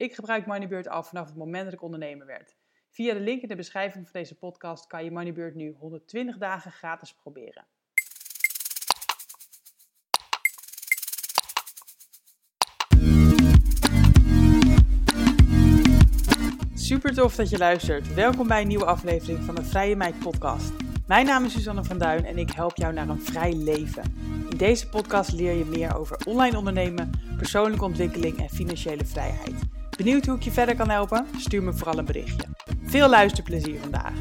Ik 0.00 0.14
gebruik 0.14 0.46
Moneybird 0.46 0.88
al 0.88 1.02
vanaf 1.02 1.26
het 1.26 1.36
moment 1.36 1.64
dat 1.64 1.72
ik 1.72 1.82
ondernemer 1.82 2.26
werd. 2.26 2.56
Via 2.90 3.14
de 3.14 3.20
link 3.20 3.42
in 3.42 3.48
de 3.48 3.56
beschrijving 3.56 4.08
van 4.08 4.20
deze 4.20 4.38
podcast 4.38 4.86
kan 4.86 5.04
je 5.04 5.10
Moneybird 5.10 5.54
nu 5.54 5.76
120 5.78 6.38
dagen 6.38 6.72
gratis 6.72 7.14
proberen. 7.14 7.66
Super 16.74 17.14
tof 17.14 17.34
dat 17.34 17.50
je 17.50 17.58
luistert. 17.58 18.14
Welkom 18.14 18.48
bij 18.48 18.60
een 18.60 18.68
nieuwe 18.68 18.84
aflevering 18.84 19.38
van 19.38 19.54
de 19.54 19.64
Vrije 19.64 19.96
Meid 19.96 20.18
podcast. 20.18 20.72
Mijn 21.06 21.26
naam 21.26 21.44
is 21.44 21.52
Suzanne 21.52 21.84
van 21.84 21.98
Duin 21.98 22.24
en 22.24 22.38
ik 22.38 22.50
help 22.50 22.76
jou 22.76 22.92
naar 22.92 23.08
een 23.08 23.20
vrij 23.22 23.52
leven. 23.52 24.02
In 24.50 24.56
deze 24.56 24.88
podcast 24.88 25.32
leer 25.32 25.54
je 25.54 25.64
meer 25.64 25.96
over 25.96 26.16
online 26.26 26.58
ondernemen, 26.58 27.10
persoonlijke 27.36 27.84
ontwikkeling 27.84 28.38
en 28.38 28.48
financiële 28.48 29.04
vrijheid. 29.04 29.69
Benieuwd 30.00 30.26
hoe 30.26 30.36
ik 30.36 30.42
je 30.42 30.50
verder 30.50 30.76
kan 30.76 30.90
helpen? 30.90 31.26
Stuur 31.36 31.62
me 31.62 31.72
vooral 31.72 31.98
een 31.98 32.04
berichtje. 32.04 32.46
Veel 32.84 33.08
luisterplezier 33.08 33.80
vandaag. 33.80 34.12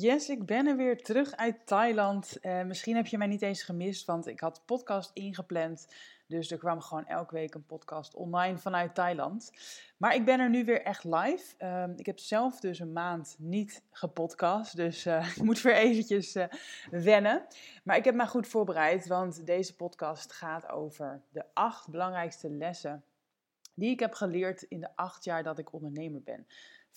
Yes, 0.00 0.28
ik 0.28 0.46
ben 0.46 0.66
er 0.66 0.76
weer 0.76 1.02
terug 1.02 1.36
uit 1.36 1.66
Thailand. 1.66 2.38
Uh, 2.42 2.62
misschien 2.62 2.96
heb 2.96 3.06
je 3.06 3.18
mij 3.18 3.26
niet 3.26 3.42
eens 3.42 3.62
gemist, 3.62 4.06
want 4.06 4.26
ik 4.26 4.40
had 4.40 4.62
podcast 4.64 5.10
ingepland. 5.14 5.88
Dus 6.26 6.50
er 6.50 6.58
kwam 6.58 6.80
gewoon 6.80 7.06
elke 7.06 7.34
week 7.34 7.54
een 7.54 7.66
podcast 7.66 8.14
online 8.14 8.58
vanuit 8.58 8.94
Thailand. 8.94 9.52
Maar 9.96 10.14
ik 10.14 10.24
ben 10.24 10.40
er 10.40 10.50
nu 10.50 10.64
weer 10.64 10.82
echt 10.82 11.04
live. 11.04 11.54
Uh, 11.58 11.84
ik 11.96 12.06
heb 12.06 12.18
zelf 12.18 12.60
dus 12.60 12.78
een 12.78 12.92
maand 12.92 13.36
niet 13.38 13.82
gepodcast. 13.90 14.76
Dus 14.76 15.06
uh, 15.06 15.28
ik 15.36 15.42
moet 15.42 15.62
weer 15.62 15.74
eventjes 15.74 16.36
uh, 16.36 16.44
wennen. 16.90 17.46
Maar 17.84 17.96
ik 17.96 18.04
heb 18.04 18.14
me 18.14 18.26
goed 18.26 18.46
voorbereid, 18.46 19.06
want 19.06 19.46
deze 19.46 19.76
podcast 19.76 20.32
gaat 20.32 20.68
over 20.68 21.22
de 21.30 21.44
acht 21.54 21.88
belangrijkste 21.88 22.50
lessen 22.50 23.04
die 23.74 23.90
ik 23.90 24.00
heb 24.00 24.14
geleerd 24.14 24.62
in 24.62 24.80
de 24.80 24.96
acht 24.96 25.24
jaar 25.24 25.42
dat 25.42 25.58
ik 25.58 25.72
ondernemer 25.72 26.22
ben. 26.22 26.46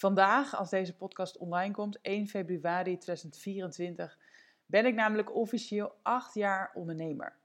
Vandaag, 0.02 0.56
als 0.56 0.70
deze 0.70 0.96
podcast 0.96 1.38
online 1.38 1.74
komt, 1.74 2.02
1 2.02 2.28
februari 2.28 2.98
2024, 2.98 4.18
ben 4.66 4.86
ik 4.86 4.96
namelijk 4.96 5.36
officieel 5.36 5.96
acht 6.02 6.34
jaar 6.34 6.72
ondernemer. 6.74 7.36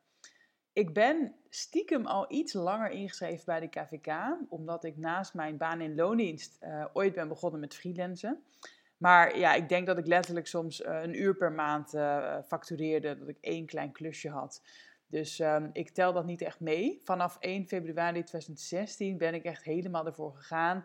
Ik 0.73 0.95
ben 0.95 1.35
stiekem 1.49 2.07
al 2.07 2.33
iets 2.33 2.53
langer 2.53 2.91
ingeschreven 2.91 3.45
bij 3.45 3.61
de 3.61 3.69
KVK, 3.69 4.37
omdat 4.49 4.85
ik 4.85 4.97
naast 4.97 5.35
mijn 5.35 5.57
baan 5.57 5.81
in 5.81 5.95
loondienst 5.95 6.59
uh, 6.63 6.85
ooit 6.93 7.15
ben 7.15 7.29
begonnen 7.29 7.61
met 7.61 7.75
freelancen. 7.75 8.43
Maar 8.97 9.39
ja, 9.39 9.55
ik 9.55 9.69
denk 9.69 9.87
dat 9.87 9.99
ik 9.99 10.07
letterlijk 10.07 10.47
soms 10.47 10.81
uh, 10.81 11.03
een 11.03 11.21
uur 11.21 11.37
per 11.37 11.53
maand 11.53 11.95
uh, 11.95 12.39
factureerde, 12.47 13.19
dat 13.19 13.29
ik 13.29 13.39
één 13.41 13.67
klein 13.67 13.93
klusje 13.93 14.31
had. 14.31 14.63
Dus 15.07 15.39
um, 15.39 15.71
ik 15.73 15.91
tel 15.91 16.13
dat 16.13 16.25
niet 16.25 16.43
echt 16.43 16.61
mee. 16.61 17.01
Vanaf 17.05 17.37
1 17.41 17.67
februari 17.67 18.23
2016 18.23 19.19
ben 19.19 19.35
ik 19.35 19.45
echt 19.45 19.65
helemaal 19.65 20.07
ervoor 20.07 20.35
gegaan. 20.35 20.85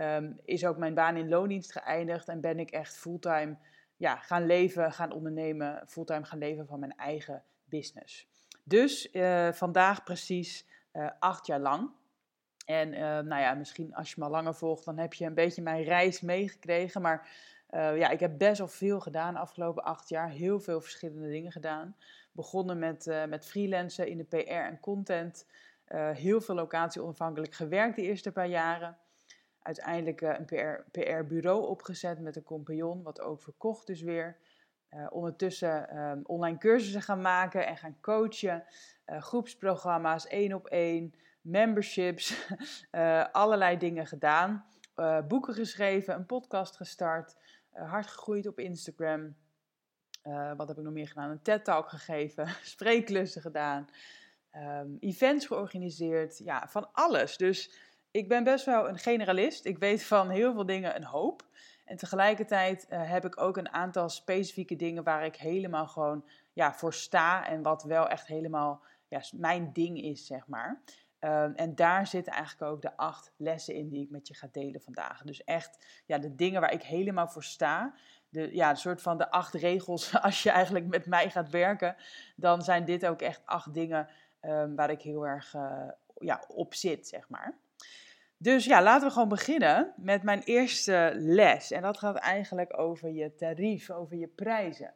Um, 0.00 0.40
is 0.44 0.66
ook 0.66 0.76
mijn 0.76 0.94
baan 0.94 1.16
in 1.16 1.28
loondienst 1.28 1.72
geëindigd 1.72 2.28
en 2.28 2.40
ben 2.40 2.58
ik 2.58 2.70
echt 2.70 2.96
fulltime 2.96 3.56
ja, 3.96 4.16
gaan 4.16 4.46
leven, 4.46 4.92
gaan 4.92 5.12
ondernemen, 5.12 5.82
fulltime 5.86 6.24
gaan 6.24 6.38
leven 6.38 6.66
van 6.66 6.80
mijn 6.80 6.96
eigen 6.96 7.42
business. 7.64 8.28
Dus 8.64 9.12
uh, 9.12 9.52
vandaag 9.52 10.02
precies 10.02 10.66
uh, 10.92 11.10
acht 11.18 11.46
jaar 11.46 11.60
lang. 11.60 11.90
En 12.64 12.92
uh, 12.92 12.98
nou 13.00 13.40
ja, 13.40 13.54
misschien 13.54 13.94
als 13.94 14.10
je 14.10 14.14
me 14.18 14.24
al 14.24 14.30
langer 14.30 14.54
volgt, 14.54 14.84
dan 14.84 14.98
heb 14.98 15.14
je 15.14 15.24
een 15.24 15.34
beetje 15.34 15.62
mijn 15.62 15.82
reis 15.82 16.20
meegekregen. 16.20 17.02
Maar 17.02 17.28
ja, 17.70 18.08
ik 18.08 18.20
heb 18.20 18.38
best 18.38 18.58
wel 18.58 18.68
veel 18.68 19.00
gedaan 19.00 19.34
de 19.34 19.40
afgelopen 19.40 19.84
acht 19.84 20.08
jaar. 20.08 20.30
Heel 20.30 20.60
veel 20.60 20.80
verschillende 20.80 21.28
dingen 21.28 21.52
gedaan. 21.52 21.96
Begonnen 22.32 22.78
met, 22.78 23.24
met 23.28 23.46
freelancen 23.46 24.08
in 24.08 24.16
de 24.16 24.24
PR 24.24 24.50
en 24.50 24.80
content. 24.80 25.46
heel 26.12 26.40
veel 26.40 26.54
locatie 26.54 27.02
onafhankelijk 27.02 27.54
gewerkt 27.54 27.96
de 27.96 28.02
eerste 28.02 28.32
paar 28.32 28.48
jaren 28.48 28.96
uiteindelijk 29.66 30.20
een 30.20 30.44
PR-bureau 30.90 31.62
PR 31.62 31.68
opgezet 31.68 32.20
met 32.20 32.36
een 32.36 32.42
compagnon, 32.42 33.02
wat 33.02 33.20
ook 33.20 33.42
verkocht 33.42 33.86
dus 33.86 34.02
weer. 34.02 34.36
Uh, 34.90 35.06
ondertussen 35.10 35.98
um, 35.98 36.20
online 36.24 36.58
cursussen 36.58 37.02
gaan 37.02 37.20
maken 37.20 37.66
en 37.66 37.76
gaan 37.76 38.00
coachen, 38.00 38.64
uh, 39.06 39.22
groepsprogramma's, 39.22 40.26
één 40.26 40.52
op 40.52 40.66
één, 40.66 41.14
memberships, 41.40 42.48
allerlei 43.32 43.76
dingen 43.78 44.06
gedaan. 44.06 44.64
boeken 45.28 45.54
geschreven, 45.54 46.14
een 46.14 46.26
podcast 46.26 46.76
gestart, 46.76 47.36
hard 47.72 48.06
gegroeid 48.06 48.46
op 48.46 48.58
Instagram. 48.58 49.36
wat 50.56 50.68
heb 50.68 50.78
ik 50.78 50.84
nog 50.84 50.92
meer 50.92 51.08
gedaan? 51.08 51.30
Een 51.30 51.42
TED-talk 51.42 51.88
gegeven, 51.88 52.48
spreekklussen 52.74 53.42
gedaan, 53.42 53.88
um, 54.56 54.96
events 55.00 55.46
georganiseerd, 55.46 56.38
ja, 56.38 56.68
van 56.68 56.88
alles. 56.92 57.36
Dus 57.36 57.85
ik 58.16 58.28
ben 58.28 58.44
best 58.44 58.64
wel 58.64 58.88
een 58.88 58.98
generalist. 58.98 59.64
Ik 59.64 59.78
weet 59.78 60.04
van 60.04 60.30
heel 60.30 60.52
veel 60.52 60.66
dingen 60.66 60.96
een 60.96 61.04
hoop. 61.04 61.42
En 61.84 61.96
tegelijkertijd 61.96 62.86
uh, 62.90 63.10
heb 63.10 63.24
ik 63.24 63.40
ook 63.40 63.56
een 63.56 63.72
aantal 63.72 64.08
specifieke 64.08 64.76
dingen 64.76 65.04
waar 65.04 65.24
ik 65.24 65.36
helemaal 65.36 65.86
gewoon 65.86 66.24
ja, 66.52 66.74
voor 66.74 66.94
sta. 66.94 67.46
En 67.46 67.62
wat 67.62 67.82
wel 67.82 68.08
echt 68.08 68.26
helemaal 68.26 68.82
ja, 69.08 69.20
mijn 69.34 69.72
ding 69.72 70.02
is, 70.02 70.26
zeg 70.26 70.46
maar. 70.46 70.80
Um, 71.20 71.54
en 71.54 71.74
daar 71.74 72.06
zitten 72.06 72.32
eigenlijk 72.32 72.72
ook 72.72 72.82
de 72.82 72.96
acht 72.96 73.32
lessen 73.36 73.74
in 73.74 73.88
die 73.88 74.02
ik 74.02 74.10
met 74.10 74.28
je 74.28 74.34
ga 74.34 74.48
delen 74.52 74.80
vandaag. 74.80 75.22
Dus 75.22 75.44
echt 75.44 76.02
ja, 76.06 76.18
de 76.18 76.34
dingen 76.34 76.60
waar 76.60 76.72
ik 76.72 76.82
helemaal 76.82 77.28
voor 77.28 77.44
sta. 77.44 77.94
De, 78.28 78.54
ja, 78.54 78.72
de 78.72 78.78
soort 78.78 79.02
van 79.02 79.18
de 79.18 79.30
acht 79.30 79.54
regels 79.54 80.14
als 80.20 80.42
je 80.42 80.50
eigenlijk 80.50 80.86
met 80.86 81.06
mij 81.06 81.30
gaat 81.30 81.50
werken. 81.50 81.96
Dan 82.36 82.62
zijn 82.62 82.84
dit 82.84 83.06
ook 83.06 83.22
echt 83.22 83.42
acht 83.44 83.74
dingen 83.74 84.08
um, 84.42 84.76
waar 84.76 84.90
ik 84.90 85.02
heel 85.02 85.26
erg 85.26 85.54
uh, 85.54 85.88
ja, 86.18 86.44
op 86.48 86.74
zit, 86.74 87.08
zeg 87.08 87.28
maar. 87.28 87.54
Dus 88.38 88.64
ja, 88.64 88.82
laten 88.82 89.06
we 89.06 89.12
gewoon 89.12 89.28
beginnen 89.28 89.92
met 89.96 90.22
mijn 90.22 90.42
eerste 90.42 91.12
les. 91.14 91.70
En 91.70 91.82
dat 91.82 91.98
gaat 91.98 92.16
eigenlijk 92.16 92.78
over 92.78 93.10
je 93.10 93.34
tarief, 93.34 93.90
over 93.90 94.16
je 94.16 94.28
prijzen. 94.28 94.92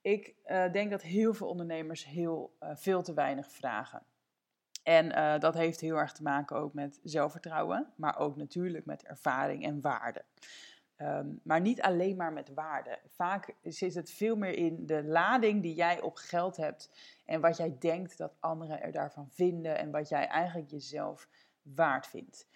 Ik 0.00 0.34
uh, 0.46 0.72
denk 0.72 0.90
dat 0.90 1.02
heel 1.02 1.34
veel 1.34 1.48
ondernemers 1.48 2.04
heel 2.04 2.56
uh, 2.62 2.70
veel 2.74 3.02
te 3.02 3.14
weinig 3.14 3.52
vragen. 3.52 4.02
En 4.82 5.06
uh, 5.06 5.38
dat 5.38 5.54
heeft 5.54 5.80
heel 5.80 5.96
erg 5.96 6.12
te 6.12 6.22
maken 6.22 6.56
ook 6.56 6.74
met 6.74 7.00
zelfvertrouwen, 7.02 7.92
maar 7.96 8.18
ook 8.18 8.36
natuurlijk 8.36 8.86
met 8.86 9.04
ervaring 9.04 9.64
en 9.64 9.80
waarde. 9.80 10.24
Um, 10.96 11.40
maar 11.42 11.60
niet 11.60 11.82
alleen 11.82 12.16
maar 12.16 12.32
met 12.32 12.54
waarde. 12.54 12.98
Vaak 13.06 13.54
zit 13.62 13.94
het 13.94 14.10
veel 14.10 14.36
meer 14.36 14.56
in 14.56 14.86
de 14.86 15.04
lading 15.04 15.62
die 15.62 15.74
jij 15.74 16.00
op 16.00 16.16
geld 16.16 16.56
hebt 16.56 16.90
en 17.24 17.40
wat 17.40 17.56
jij 17.56 17.76
denkt 17.78 18.18
dat 18.18 18.36
anderen 18.40 18.82
er 18.82 18.92
daarvan 18.92 19.30
vinden 19.30 19.78
en 19.78 19.90
wat 19.90 20.08
jij 20.08 20.26
eigenlijk 20.26 20.70
jezelf 20.70 21.28
waard 21.62 22.06
vindt. 22.06 22.48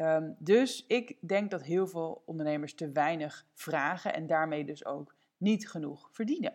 Um, 0.00 0.36
dus 0.38 0.84
ik 0.86 1.16
denk 1.20 1.50
dat 1.50 1.62
heel 1.62 1.86
veel 1.86 2.22
ondernemers 2.26 2.74
te 2.74 2.90
weinig 2.90 3.46
vragen 3.54 4.14
en 4.14 4.26
daarmee 4.26 4.64
dus 4.64 4.84
ook 4.84 5.14
niet 5.36 5.68
genoeg 5.68 6.08
verdienen. 6.12 6.54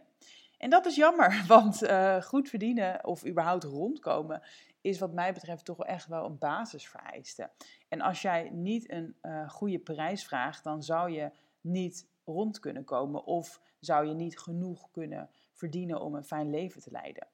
En 0.58 0.70
dat 0.70 0.86
is 0.86 0.96
jammer, 0.96 1.44
want 1.48 1.84
uh, 1.84 2.22
goed 2.22 2.50
verdienen 2.50 3.06
of 3.06 3.26
überhaupt 3.26 3.64
rondkomen 3.64 4.42
is 4.82 5.00
wat 5.00 5.14
mij 5.14 5.34
betreft 5.34 5.66
toch 5.66 5.78
wel 5.78 5.86
echt 5.86 6.08
wel 6.08 6.26
een 6.26 6.38
basisvereiste. 6.38 7.50
En 7.90 8.02
als 8.02 8.22
jij 8.22 8.50
niet 8.50 8.92
een 8.92 9.16
uh, 9.22 9.50
goede 9.50 9.80
prijs 9.80 10.26
vraagt, 10.26 10.64
dan 10.64 10.84
zou 10.84 11.12
je 11.12 11.32
niet 11.62 12.08
rond 12.26 12.60
kunnen 12.60 12.84
komen 12.84 13.26
of 13.26 13.62
zou 13.80 14.08
je 14.08 14.14
niet 14.14 14.40
genoeg 14.40 14.92
kunnen 14.92 15.30
verdienen 15.54 16.02
om 16.02 16.16
een 16.16 16.24
fijn 16.26 16.50
leven 16.50 16.82
te 16.82 16.92
leiden. 16.92 17.28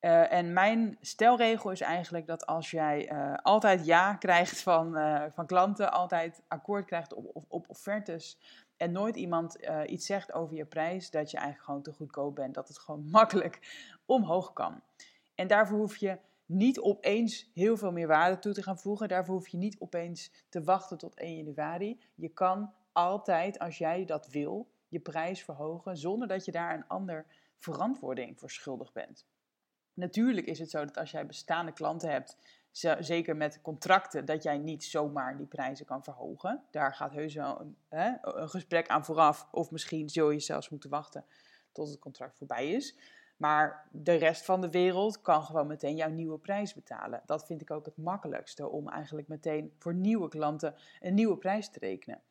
Uh, 0.00 0.32
en 0.32 0.52
mijn 0.52 0.96
stelregel 1.00 1.70
is 1.70 1.80
eigenlijk 1.80 2.26
dat 2.26 2.46
als 2.46 2.70
jij 2.70 3.12
uh, 3.12 3.34
altijd 3.42 3.86
ja 3.86 4.14
krijgt 4.14 4.62
van, 4.62 4.98
uh, 4.98 5.24
van 5.30 5.46
klanten, 5.46 5.92
altijd 5.92 6.42
akkoord 6.48 6.84
krijgt 6.84 7.14
op, 7.14 7.30
op, 7.32 7.44
op 7.48 7.68
offertes 7.68 8.38
en 8.76 8.92
nooit 8.92 9.16
iemand 9.16 9.58
iets 9.86 10.06
zegt 10.06 10.32
over 10.32 10.56
je 10.56 10.64
prijs, 10.64 11.10
dat 11.10 11.30
je 11.30 11.36
eigenlijk 11.36 11.66
gewoon 11.66 11.82
te 11.82 11.92
goedkoop 11.92 12.34
bent, 12.34 12.54
dat 12.54 12.68
het 12.68 12.78
gewoon 12.78 13.08
makkelijk 13.18 13.58
omhoog 14.06 14.52
kan. 14.52 14.82
En 15.34 15.46
daarvoor 15.46 15.78
hoef 15.78 15.96
je 15.96 16.18
niet 16.48 16.80
opeens 16.80 17.50
heel 17.54 17.76
veel 17.76 17.92
meer 17.92 18.06
waarde 18.06 18.38
toe 18.38 18.52
te 18.52 18.62
gaan 18.62 18.78
voegen. 18.78 19.08
Daarvoor 19.08 19.34
hoef 19.34 19.48
je 19.48 19.56
niet 19.56 19.76
opeens 19.78 20.30
te 20.48 20.62
wachten 20.62 20.98
tot 20.98 21.14
1 21.14 21.36
januari. 21.36 22.00
Je 22.14 22.28
kan 22.28 22.72
altijd, 22.92 23.58
als 23.58 23.78
jij 23.78 24.04
dat 24.04 24.28
wil, 24.28 24.68
je 24.88 25.00
prijs 25.00 25.44
verhogen 25.44 25.96
zonder 25.96 26.28
dat 26.28 26.44
je 26.44 26.52
daar 26.52 26.74
een 26.74 26.86
ander 26.86 27.26
verantwoording 27.56 28.38
voor 28.38 28.50
schuldig 28.50 28.92
bent. 28.92 29.26
Natuurlijk 29.98 30.46
is 30.46 30.58
het 30.58 30.70
zo 30.70 30.84
dat 30.84 30.96
als 30.96 31.10
jij 31.10 31.26
bestaande 31.26 31.72
klanten 31.72 32.10
hebt, 32.10 32.36
zeker 32.98 33.36
met 33.36 33.60
contracten, 33.62 34.24
dat 34.24 34.42
jij 34.42 34.58
niet 34.58 34.84
zomaar 34.84 35.36
die 35.36 35.46
prijzen 35.46 35.86
kan 35.86 36.04
verhogen. 36.04 36.62
Daar 36.70 36.94
gaat 36.94 37.12
heus 37.12 37.34
wel 37.34 37.60
een, 37.60 37.76
hè, 37.88 38.12
gesprek 38.46 38.88
aan 38.88 39.04
vooraf. 39.04 39.48
Of 39.50 39.70
misschien 39.70 40.08
zul 40.08 40.30
je 40.30 40.40
zelfs 40.40 40.68
moeten 40.68 40.90
wachten 40.90 41.24
tot 41.72 41.88
het 41.88 41.98
contract 41.98 42.38
voorbij 42.38 42.70
is. 42.70 42.96
Maar 43.36 43.88
de 43.90 44.14
rest 44.14 44.44
van 44.44 44.60
de 44.60 44.70
wereld 44.70 45.20
kan 45.20 45.42
gewoon 45.42 45.66
meteen 45.66 45.96
jouw 45.96 46.10
nieuwe 46.10 46.38
prijs 46.38 46.74
betalen. 46.74 47.22
Dat 47.26 47.46
vind 47.46 47.60
ik 47.60 47.70
ook 47.70 47.86
het 47.86 47.96
makkelijkste 47.96 48.68
om 48.68 48.88
eigenlijk 48.88 49.28
meteen 49.28 49.72
voor 49.78 49.94
nieuwe 49.94 50.28
klanten 50.28 50.74
een 51.00 51.14
nieuwe 51.14 51.36
prijs 51.36 51.70
te 51.70 51.78
rekenen. 51.78 52.22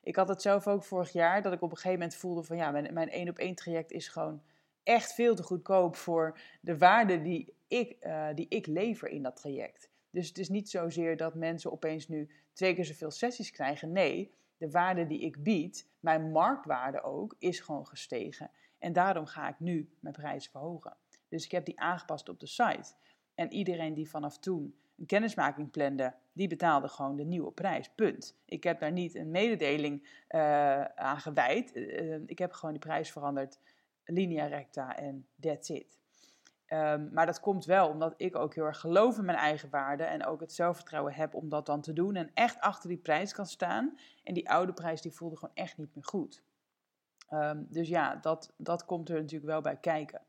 Ik 0.00 0.16
had 0.16 0.28
het 0.28 0.42
zelf 0.42 0.66
ook 0.66 0.84
vorig 0.84 1.12
jaar, 1.12 1.42
dat 1.42 1.52
ik 1.52 1.62
op 1.62 1.70
een 1.70 1.76
gegeven 1.76 1.98
moment 1.98 2.16
voelde 2.16 2.42
van 2.42 2.56
ja, 2.56 2.70
mijn, 2.70 2.94
mijn 2.94 3.10
één 3.10 3.28
op 3.28 3.38
één 3.38 3.54
traject 3.54 3.90
is 3.90 4.08
gewoon 4.08 4.42
echt 4.86 5.14
veel 5.14 5.34
te 5.34 5.42
goedkoop 5.42 5.96
voor 5.96 6.38
de 6.60 6.78
waarde 6.78 7.22
die 7.22 7.54
ik, 7.68 7.96
uh, 8.00 8.28
die 8.34 8.46
ik 8.48 8.66
lever 8.66 9.08
in 9.08 9.22
dat 9.22 9.36
traject. 9.36 9.90
Dus 10.10 10.28
het 10.28 10.38
is 10.38 10.48
niet 10.48 10.70
zozeer 10.70 11.16
dat 11.16 11.34
mensen 11.34 11.72
opeens 11.72 12.08
nu 12.08 12.30
twee 12.52 12.74
keer 12.74 12.84
zoveel 12.84 13.10
sessies 13.10 13.50
krijgen. 13.50 13.92
Nee, 13.92 14.34
de 14.56 14.70
waarde 14.70 15.06
die 15.06 15.20
ik 15.20 15.42
bied, 15.42 15.88
mijn 16.00 16.30
marktwaarde 16.30 17.02
ook, 17.02 17.34
is 17.38 17.60
gewoon 17.60 17.86
gestegen. 17.86 18.50
En 18.78 18.92
daarom 18.92 19.26
ga 19.26 19.48
ik 19.48 19.60
nu 19.60 19.90
mijn 20.00 20.14
prijzen 20.14 20.50
verhogen. 20.50 20.96
Dus 21.28 21.44
ik 21.44 21.50
heb 21.50 21.64
die 21.64 21.80
aangepast 21.80 22.28
op 22.28 22.40
de 22.40 22.46
site. 22.46 22.94
En 23.34 23.52
iedereen 23.52 23.94
die 23.94 24.08
vanaf 24.08 24.38
toen 24.38 24.74
een 24.98 25.06
kennismaking 25.06 25.70
plande, 25.70 26.14
die 26.32 26.48
betaalde 26.48 26.88
gewoon 26.88 27.16
de 27.16 27.24
nieuwe 27.24 27.52
prijs. 27.52 27.90
Punt. 27.94 28.36
Ik 28.44 28.64
heb 28.64 28.80
daar 28.80 28.92
niet 28.92 29.14
een 29.14 29.30
mededeling 29.30 30.02
uh, 30.30 30.84
aan 30.84 31.20
gewijd. 31.20 31.76
Uh, 31.76 32.14
ik 32.26 32.38
heb 32.38 32.52
gewoon 32.52 32.74
die 32.74 32.84
prijs 32.84 33.10
veranderd, 33.12 33.58
linea 34.06 34.46
recta 34.46 34.96
en 34.96 35.26
that's 35.40 35.68
it. 35.68 35.98
Um, 36.68 37.08
maar 37.12 37.26
dat 37.26 37.40
komt 37.40 37.64
wel 37.64 37.88
omdat 37.88 38.14
ik 38.16 38.36
ook 38.36 38.54
heel 38.54 38.64
erg 38.64 38.80
geloof 38.80 39.18
in 39.18 39.24
mijn 39.24 39.38
eigen 39.38 39.70
waarde 39.70 40.04
en 40.04 40.24
ook 40.24 40.40
het 40.40 40.52
zelfvertrouwen 40.52 41.14
heb 41.14 41.34
om 41.34 41.48
dat 41.48 41.66
dan 41.66 41.80
te 41.80 41.92
doen 41.92 42.14
en 42.14 42.30
echt 42.34 42.60
achter 42.60 42.88
die 42.88 42.98
prijs 42.98 43.32
kan 43.32 43.46
staan. 43.46 43.98
En 44.24 44.34
die 44.34 44.50
oude 44.50 44.72
prijs 44.72 45.00
die 45.00 45.12
voelde 45.12 45.36
gewoon 45.36 45.54
echt 45.54 45.78
niet 45.78 45.94
meer 45.94 46.04
goed. 46.04 46.42
Um, 47.30 47.66
dus 47.70 47.88
ja, 47.88 48.16
dat, 48.16 48.52
dat 48.56 48.84
komt 48.84 49.08
er 49.08 49.16
natuurlijk 49.16 49.50
wel 49.50 49.60
bij 49.60 49.76
kijken. 49.76 50.20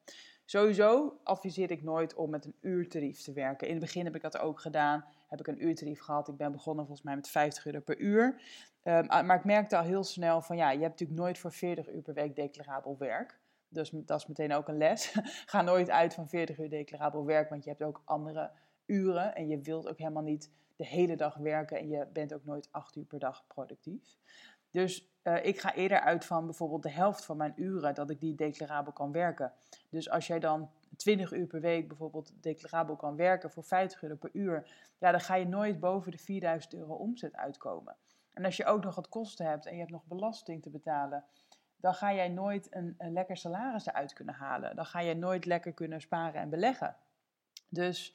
Sowieso 0.45 1.19
adviseer 1.24 1.71
ik 1.71 1.83
nooit 1.83 2.13
om 2.13 2.29
met 2.29 2.45
een 2.45 2.56
uurtarief 2.62 3.21
te 3.21 3.33
werken. 3.33 3.68
In 3.68 3.74
het 3.74 3.83
begin 3.83 4.06
heb 4.06 4.15
ik 4.15 4.21
dat 4.21 4.38
ook 4.38 4.59
gedaan. 4.59 5.06
Heb 5.27 5.39
ik 5.39 5.47
een 5.47 5.65
uurtarief 5.65 6.00
gehad. 6.00 6.27
Ik 6.27 6.38
ben 6.38 6.51
begonnen 6.51 6.85
volgens 6.85 7.06
mij 7.06 7.15
met 7.15 7.29
50 7.29 7.65
euro 7.65 7.79
per 7.79 7.97
uur. 7.97 8.41
Um, 8.83 9.06
maar 9.06 9.38
ik 9.38 9.44
merkte 9.44 9.77
al 9.77 9.83
heel 9.83 10.03
snel 10.03 10.41
van 10.41 10.57
ja, 10.57 10.71
je 10.71 10.79
hebt 10.79 10.91
natuurlijk 10.91 11.19
nooit 11.19 11.38
voor 11.38 11.51
40 11.51 11.94
uur 11.94 12.01
per 12.01 12.13
week 12.13 12.35
declarabel 12.35 12.97
werk. 12.97 13.39
Dus 13.69 13.90
dat 13.94 14.19
is 14.19 14.28
meteen 14.28 14.54
ook 14.54 14.68
een 14.68 14.78
les. 14.78 15.16
Ga 15.46 15.62
nooit 15.62 15.90
uit 15.90 16.14
van 16.14 16.28
40 16.28 16.60
uur 16.60 16.69
declarabel 16.69 17.25
werk, 17.25 17.50
want 17.50 17.64
je 17.64 17.69
hebt 17.69 17.84
ook 17.84 18.02
andere 18.06 18.52
uren. 18.86 19.36
En 19.36 19.48
je 19.48 19.62
wilt 19.62 19.88
ook 19.88 19.98
helemaal 19.98 20.24
niet 20.24 20.52
de 20.75 20.86
hele 20.86 21.16
dag 21.16 21.36
werken 21.36 21.78
en 21.78 21.90
je 21.90 22.08
bent 22.14 22.34
ook 22.34 22.46
nooit 22.46 22.68
8 22.72 22.96
uur 22.96 23.06
per 23.06 23.19
dag 23.19 23.48
productief. 23.48 24.18
Dus 24.72 25.12
uh, 25.24 25.46
ik 25.46 25.60
ga 25.60 25.74
eerder 25.74 26.00
uit 26.00 26.25
van 26.25 26.46
bijvoorbeeld 26.46 26.84
de 26.84 26.90
helft 26.90 27.25
van 27.25 27.38
mijn 27.38 27.54
uren 27.56 27.96
dat 27.96 28.10
ik 28.10 28.19
die 28.19 28.36
declarabel 28.36 28.94
kan 28.94 29.12
werken. 29.12 29.54
Dus 29.90 30.10
als 30.10 30.28
jij 30.28 30.40
dan 30.40 30.70
20 30.96 31.31
uur 31.34 31.48
per 31.48 31.62
week 31.62 31.88
bijvoorbeeld 31.88 32.34
declarabel 32.42 32.96
kan 32.96 33.16
werken 33.16 33.52
voor 33.52 33.63
50 33.63 34.02
euro 34.02 34.16
per 34.16 34.30
uur, 34.34 34.72
ja, 34.98 35.12
dan 35.12 35.20
ga 35.20 35.36
je 35.36 35.48
nooit 35.48 35.80
boven 35.80 36.12
de 36.12 36.18
4000 36.18 36.74
euro 36.74 36.94
omzet 36.94 37.36
uitkomen. 37.36 37.96
En 38.34 38.46
als 38.46 38.58
je 38.58 38.66
ook 38.66 38.84
nog 38.84 38.96
wat 38.96 39.10
kosten 39.10 39.46
hebt 39.46 39.66
en 39.66 39.74
je 39.74 39.80
hebt 39.80 39.92
nog 39.92 40.06
belasting 40.06 40.62
te 40.62 40.70
betalen, 40.70 41.24
dan 41.79 41.94
ga 41.94 42.13
jij 42.13 42.29
nooit 42.29 42.68
een, 42.69 42.95
een 42.97 43.13
lekker 43.13 43.38
salaris 43.38 43.85
eruit 43.85 44.13
kunnen 44.13 44.35
halen. 44.35 44.75
Dan 44.75 44.85
ga 44.85 45.00
je 45.00 45.15
nooit 45.15 45.45
lekker 45.45 45.74
kunnen 45.74 46.01
sparen 46.01 46.41
en 46.41 46.50
beleggen. 46.50 46.95
Dus 47.69 48.13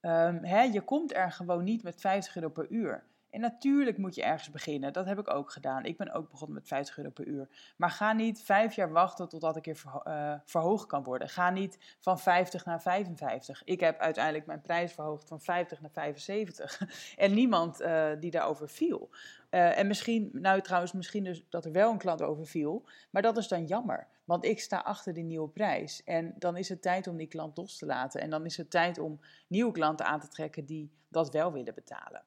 um, 0.00 0.44
hè, 0.44 0.62
je 0.62 0.80
komt 0.80 1.14
er 1.14 1.32
gewoon 1.32 1.64
niet 1.64 1.82
met 1.82 2.00
50 2.00 2.36
euro 2.36 2.48
per 2.48 2.66
uur. 2.70 3.04
En 3.30 3.42
natuurlijk 3.42 3.98
moet 3.98 4.14
je 4.14 4.22
ergens 4.22 4.50
beginnen. 4.50 4.92
Dat 4.92 5.06
heb 5.06 5.18
ik 5.18 5.30
ook 5.30 5.50
gedaan. 5.50 5.84
Ik 5.84 5.96
ben 5.96 6.12
ook 6.12 6.30
begonnen 6.30 6.56
met 6.56 6.68
50 6.68 6.98
euro 6.98 7.10
per 7.10 7.26
uur. 7.26 7.48
Maar 7.76 7.90
ga 7.90 8.12
niet 8.12 8.42
vijf 8.42 8.74
jaar 8.74 8.92
wachten 8.92 9.28
totdat 9.28 9.56
ik 9.56 9.64
weer 9.64 9.82
uh, 10.04 10.34
verhoogd 10.44 10.86
kan 10.86 11.02
worden. 11.02 11.28
Ga 11.28 11.50
niet 11.50 11.96
van 12.00 12.18
50 12.18 12.64
naar 12.64 12.82
55. 12.82 13.64
Ik 13.64 13.80
heb 13.80 13.98
uiteindelijk 13.98 14.46
mijn 14.46 14.60
prijs 14.60 14.92
verhoogd 14.92 15.28
van 15.28 15.40
50 15.40 15.80
naar 15.80 15.90
75. 15.90 16.80
en 17.16 17.34
niemand 17.34 17.80
uh, 17.80 18.08
die 18.20 18.30
daarover 18.30 18.68
viel. 18.68 19.10
Uh, 19.56 19.78
en 19.78 19.86
misschien, 19.86 20.28
nou 20.32 20.60
trouwens, 20.60 20.92
misschien 20.92 21.24
dus 21.24 21.44
dat 21.48 21.64
er 21.64 21.72
wel 21.72 21.90
een 21.90 21.98
klant 21.98 22.22
over 22.22 22.46
viel. 22.46 22.88
Maar 23.10 23.22
dat 23.22 23.36
is 23.36 23.48
dan 23.48 23.64
jammer. 23.64 24.06
Want 24.24 24.44
ik 24.44 24.60
sta 24.60 24.78
achter 24.78 25.12
die 25.12 25.24
nieuwe 25.24 25.48
prijs. 25.48 26.04
En 26.04 26.34
dan 26.38 26.56
is 26.56 26.68
het 26.68 26.82
tijd 26.82 27.06
om 27.06 27.16
die 27.16 27.26
klant 27.26 27.56
los 27.56 27.78
te 27.78 27.86
laten. 27.86 28.20
En 28.20 28.30
dan 28.30 28.44
is 28.44 28.56
het 28.56 28.70
tijd 28.70 28.98
om 28.98 29.20
nieuwe 29.46 29.72
klanten 29.72 30.06
aan 30.06 30.20
te 30.20 30.28
trekken 30.28 30.64
die 30.64 30.90
dat 31.08 31.32
wel 31.32 31.52
willen 31.52 31.74
betalen. 31.74 32.24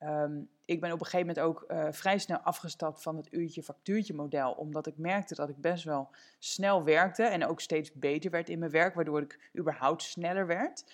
Um, 0.00 0.48
ik 0.64 0.80
ben 0.80 0.92
op 0.92 1.00
een 1.00 1.06
gegeven 1.06 1.26
moment 1.26 1.46
ook 1.46 1.64
uh, 1.70 1.86
vrij 1.90 2.18
snel 2.18 2.38
afgestapt 2.38 3.02
van 3.02 3.16
het 3.16 3.32
uurtje-factuurtje 3.32 4.14
model, 4.14 4.52
omdat 4.52 4.86
ik 4.86 4.98
merkte 4.98 5.34
dat 5.34 5.48
ik 5.48 5.56
best 5.56 5.84
wel 5.84 6.10
snel 6.38 6.84
werkte 6.84 7.22
en 7.22 7.46
ook 7.46 7.60
steeds 7.60 7.92
beter 7.92 8.30
werd 8.30 8.48
in 8.48 8.58
mijn 8.58 8.70
werk, 8.70 8.94
waardoor 8.94 9.20
ik 9.20 9.50
überhaupt 9.58 10.02
sneller 10.02 10.46
werd. 10.46 10.84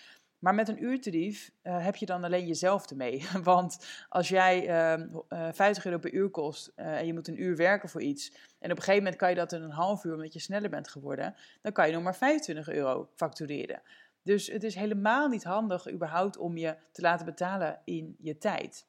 Maar 0.42 0.54
met 0.54 0.68
een 0.68 0.84
uurtarief 0.84 1.52
uh, 1.62 1.84
heb 1.84 1.96
je 1.96 2.06
dan 2.06 2.24
alleen 2.24 2.46
jezelf 2.46 2.90
ermee. 2.90 3.26
Want 3.42 3.86
als 4.08 4.28
jij 4.28 4.88
uh, 4.92 5.52
50 5.52 5.84
euro 5.84 5.98
per 5.98 6.12
uur 6.12 6.30
kost 6.30 6.72
uh, 6.76 6.98
en 6.98 7.06
je 7.06 7.12
moet 7.12 7.28
een 7.28 7.42
uur 7.42 7.56
werken 7.56 7.88
voor 7.88 8.02
iets, 8.02 8.32
en 8.58 8.70
op 8.70 8.76
een 8.76 8.82
gegeven 8.82 9.02
moment 9.02 9.16
kan 9.16 9.28
je 9.28 9.34
dat 9.34 9.52
in 9.52 9.62
een 9.62 9.70
half 9.70 10.04
uur 10.04 10.14
omdat 10.14 10.32
je 10.32 10.38
sneller 10.38 10.70
bent 10.70 10.88
geworden, 10.88 11.34
dan 11.60 11.72
kan 11.72 11.86
je 11.86 11.92
nog 11.92 12.02
maar 12.02 12.16
25 12.16 12.68
euro 12.68 13.08
factureren. 13.14 13.82
Dus 14.22 14.46
het 14.46 14.64
is 14.64 14.74
helemaal 14.74 15.28
niet 15.28 15.44
handig 15.44 15.90
überhaupt 15.90 16.36
om 16.36 16.56
je 16.56 16.76
te 16.92 17.02
laten 17.02 17.26
betalen 17.26 17.80
in 17.84 18.16
je 18.18 18.38
tijd. 18.38 18.86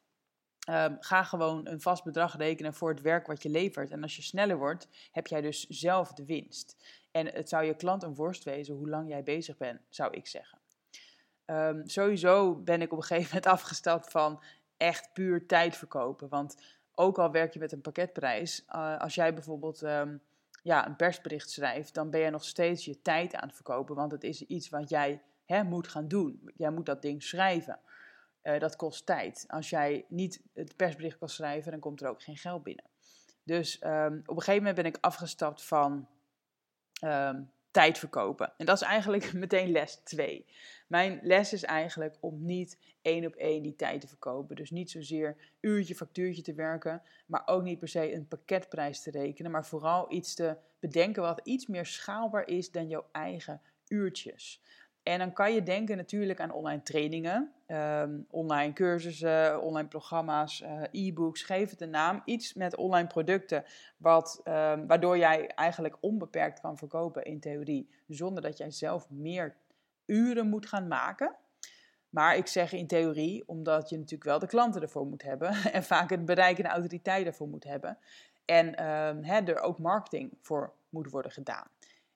Um, 0.70 0.98
ga 1.00 1.24
gewoon 1.24 1.68
een 1.68 1.82
vast 1.82 2.04
bedrag 2.04 2.38
rekenen 2.38 2.74
voor 2.74 2.90
het 2.90 3.02
werk 3.02 3.28
wat 3.28 3.44
je 3.44 3.50
levert. 3.50 3.92
En 3.92 4.02
als 4.02 4.16
je 4.16 4.22
sneller 4.22 4.58
wordt, 4.58 4.88
heb 5.12 5.28
jij 5.28 5.42
dus 5.42 5.68
zelf 5.68 6.14
de 6.14 6.26
winst. 6.26 6.76
En 7.12 7.28
het 7.28 7.50
zou 7.50 7.64
je 7.64 7.76
klant 7.76 8.04
een 8.04 8.16
worst 8.16 8.44
wezen 8.44 8.76
hoe 8.76 8.90
lang 8.90 9.10
jij 9.10 9.24
bezig 9.24 9.58
bent, 9.58 9.82
zou 9.90 10.14
ik 10.14 10.28
zeggen. 10.28 10.63
Um, 11.46 11.82
sowieso 11.86 12.56
ben 12.56 12.82
ik 12.82 12.92
op 12.92 12.98
een 12.98 13.04
gegeven 13.04 13.28
moment 13.28 13.46
afgestapt 13.58 14.12
van 14.12 14.44
echt 14.78 15.14
puur 15.14 15.46
tijd 15.46 15.78
verkopen. 15.78 16.30
Want 16.30 16.56
ook 16.96 17.20
al 17.20 17.32
werk 17.32 17.54
je 17.54 17.60
met 17.60 17.72
een 17.72 17.82
pakketprijs, 17.82 18.66
uh, 18.76 19.00
als 19.00 19.16
jij 19.16 19.34
bijvoorbeeld 19.34 19.82
um, 19.82 20.22
ja, 20.64 20.88
een 20.88 20.96
persbericht 20.96 21.50
schrijft, 21.50 21.94
dan 21.94 22.10
ben 22.10 22.20
je 22.20 22.30
nog 22.30 22.44
steeds 22.44 22.86
je 22.86 23.02
tijd 23.02 23.36
aan 23.36 23.48
het 23.48 23.56
verkopen. 23.56 23.96
Want 23.96 24.12
het 24.12 24.24
is 24.24 24.42
iets 24.42 24.70
wat 24.70 24.90
jij 24.90 25.22
hè, 25.46 25.64
moet 25.64 25.88
gaan 25.88 26.08
doen. 26.08 26.52
Jij 26.56 26.72
moet 26.72 26.86
dat 26.86 27.02
ding 27.02 27.24
schrijven. 27.24 27.80
Uh, 28.44 28.60
dat 28.60 28.76
kost 28.76 29.06
tijd. 29.06 29.46
Als 29.48 29.70
jij 29.70 30.06
niet 30.10 30.42
het 30.54 30.76
persbericht 30.76 31.18
kan 31.18 31.30
schrijven, 31.30 31.72
dan 31.72 31.80
komt 31.80 32.02
er 32.02 32.10
ook 32.10 32.24
geen 32.24 32.38
geld 32.38 32.64
binnen. 32.64 32.86
Dus 33.44 33.82
um, 33.84 34.22
op 34.26 34.36
een 34.36 34.44
gegeven 34.44 34.56
moment 34.56 34.76
ben 34.76 34.86
ik 34.86 34.98
afgestapt 35.02 35.64
van 35.64 36.08
tijd 37.74 37.98
verkopen. 37.98 38.54
En 38.58 38.66
dat 38.66 38.76
is 38.76 38.88
eigenlijk 38.88 39.34
meteen 39.44 39.72
les 39.72 40.00
2. 40.04 40.46
Mijn 40.88 41.20
les 41.24 41.54
is 41.54 41.64
eigenlijk 41.64 42.18
om 42.20 42.46
niet 42.46 42.78
één 43.02 43.26
op 43.26 43.36
één 43.36 43.64
die 43.64 43.76
tijd 43.76 44.02
te 44.02 44.08
verkopen. 44.08 44.56
Dus 44.56 44.72
niet 44.72 44.92
zozeer 44.92 45.36
uurtje, 45.60 45.96
factuurtje 45.96 46.42
te 46.42 46.54
werken, 46.54 47.02
maar 47.26 47.42
ook 47.46 47.64
niet 47.64 47.80
per 47.80 47.88
se 47.88 48.14
een 48.14 48.28
pakketprijs 48.28 49.02
te 49.02 49.12
rekenen, 49.12 49.52
maar 49.52 49.66
vooral 49.66 50.12
iets 50.12 50.34
te 50.34 50.58
bedenken 50.80 51.22
wat 51.22 51.42
iets 51.44 51.68
meer 51.68 51.86
schaalbaar 51.86 52.48
is 52.48 52.72
dan 52.72 52.88
jouw 52.88 53.06
eigen 53.12 53.62
uurtjes. 53.88 54.62
En 55.04 55.20
dan 55.20 55.34
kan 55.34 55.54
je 55.54 55.64
denken 55.64 55.98
natuurlijk 55.98 56.40
aan 56.40 56.52
online 56.52 56.82
trainingen, 56.82 57.52
um, 57.68 58.26
online 58.30 58.74
cursussen, 58.74 59.62
online 59.62 59.88
programma's, 59.88 60.62
uh, 60.62 60.82
e-books, 60.92 61.44
geef 61.44 61.70
het 61.70 61.82
een 61.82 61.90
naam. 61.90 62.22
Iets 62.26 62.54
met 62.54 62.76
online 62.76 63.08
producten, 63.08 63.64
wat, 63.98 64.42
um, 64.46 64.88
waardoor 64.88 65.18
jij 65.18 65.48
eigenlijk 65.48 65.98
onbeperkt 66.00 66.60
kan 66.60 66.78
verkopen 66.78 67.24
in 67.24 67.40
theorie, 67.40 67.90
zonder 68.08 68.44
dat 68.44 68.58
jij 68.58 68.72
zelf 68.72 69.10
meer 69.10 69.56
uren 70.06 70.48
moet 70.48 70.68
gaan 70.68 70.88
maken. 70.88 71.36
Maar 72.10 72.36
ik 72.36 72.48
zeg 72.48 72.74
in 72.74 72.88
theorie, 72.88 73.44
omdat 73.48 73.90
je 73.90 73.96
natuurlijk 73.96 74.30
wel 74.30 74.40
de 74.40 74.48
klanten 74.48 74.82
ervoor 74.82 75.06
moet 75.06 75.24
hebben 75.24 75.50
en 75.74 75.84
vaak 75.84 76.10
het 76.10 76.26
bereik 76.26 76.58
en 76.58 76.64
de 76.64 76.70
autoriteit 76.70 77.26
ervoor 77.26 77.48
moet 77.48 77.64
hebben. 77.64 77.98
En 78.46 78.80
hè, 79.24 79.42
er 79.42 79.60
ook 79.60 79.80
marketing 79.80 80.38
voor 80.42 80.74
moet 80.90 81.10
worden 81.10 81.32
gedaan. 81.32 81.68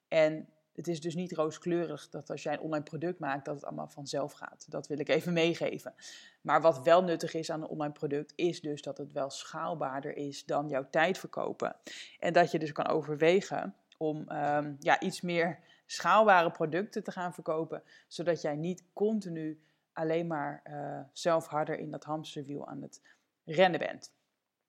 En 0.08 0.48
het 0.78 0.88
is 0.88 1.00
dus 1.00 1.14
niet 1.14 1.32
rooskleurig 1.32 2.08
dat 2.08 2.30
als 2.30 2.42
jij 2.42 2.52
een 2.52 2.60
online 2.60 2.84
product 2.84 3.18
maakt, 3.18 3.44
dat 3.44 3.54
het 3.54 3.64
allemaal 3.64 3.88
vanzelf 3.88 4.32
gaat. 4.32 4.66
Dat 4.68 4.86
wil 4.86 4.98
ik 4.98 5.08
even 5.08 5.32
meegeven. 5.32 5.94
Maar 6.40 6.60
wat 6.60 6.82
wel 6.82 7.02
nuttig 7.02 7.34
is 7.34 7.50
aan 7.50 7.62
een 7.62 7.68
online 7.68 7.92
product, 7.92 8.32
is 8.36 8.60
dus 8.60 8.82
dat 8.82 8.98
het 8.98 9.12
wel 9.12 9.30
schaalbaarder 9.30 10.16
is 10.16 10.44
dan 10.44 10.68
jouw 10.68 10.86
tijd 10.90 11.18
verkopen. 11.18 11.76
En 12.18 12.32
dat 12.32 12.50
je 12.50 12.58
dus 12.58 12.72
kan 12.72 12.86
overwegen 12.86 13.74
om 13.96 14.30
um, 14.30 14.76
ja, 14.80 15.00
iets 15.00 15.20
meer 15.20 15.58
schaalbare 15.86 16.50
producten 16.50 17.04
te 17.04 17.12
gaan 17.12 17.34
verkopen, 17.34 17.82
zodat 18.08 18.40
jij 18.40 18.56
niet 18.56 18.82
continu 18.92 19.60
alleen 19.92 20.26
maar 20.26 20.62
uh, 20.70 21.00
zelf 21.12 21.46
harder 21.46 21.78
in 21.78 21.90
dat 21.90 22.04
hamsterwiel 22.04 22.68
aan 22.68 22.82
het 22.82 23.02
rennen 23.44 23.80
bent. 23.80 24.12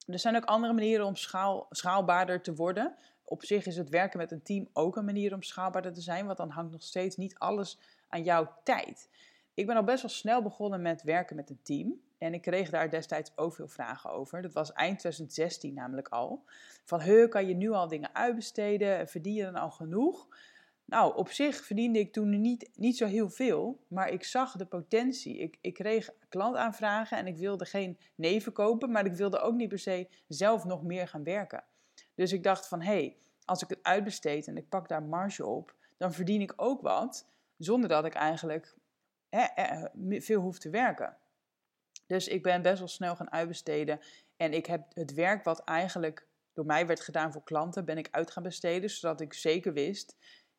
Er 0.05 0.19
zijn 0.19 0.35
ook 0.35 0.45
andere 0.45 0.73
manieren 0.73 1.05
om 1.05 1.15
schaal, 1.15 1.67
schaalbaarder 1.69 2.41
te 2.41 2.55
worden 2.55 2.95
op 3.29 3.45
zich 3.45 3.65
is 3.65 3.77
het 3.77 3.89
werken 3.89 4.19
met 4.19 4.31
een 4.31 4.41
team 4.41 4.67
ook 4.73 4.95
een 4.95 5.05
manier 5.05 5.33
om 5.33 5.43
schaalbaarder 5.43 5.93
te 5.93 6.01
zijn. 6.01 6.25
Want 6.25 6.37
dan 6.37 6.49
hangt 6.49 6.71
nog 6.71 6.83
steeds 6.83 7.17
niet 7.17 7.37
alles 7.37 7.79
aan 8.07 8.23
jouw 8.23 8.53
tijd. 8.63 9.09
Ik 9.53 9.65
ben 9.65 9.75
al 9.75 9.83
best 9.83 10.01
wel 10.01 10.11
snel 10.11 10.41
begonnen 10.41 10.81
met 10.81 11.03
werken 11.03 11.35
met 11.35 11.49
een 11.49 11.61
team. 11.63 12.01
En 12.17 12.33
ik 12.33 12.41
kreeg 12.41 12.69
daar 12.69 12.89
destijds 12.89 13.31
ook 13.35 13.53
veel 13.53 13.67
vragen 13.67 14.11
over. 14.11 14.41
Dat 14.41 14.53
was 14.53 14.73
eind 14.73 14.99
2016 14.99 15.73
namelijk 15.73 16.07
al. 16.07 16.43
Van, 16.85 17.01
he, 17.01 17.27
kan 17.27 17.47
je 17.47 17.53
nu 17.53 17.71
al 17.71 17.87
dingen 17.87 18.15
uitbesteden? 18.15 19.07
Verdien 19.07 19.33
je 19.33 19.43
dan 19.43 19.55
al 19.55 19.71
genoeg? 19.71 20.27
Nou, 20.85 21.15
op 21.15 21.29
zich 21.29 21.65
verdiende 21.65 21.99
ik 21.99 22.13
toen 22.13 22.41
niet, 22.41 22.69
niet 22.75 22.97
zo 22.97 23.05
heel 23.05 23.29
veel, 23.29 23.79
maar 23.87 24.09
ik 24.09 24.23
zag 24.23 24.55
de 24.55 24.65
potentie. 24.65 25.37
Ik, 25.37 25.57
ik 25.61 25.73
kreeg 25.73 26.09
klantaanvragen 26.29 27.17
en 27.17 27.27
ik 27.27 27.37
wilde 27.37 27.65
geen 27.65 27.97
nee 28.15 28.41
verkopen, 28.41 28.91
maar 28.91 29.05
ik 29.05 29.13
wilde 29.13 29.39
ook 29.39 29.53
niet 29.53 29.69
per 29.69 29.79
se 29.79 30.07
zelf 30.27 30.63
nog 30.63 30.83
meer 30.83 31.07
gaan 31.07 31.23
werken. 31.23 31.63
Dus 32.19 32.31
ik 32.31 32.43
dacht 32.43 32.67
van, 32.67 32.81
hé, 32.81 32.91
hey, 32.91 33.17
als 33.45 33.61
ik 33.61 33.69
het 33.69 33.79
uitbesteed 33.81 34.47
en 34.47 34.57
ik 34.57 34.69
pak 34.69 34.87
daar 34.87 35.03
marge 35.03 35.45
op, 35.45 35.75
dan 35.97 36.13
verdien 36.13 36.41
ik 36.41 36.53
ook 36.55 36.81
wat, 36.81 37.27
zonder 37.57 37.89
dat 37.89 38.05
ik 38.05 38.13
eigenlijk 38.13 38.75
hè, 39.29 39.45
veel 40.21 40.41
hoef 40.41 40.59
te 40.59 40.69
werken. 40.69 41.17
Dus 42.05 42.27
ik 42.27 42.43
ben 42.43 42.61
best 42.61 42.79
wel 42.79 42.87
snel 42.87 43.15
gaan 43.15 43.31
uitbesteden 43.31 43.99
en 44.37 44.53
ik 44.53 44.65
heb 44.65 44.85
het 44.93 45.13
werk 45.13 45.43
wat 45.43 45.63
eigenlijk 45.63 46.27
door 46.53 46.65
mij 46.65 46.87
werd 46.87 46.99
gedaan 46.99 47.31
voor 47.31 47.43
klanten, 47.43 47.85
ben 47.85 47.97
ik 47.97 48.07
uit 48.11 48.31
gaan 48.31 48.43
besteden, 48.43 48.89
zodat 48.89 49.21
ik 49.21 49.33
zeker 49.33 49.73
wist, 49.73 50.15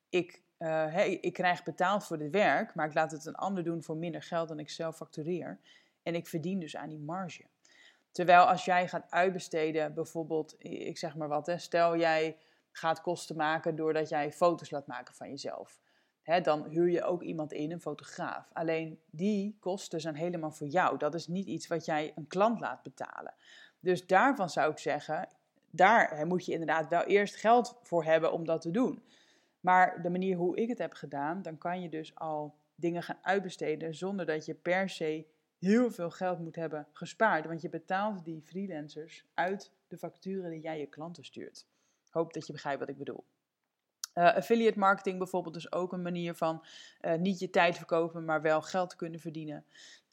ik, 0.08 0.42
uh, 0.58 1.08
ik 1.20 1.32
krijg 1.32 1.62
betaald 1.62 2.06
voor 2.06 2.18
dit 2.18 2.30
werk, 2.30 2.74
maar 2.74 2.86
ik 2.86 2.94
laat 2.94 3.10
het 3.10 3.24
een 3.24 3.34
ander 3.34 3.64
doen 3.64 3.82
voor 3.82 3.96
minder 3.96 4.22
geld 4.22 4.48
dan 4.48 4.58
ik 4.58 4.70
zelf 4.70 4.96
factureer. 4.96 5.60
En 6.02 6.14
ik 6.14 6.26
verdien 6.26 6.60
dus 6.60 6.76
aan 6.76 6.88
die 6.88 6.98
marge. 6.98 7.44
Terwijl 8.10 8.44
als 8.44 8.64
jij 8.64 8.88
gaat 8.88 9.10
uitbesteden, 9.10 9.94
bijvoorbeeld, 9.94 10.54
ik 10.58 10.98
zeg 10.98 11.16
maar 11.16 11.28
wat, 11.28 11.46
hè, 11.46 11.58
stel 11.58 11.96
jij 11.96 12.36
gaat 12.72 13.00
kosten 13.00 13.36
maken 13.36 13.76
doordat 13.76 14.08
jij 14.08 14.32
foto's 14.32 14.70
laat 14.70 14.86
maken 14.86 15.14
van 15.14 15.28
jezelf. 15.28 15.80
Hè, 16.22 16.40
dan 16.40 16.68
huur 16.68 16.90
je 16.90 17.04
ook 17.04 17.22
iemand 17.22 17.52
in, 17.52 17.70
een 17.70 17.80
fotograaf. 17.80 18.50
Alleen 18.52 19.00
die 19.10 19.56
kosten 19.60 20.00
zijn 20.00 20.14
helemaal 20.14 20.50
voor 20.50 20.66
jou. 20.66 20.98
Dat 20.98 21.14
is 21.14 21.26
niet 21.26 21.46
iets 21.46 21.66
wat 21.66 21.84
jij 21.84 22.12
een 22.14 22.26
klant 22.26 22.60
laat 22.60 22.82
betalen. 22.82 23.34
Dus 23.80 24.06
daarvan 24.06 24.50
zou 24.50 24.70
ik 24.70 24.78
zeggen, 24.78 25.28
daar 25.70 26.26
moet 26.26 26.46
je 26.46 26.52
inderdaad 26.52 26.88
wel 26.88 27.02
eerst 27.02 27.36
geld 27.36 27.78
voor 27.82 28.04
hebben 28.04 28.32
om 28.32 28.44
dat 28.44 28.60
te 28.60 28.70
doen. 28.70 29.02
Maar 29.60 30.02
de 30.02 30.10
manier 30.10 30.36
hoe 30.36 30.56
ik 30.56 30.68
het 30.68 30.78
heb 30.78 30.92
gedaan, 30.92 31.42
dan 31.42 31.58
kan 31.58 31.82
je 31.82 31.88
dus 31.88 32.14
al 32.14 32.54
dingen 32.74 33.02
gaan 33.02 33.18
uitbesteden 33.22 33.94
zonder 33.94 34.26
dat 34.26 34.44
je 34.44 34.54
per 34.54 34.88
se 34.88 35.26
heel 35.60 35.90
veel 35.90 36.10
geld 36.10 36.38
moet 36.38 36.56
hebben 36.56 36.86
gespaard. 36.92 37.46
Want 37.46 37.62
je 37.62 37.68
betaalt 37.68 38.24
die 38.24 38.42
freelancers 38.42 39.24
uit 39.34 39.72
de 39.88 39.98
facturen 39.98 40.50
die 40.50 40.60
jij 40.60 40.78
je 40.78 40.86
klanten 40.86 41.24
stuurt. 41.24 41.66
Hoop 42.10 42.32
dat 42.32 42.46
je 42.46 42.52
begrijpt 42.52 42.80
wat 42.80 42.88
ik 42.88 42.98
bedoel. 42.98 43.24
Uh, 44.14 44.34
affiliate 44.34 44.78
marketing 44.78 45.18
bijvoorbeeld 45.18 45.56
is 45.56 45.72
ook 45.72 45.92
een 45.92 46.02
manier 46.02 46.34
van 46.34 46.64
uh, 47.00 47.14
niet 47.14 47.38
je 47.38 47.50
tijd 47.50 47.76
verkopen, 47.76 48.24
maar 48.24 48.42
wel 48.42 48.62
geld 48.62 48.96
kunnen 48.96 49.20
verdienen. 49.20 49.64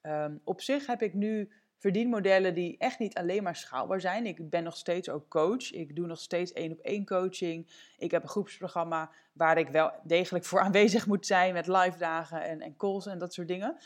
Um, 0.01 0.41
op 0.43 0.61
zich 0.61 0.85
heb 0.85 1.01
ik 1.01 1.13
nu 1.13 1.51
verdienmodellen 1.77 2.53
die 2.53 2.77
echt 2.77 2.99
niet 2.99 3.15
alleen 3.15 3.43
maar 3.43 3.55
schaalbaar 3.55 4.01
zijn. 4.01 4.25
Ik 4.25 4.49
ben 4.49 4.63
nog 4.63 4.77
steeds 4.77 5.09
ook 5.09 5.29
coach. 5.29 5.71
Ik 5.71 5.95
doe 5.95 6.07
nog 6.07 6.19
steeds 6.19 6.53
één 6.53 6.71
op 6.71 6.79
één 6.79 7.05
coaching. 7.05 7.67
Ik 7.97 8.11
heb 8.11 8.23
een 8.23 8.29
groepsprogramma 8.29 9.11
waar 9.33 9.57
ik 9.57 9.67
wel 9.67 9.91
degelijk 10.03 10.45
voor 10.45 10.59
aanwezig 10.59 11.07
moet 11.07 11.25
zijn 11.25 11.53
met 11.53 11.67
live 11.67 11.97
dagen 11.97 12.43
en, 12.43 12.61
en 12.61 12.75
calls 12.77 13.05
en 13.05 13.17
dat 13.17 13.33
soort 13.33 13.47
dingen. 13.47 13.77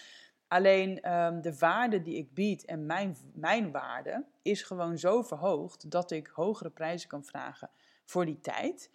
Alleen 0.52 1.14
um, 1.14 1.42
de 1.42 1.58
waarde 1.58 2.02
die 2.02 2.18
ik 2.18 2.34
bied 2.34 2.66
en 2.66 2.86
mijn, 2.86 3.18
mijn 3.34 3.72
waarde 3.72 4.26
is 4.42 4.64
gewoon 4.64 4.98
zo 4.98 5.22
verhoogd 5.22 5.92
dat 5.92 6.12
ik 6.12 6.28
hogere 6.28 6.70
prijzen 6.70 7.10
kan 7.10 7.24
vragen 7.24 7.70
voor 8.06 8.26
die 8.26 8.40
tijd. 8.40 8.92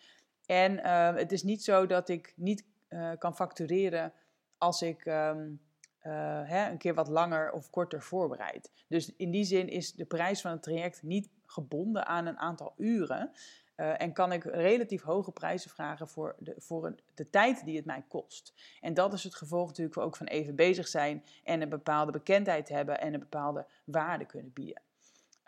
En 0.47 0.73
uh, 0.73 1.15
het 1.15 1.33
is 1.33 1.43
niet 1.43 1.65
zo 1.65 1.87
dat 1.87 2.09
ik 2.09 2.33
niet 2.37 2.65
uh, 2.89 3.13
kan 3.19 3.37
factureren 3.37 4.13
als 4.59 4.83
ik 4.83 5.05
um, 5.05 5.61
uh, 6.03 6.13
hè, 6.49 6.71
een 6.71 6.79
keer 6.79 6.95
wat 6.95 7.09
langer 7.09 7.53
of 7.53 7.71
korter 7.71 8.03
voorbereid. 8.03 8.71
Dus 8.89 9.17
in 9.17 9.31
die 9.31 9.45
zin 9.45 9.69
is 9.69 9.93
de 9.93 10.05
prijs 10.05 10.41
van 10.41 10.51
het 10.51 10.63
traject 10.63 11.03
niet 11.03 11.29
gebonden 11.47 12.07
aan 12.07 12.27
een 12.27 12.39
aantal 12.39 12.75
uren. 12.77 13.31
Uh, 13.77 14.01
en 14.03 14.13
kan 14.13 14.33
ik 14.33 14.45
relatief 14.45 15.03
hoge 15.03 15.31
prijzen 15.31 15.71
vragen 15.71 16.09
voor, 16.09 16.35
de, 16.39 16.55
voor 16.59 16.87
een, 16.87 16.99
de 17.15 17.31
tijd 17.31 17.65
die 17.65 17.77
het 17.77 17.85
mij 17.85 18.05
kost. 18.09 18.55
En 18.81 18.95
dat 18.95 19.13
is 19.13 19.25
het 19.25 19.35
gevolg 19.35 19.69
natuurlijk 19.69 19.99
ook 19.99 20.17
van 20.17 20.27
even 20.27 20.55
bezig 20.55 20.89
zijn 20.89 21.25
en 21.45 21.63
een 21.63 21.69
bepaalde 21.69 22.13
bekendheid 22.13 22.69
hebben 22.69 23.01
en 23.01 23.15
een 23.15 23.21
bepaalde 23.21 23.67
waarde 23.85 24.25
kunnen 24.25 24.53
bieden. 24.53 24.83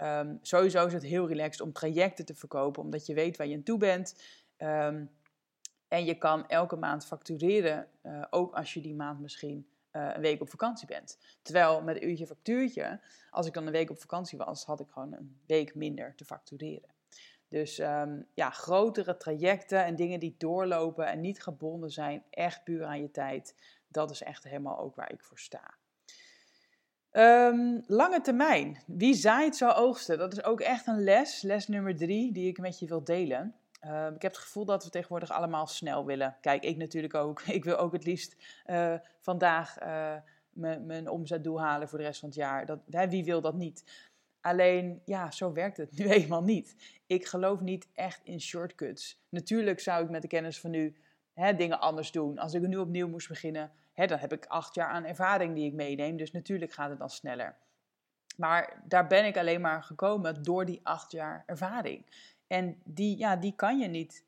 Um, 0.03 0.39
sowieso 0.43 0.87
is 0.87 0.93
het 0.93 1.03
heel 1.03 1.29
relaxed 1.29 1.61
om 1.61 1.73
trajecten 1.73 2.25
te 2.25 2.35
verkopen, 2.35 2.83
omdat 2.83 3.07
je 3.07 3.15
weet 3.15 3.37
waar 3.37 3.47
je 3.47 3.57
aan 3.57 3.63
toe 3.63 3.79
bent. 3.79 4.23
Um, 4.59 5.11
en 5.89 6.05
je 6.05 6.15
kan 6.15 6.49
elke 6.49 6.77
maand 6.77 7.07
factureren, 7.07 7.89
uh, 8.03 8.25
ook 8.31 8.55
als 8.55 8.75
je 8.75 8.81
die 8.81 8.95
maand 8.95 9.21
misschien 9.21 9.69
uh, 9.93 10.11
een 10.15 10.21
week 10.21 10.41
op 10.41 10.51
vakantie 10.51 10.87
bent. 10.87 11.19
Terwijl 11.43 11.83
met 11.83 11.97
een 11.97 12.09
uurtje 12.09 12.27
factuurtje, 12.27 13.01
als 13.31 13.47
ik 13.47 13.55
dan 13.55 13.67
een 13.67 13.73
week 13.73 13.91
op 13.91 14.01
vakantie 14.01 14.39
was, 14.39 14.65
had 14.65 14.81
ik 14.81 14.91
gewoon 14.91 15.13
een 15.13 15.41
week 15.47 15.75
minder 15.75 16.15
te 16.15 16.25
factureren. 16.25 16.97
Dus 17.49 17.79
um, 17.79 18.27
ja, 18.35 18.51
grotere 18.51 19.17
trajecten 19.17 19.85
en 19.85 19.97
dingen 19.97 20.21
die 20.21 20.35
doorlopen 20.39 21.07
en 21.07 21.21
niet 21.21 21.43
gebonden 21.43 21.91
zijn, 21.91 22.23
echt 22.31 22.65
puur 22.65 22.85
aan 22.85 23.01
je 23.01 23.11
tijd. 23.11 23.55
Dat 23.89 24.11
is 24.11 24.23
echt 24.23 24.45
helemaal 24.45 24.79
ook 24.79 24.95
waar 24.95 25.13
ik 25.13 25.23
voor 25.23 25.39
sta. 25.39 25.75
Um, 27.13 27.83
lange 27.87 28.21
termijn. 28.21 28.83
Wie 28.87 29.15
zaait 29.15 29.57
zou 29.57 29.75
oogsten? 29.75 30.19
Dat 30.19 30.33
is 30.33 30.45
ook 30.45 30.61
echt 30.61 30.87
een 30.87 31.03
les, 31.03 31.43
les 31.43 31.69
nummer 31.69 31.97
drie, 31.97 32.33
die 32.33 32.49
ik 32.49 32.59
met 32.59 32.79
je 32.79 32.87
wil 32.87 33.05
delen. 33.05 33.55
Uh, 33.85 34.07
ik 34.07 34.23
heb 34.23 34.33
het 34.33 34.41
gevoel 34.41 34.65
dat 34.65 34.85
we 34.85 34.91
tegenwoordig 34.91 35.31
allemaal 35.31 35.67
snel 35.67 36.05
willen. 36.05 36.37
Kijk, 36.41 36.63
ik 36.63 36.77
natuurlijk 36.77 37.15
ook. 37.15 37.43
Ik 37.59 37.65
wil 37.65 37.77
ook 37.77 37.93
het 37.93 38.05
liefst 38.05 38.37
uh, 38.67 38.95
vandaag 39.19 39.83
uh, 39.83 40.15
mijn 40.81 41.09
omzetdoel 41.09 41.61
halen 41.61 41.89
voor 41.89 41.99
de 41.99 42.05
rest 42.05 42.21
van 42.21 42.29
het 42.29 42.39
jaar. 42.39 42.67
Dat, 42.67 42.79
hè, 42.91 43.09
wie 43.09 43.25
wil 43.25 43.41
dat 43.41 43.55
niet? 43.55 44.08
Alleen, 44.41 45.03
ja, 45.05 45.31
zo 45.31 45.53
werkt 45.53 45.77
het 45.77 45.99
nu 45.99 46.09
eenmaal 46.19 46.43
niet. 46.43 46.77
Ik 47.07 47.27
geloof 47.27 47.61
niet 47.61 47.89
echt 47.95 48.21
in 48.25 48.41
shortcuts. 48.41 49.21
Natuurlijk 49.29 49.81
zou 49.81 50.05
ik 50.05 50.11
met 50.11 50.23
de 50.23 50.29
kennis 50.29 50.61
van 50.61 50.71
nu 50.71 50.97
hè, 51.33 51.55
dingen 51.55 51.81
anders 51.81 52.13
doen. 52.13 52.39
Als 52.39 52.55
ik 52.55 52.67
nu 52.67 52.77
opnieuw 52.77 53.09
moest 53.09 53.29
beginnen, 53.29 53.71
hè, 53.93 54.07
dan 54.07 54.19
heb 54.19 54.33
ik 54.33 54.47
acht 54.47 54.75
jaar 54.75 54.89
aan 54.89 55.05
ervaring 55.05 55.55
die 55.55 55.67
ik 55.67 55.73
meeneem. 55.73 56.17
Dus 56.17 56.33
natuurlijk 56.33 56.73
gaat 56.73 56.91
het 56.91 56.99
dan 56.99 57.11
sneller. 57.11 57.57
Maar 58.37 58.83
daar 58.85 59.07
ben 59.07 59.25
ik 59.25 59.37
alleen 59.37 59.61
maar 59.61 59.83
gekomen 59.83 60.43
door 60.43 60.65
die 60.65 60.81
acht 60.83 61.13
jaar 61.13 61.43
ervaring. 61.47 62.07
En 62.47 62.81
die, 62.85 63.19
ja, 63.19 63.37
die 63.37 63.55
kan 63.55 63.79
je 63.79 63.89
niet 63.89 64.25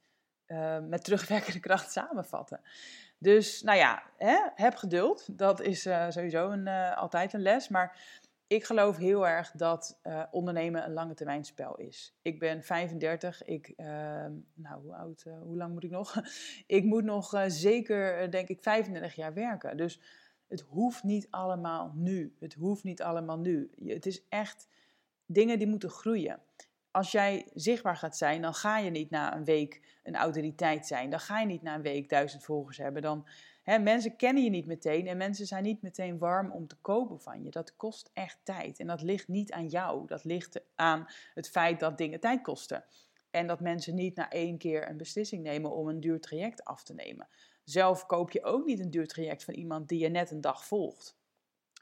uh, 0.46 0.78
met 0.78 1.04
terugwerkende 1.04 1.60
kracht 1.68 1.90
samenvatten. 1.90 2.60
Dus 3.18 3.62
nou 3.62 3.78
ja, 3.78 4.02
hè, 4.16 4.38
heb 4.54 4.74
geduld. 4.74 5.38
Dat 5.38 5.60
is 5.60 5.86
uh, 5.86 6.10
sowieso 6.10 6.50
een, 6.50 6.66
uh, 6.66 6.96
altijd 6.96 7.32
een 7.32 7.42
les. 7.42 7.68
Maar 7.68 7.98
ik 8.50 8.64
geloof 8.64 8.96
heel 8.96 9.28
erg 9.28 9.50
dat 9.50 10.00
ondernemen 10.30 10.84
een 10.84 10.92
lange 10.92 11.14
termijn 11.14 11.44
spel 11.44 11.76
is. 11.76 12.18
Ik 12.22 12.38
ben 12.38 12.62
35. 12.62 13.44
Ik, 13.44 13.72
ehm, 13.76 14.32
nou, 14.54 14.82
hoe 14.82 14.94
oud, 14.94 15.24
hoe 15.42 15.56
lang 15.56 15.72
moet 15.72 15.84
ik 15.84 15.90
nog? 15.90 16.14
ik 16.66 16.84
moet 16.84 17.04
nog 17.04 17.44
zeker, 17.46 18.30
denk 18.30 18.48
ik, 18.48 18.62
35 18.62 19.14
jaar 19.14 19.34
werken. 19.34 19.76
Dus 19.76 20.00
het 20.48 20.60
hoeft 20.60 21.02
niet 21.02 21.26
allemaal 21.30 21.92
nu. 21.94 22.36
Het 22.38 22.54
hoeft 22.54 22.84
niet 22.84 23.02
allemaal 23.02 23.38
nu. 23.38 23.70
Het 23.84 24.06
is 24.06 24.28
echt 24.28 24.68
dingen 25.26 25.58
die 25.58 25.68
moeten 25.68 25.90
groeien 25.90 26.42
als 26.90 27.12
jij 27.12 27.46
zichtbaar 27.54 27.96
gaat 27.96 28.16
zijn, 28.16 28.42
dan 28.42 28.54
ga 28.54 28.78
je 28.78 28.90
niet 28.90 29.10
na 29.10 29.36
een 29.36 29.44
week 29.44 29.98
een 30.02 30.16
autoriteit 30.16 30.86
zijn. 30.86 31.10
Dan 31.10 31.20
ga 31.20 31.40
je 31.40 31.46
niet 31.46 31.62
na 31.62 31.74
een 31.74 31.82
week 31.82 32.08
duizend 32.08 32.44
volgers 32.44 32.76
hebben. 32.76 33.02
Dan, 33.02 33.26
mensen 33.64 34.16
kennen 34.16 34.44
je 34.44 34.50
niet 34.50 34.66
meteen 34.66 35.06
en 35.06 35.16
mensen 35.16 35.46
zijn 35.46 35.62
niet 35.62 35.82
meteen 35.82 36.18
warm 36.18 36.50
om 36.50 36.66
te 36.66 36.76
kopen 36.80 37.20
van 37.20 37.42
je. 37.42 37.50
Dat 37.50 37.76
kost 37.76 38.10
echt 38.14 38.38
tijd. 38.42 38.78
En 38.78 38.86
dat 38.86 39.02
ligt 39.02 39.28
niet 39.28 39.52
aan 39.52 39.68
jou. 39.68 40.06
Dat 40.06 40.24
ligt 40.24 40.60
aan 40.74 41.06
het 41.34 41.50
feit 41.50 41.80
dat 41.80 41.98
dingen 41.98 42.20
tijd 42.20 42.42
kosten. 42.42 42.84
En 43.30 43.46
dat 43.46 43.60
mensen 43.60 43.94
niet 43.94 44.16
na 44.16 44.30
één 44.30 44.58
keer 44.58 44.88
een 44.88 44.96
beslissing 44.96 45.42
nemen 45.42 45.70
om 45.70 45.88
een 45.88 46.00
duur 46.00 46.20
traject 46.20 46.64
af 46.64 46.82
te 46.82 46.94
nemen. 46.94 47.28
Zelf 47.64 48.06
koop 48.06 48.30
je 48.30 48.44
ook 48.44 48.64
niet 48.64 48.80
een 48.80 48.90
duur 48.90 49.06
traject 49.06 49.44
van 49.44 49.54
iemand 49.54 49.88
die 49.88 49.98
je 49.98 50.08
net 50.08 50.30
een 50.30 50.40
dag 50.40 50.66
volgt. 50.66 51.18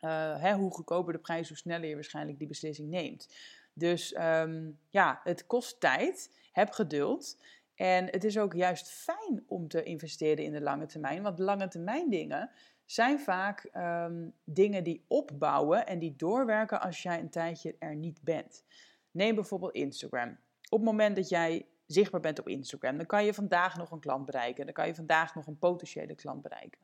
Hè, 0.00 0.54
hoe 0.54 0.70
goedkoper 0.70 1.12
de 1.12 1.18
prijs, 1.18 1.48
hoe 1.48 1.56
sneller 1.56 1.88
je 1.88 1.94
waarschijnlijk 1.94 2.38
die 2.38 2.48
beslissing 2.48 2.88
neemt. 2.88 3.28
Dus 3.72 4.16
um, 4.18 4.78
ja, 4.88 5.20
het 5.24 5.46
kost 5.46 5.80
tijd. 5.80 6.36
Heb 6.52 6.70
geduld. 6.70 7.38
En 7.78 8.06
het 8.06 8.24
is 8.24 8.38
ook 8.38 8.54
juist 8.54 8.90
fijn 8.90 9.44
om 9.46 9.68
te 9.68 9.82
investeren 9.82 10.44
in 10.44 10.52
de 10.52 10.60
lange 10.60 10.86
termijn. 10.86 11.22
Want 11.22 11.38
lange 11.38 11.68
termijn 11.68 12.10
dingen 12.10 12.50
zijn 12.84 13.20
vaak 13.20 13.70
um, 13.74 14.32
dingen 14.44 14.84
die 14.84 15.04
opbouwen 15.08 15.86
en 15.86 15.98
die 15.98 16.16
doorwerken 16.16 16.80
als 16.80 17.02
jij 17.02 17.18
een 17.18 17.30
tijdje 17.30 17.76
er 17.78 17.96
niet 17.96 18.22
bent. 18.22 18.64
Neem 19.10 19.34
bijvoorbeeld 19.34 19.74
Instagram. 19.74 20.28
Op 20.68 20.78
het 20.78 20.88
moment 20.88 21.16
dat 21.16 21.28
jij 21.28 21.66
zichtbaar 21.86 22.20
bent 22.20 22.38
op 22.38 22.48
Instagram, 22.48 22.96
dan 22.96 23.06
kan 23.06 23.24
je 23.24 23.34
vandaag 23.34 23.76
nog 23.76 23.90
een 23.90 24.00
klant 24.00 24.24
bereiken. 24.24 24.64
Dan 24.64 24.74
kan 24.74 24.86
je 24.86 24.94
vandaag 24.94 25.34
nog 25.34 25.46
een 25.46 25.58
potentiële 25.58 26.14
klant 26.14 26.42
bereiken. 26.42 26.80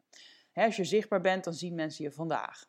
als 0.53 0.77
je 0.77 0.85
zichtbaar 0.85 1.21
bent, 1.21 1.45
dan 1.45 1.55
zien 1.55 1.75
mensen 1.75 2.05
je 2.05 2.11
vandaag. 2.11 2.69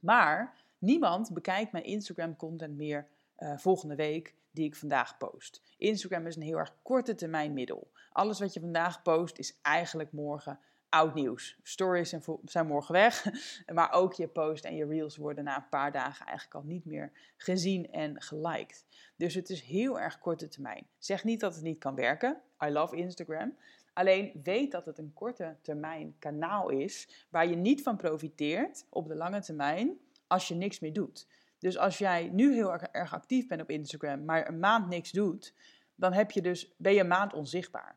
Maar 0.00 0.64
niemand 0.78 1.32
bekijkt 1.32 1.72
mijn 1.72 1.84
Instagram 1.84 2.36
content 2.36 2.76
meer 2.76 3.08
uh, 3.38 3.58
volgende 3.58 3.94
week 3.94 4.34
die 4.50 4.64
ik 4.64 4.76
vandaag 4.76 5.16
post. 5.16 5.62
Instagram 5.76 6.26
is 6.26 6.36
een 6.36 6.42
heel 6.42 6.58
erg 6.58 6.74
korte 6.82 7.14
termijn 7.14 7.52
middel. 7.52 7.90
Alles 8.12 8.40
wat 8.40 8.52
je 8.52 8.60
vandaag 8.60 9.02
post 9.02 9.38
is 9.38 9.58
eigenlijk 9.62 10.12
morgen 10.12 10.58
oud 10.90 11.14
nieuws. 11.14 11.58
Stories 11.62 12.14
zijn 12.44 12.66
morgen 12.66 12.92
weg, 12.92 13.26
maar 13.74 13.92
ook 13.92 14.12
je 14.12 14.28
post 14.28 14.64
en 14.64 14.74
je 14.74 14.86
reels 14.86 15.16
worden 15.16 15.44
na 15.44 15.56
een 15.56 15.68
paar 15.68 15.92
dagen 15.92 16.26
eigenlijk 16.26 16.56
al 16.56 16.62
niet 16.62 16.84
meer 16.84 17.12
gezien 17.36 17.92
en 17.92 18.22
geliked. 18.22 18.84
Dus 19.16 19.34
het 19.34 19.50
is 19.50 19.62
heel 19.62 20.00
erg 20.00 20.18
korte 20.18 20.48
termijn. 20.48 20.86
Zeg 20.98 21.24
niet 21.24 21.40
dat 21.40 21.54
het 21.54 21.62
niet 21.64 21.78
kan 21.78 21.94
werken. 21.94 22.40
I 22.64 22.70
love 22.70 22.96
Instagram. 22.96 23.56
Alleen 23.92 24.40
weet 24.42 24.72
dat 24.72 24.86
het 24.86 24.98
een 24.98 25.12
korte 25.14 25.56
termijn 25.62 26.14
kanaal 26.18 26.68
is 26.68 27.26
waar 27.30 27.48
je 27.48 27.56
niet 27.56 27.82
van 27.82 27.96
profiteert 27.96 28.86
op 28.88 29.08
de 29.08 29.14
lange 29.14 29.40
termijn 29.40 29.98
als 30.26 30.48
je 30.48 30.54
niks 30.54 30.80
meer 30.80 30.92
doet. 30.92 31.26
Dus 31.60 31.78
als 31.78 31.98
jij 31.98 32.28
nu 32.32 32.54
heel 32.54 32.72
erg, 32.72 32.82
erg 32.82 33.14
actief 33.14 33.46
bent 33.46 33.62
op 33.62 33.70
Instagram, 33.70 34.24
maar 34.24 34.48
een 34.48 34.58
maand 34.58 34.88
niks 34.88 35.10
doet, 35.10 35.54
dan 35.94 36.12
heb 36.12 36.30
je 36.30 36.42
dus, 36.42 36.74
ben 36.76 36.92
je 36.92 37.00
een 37.00 37.08
maand 37.08 37.32
onzichtbaar. 37.32 37.96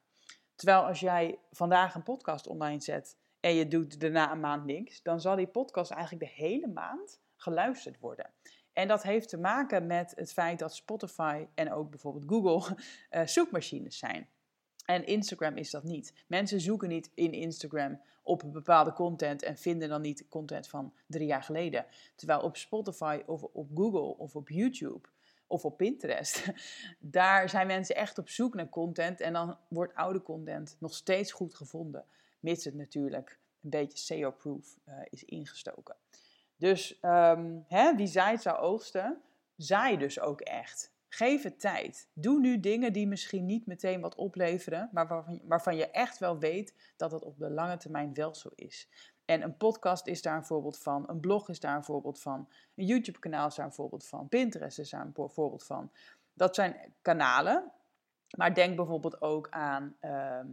Terwijl 0.56 0.86
als 0.86 1.00
jij 1.00 1.40
vandaag 1.52 1.96
een 1.96 2.04
podcast 2.04 2.48
online 2.48 2.82
zet 2.82 3.18
en 3.40 3.54
je 3.56 3.68
doet 3.68 4.00
daarna 4.00 4.32
een 4.32 4.40
maand 4.40 4.66
niks, 4.66 5.02
dan 5.02 5.22
zal 5.22 5.36
die 5.36 5.48
podcast 5.48 5.92
eigenlijk 5.92 6.26
de 6.26 6.44
hele 6.44 6.68
maand 6.68 7.22
geluisterd 7.36 8.00
worden. 8.00 8.34
En 8.74 8.88
dat 8.88 9.04
heeft 9.04 9.30
te 9.30 9.38
maken 9.38 9.88
met 9.88 10.14
het 10.16 10.34
feit 10.34 10.60
dat 10.60 10.76
Spotify 10.76 11.48
en 11.56 11.72
ook 11.72 11.90
bijvoorbeeld 11.90 12.30
Google 12.30 12.78
uh, 13.12 13.26
zoekmachines 13.36 13.98
zijn. 13.98 14.30
En 14.86 15.06
Instagram 15.06 15.58
is 15.58 15.72
dat 15.72 15.84
niet. 15.84 16.14
Mensen 16.28 16.62
zoeken 16.62 16.90
niet 16.90 17.12
in 17.14 17.34
Instagram 17.34 18.02
op 18.24 18.44
een 18.44 18.52
bepaalde 18.52 18.94
content 18.94 19.44
en 19.44 19.58
vinden 19.58 19.90
dan 19.90 20.02
niet 20.02 20.26
content 20.30 20.68
van 20.68 20.94
drie 21.08 21.28
jaar 21.28 21.44
geleden. 21.44 21.86
Terwijl 22.16 22.40
op 22.40 22.58
Spotify 22.58 23.22
of 23.26 23.44
op 23.44 23.70
Google 23.76 24.18
of 24.18 24.36
op 24.36 24.50
YouTube 24.50 25.08
of 25.48 25.66
op 25.66 25.78
Pinterest, 25.78 26.52
daar 27.00 27.50
zijn 27.50 27.68
mensen 27.68 27.96
echt 27.96 28.18
op 28.18 28.30
zoek 28.30 28.54
naar 28.54 28.70
content 28.70 29.22
en 29.22 29.34
dan 29.34 29.58
wordt 29.68 29.96
oude 29.96 30.22
content 30.22 30.76
nog 30.80 30.94
steeds 30.94 31.32
goed 31.32 31.56
gevonden, 31.56 32.06
mits 32.40 32.66
het 32.66 32.76
natuurlijk 32.76 33.40
een 33.62 33.70
beetje 33.70 33.98
SEO-proof 33.98 34.78
uh, 34.88 34.96
is 35.10 35.24
ingestoken. 35.24 35.96
Dus 36.58 36.98
um, 37.02 37.66
hè, 37.68 37.96
wie 37.96 38.08
zaait 38.08 38.42
zou 38.42 38.58
oogsten, 38.58 39.22
zaai 39.56 39.98
dus 39.98 40.20
ook 40.20 40.42
echt. 40.42 40.93
Geef 41.14 41.44
het 41.44 41.60
tijd. 41.60 42.10
Doe 42.14 42.40
nu 42.40 42.60
dingen 42.60 42.94
die 42.94 43.08
misschien 43.08 43.46
niet 43.46 43.66
meteen 43.66 44.02
wat 44.02 44.16
opleveren, 44.16 44.90
maar 44.92 45.08
waarvan, 45.08 45.42
waarvan 45.44 45.76
je 45.76 45.92
echt 45.92 46.18
wel 46.18 46.40
weet 46.40 46.94
dat 46.98 47.12
het 47.12 47.24
op 47.24 47.38
de 47.38 47.50
lange 47.50 47.78
termijn 47.78 48.14
wel 48.14 48.36
zo 48.36 48.50
is. 48.56 48.90
En 49.26 49.42
een 49.42 49.58
podcast 49.58 50.08
is 50.08 50.22
daar 50.22 50.36
een 50.36 50.46
voorbeeld 50.46 50.80
van, 50.80 51.10
een 51.10 51.20
blog 51.20 51.50
is 51.50 51.60
daar 51.60 51.76
een 51.76 51.84
voorbeeld 51.84 52.22
van, 52.22 52.50
een 52.76 52.86
YouTube-kanaal 52.86 53.48
is 53.48 53.56
daar 53.56 53.66
een 53.66 53.74
voorbeeld 53.74 54.06
van, 54.06 54.30
Pinterest 54.30 54.80
is 54.80 54.90
daar 54.90 55.06
een 55.06 55.14
voorbeeld 55.14 55.66
van. 55.66 55.92
Dat 56.34 56.56
zijn 56.56 56.94
kanalen, 57.02 57.72
maar 58.38 58.54
denk 58.54 58.76
bijvoorbeeld 58.76 59.22
ook 59.22 59.50
aan 59.50 59.96
ehm, 60.00 60.48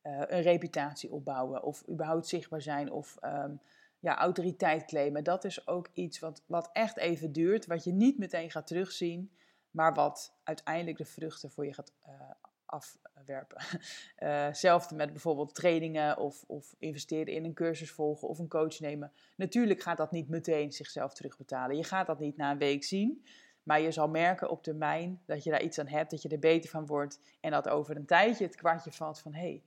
eh, 0.00 0.22
een 0.26 0.42
reputatie 0.42 1.12
opbouwen 1.12 1.62
of 1.62 1.88
überhaupt 1.88 2.26
zichtbaar 2.26 2.62
zijn 2.62 2.90
of 2.90 3.16
um, 3.22 3.60
ja, 3.98 4.16
autoriteit 4.16 4.84
claimen. 4.84 5.24
Dat 5.24 5.44
is 5.44 5.66
ook 5.66 5.88
iets 5.92 6.18
wat, 6.18 6.42
wat 6.46 6.70
echt 6.72 6.96
even 6.96 7.32
duurt, 7.32 7.66
wat 7.66 7.84
je 7.84 7.92
niet 7.92 8.18
meteen 8.18 8.50
gaat 8.50 8.66
terugzien 8.66 9.30
maar 9.74 9.94
wat 9.94 10.34
uiteindelijk 10.42 10.96
de 10.96 11.04
vruchten 11.04 11.50
voor 11.50 11.66
je 11.66 11.74
gaat 11.74 11.92
uh, 12.06 12.30
afwerpen. 12.64 13.56
Uh, 14.18 14.88
met 14.94 15.12
bijvoorbeeld 15.12 15.54
trainingen 15.54 16.18
of, 16.18 16.44
of 16.46 16.74
investeren 16.78 17.34
in 17.34 17.44
een 17.44 17.54
cursus 17.54 17.90
volgen 17.90 18.28
of 18.28 18.38
een 18.38 18.48
coach 18.48 18.80
nemen. 18.80 19.12
Natuurlijk 19.36 19.82
gaat 19.82 19.96
dat 19.96 20.10
niet 20.10 20.28
meteen 20.28 20.72
zichzelf 20.72 21.14
terugbetalen. 21.14 21.76
Je 21.76 21.84
gaat 21.84 22.06
dat 22.06 22.18
niet 22.18 22.36
na 22.36 22.50
een 22.50 22.58
week 22.58 22.84
zien. 22.84 23.24
Maar 23.62 23.80
je 23.80 23.90
zal 23.90 24.08
merken 24.08 24.50
op 24.50 24.62
termijn 24.62 25.22
dat 25.26 25.44
je 25.44 25.50
daar 25.50 25.62
iets 25.62 25.78
aan 25.78 25.88
hebt, 25.88 26.10
dat 26.10 26.22
je 26.22 26.28
er 26.28 26.38
beter 26.38 26.70
van 26.70 26.86
wordt. 26.86 27.20
En 27.40 27.50
dat 27.50 27.68
over 27.68 27.96
een 27.96 28.06
tijdje 28.06 28.44
het 28.44 28.56
kwartje 28.56 28.92
valt 28.92 29.20
van 29.20 29.34
hé, 29.34 29.40
hey, 29.40 29.62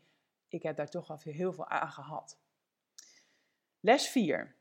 ik 0.47 0.63
heb 0.63 0.75
daar 0.75 0.89
toch 0.89 1.09
al 1.09 1.19
heel 1.23 1.53
veel 1.53 1.67
aan 1.67 1.91
gehad. 1.91 2.39
Les 3.79 4.07
4 4.07 4.55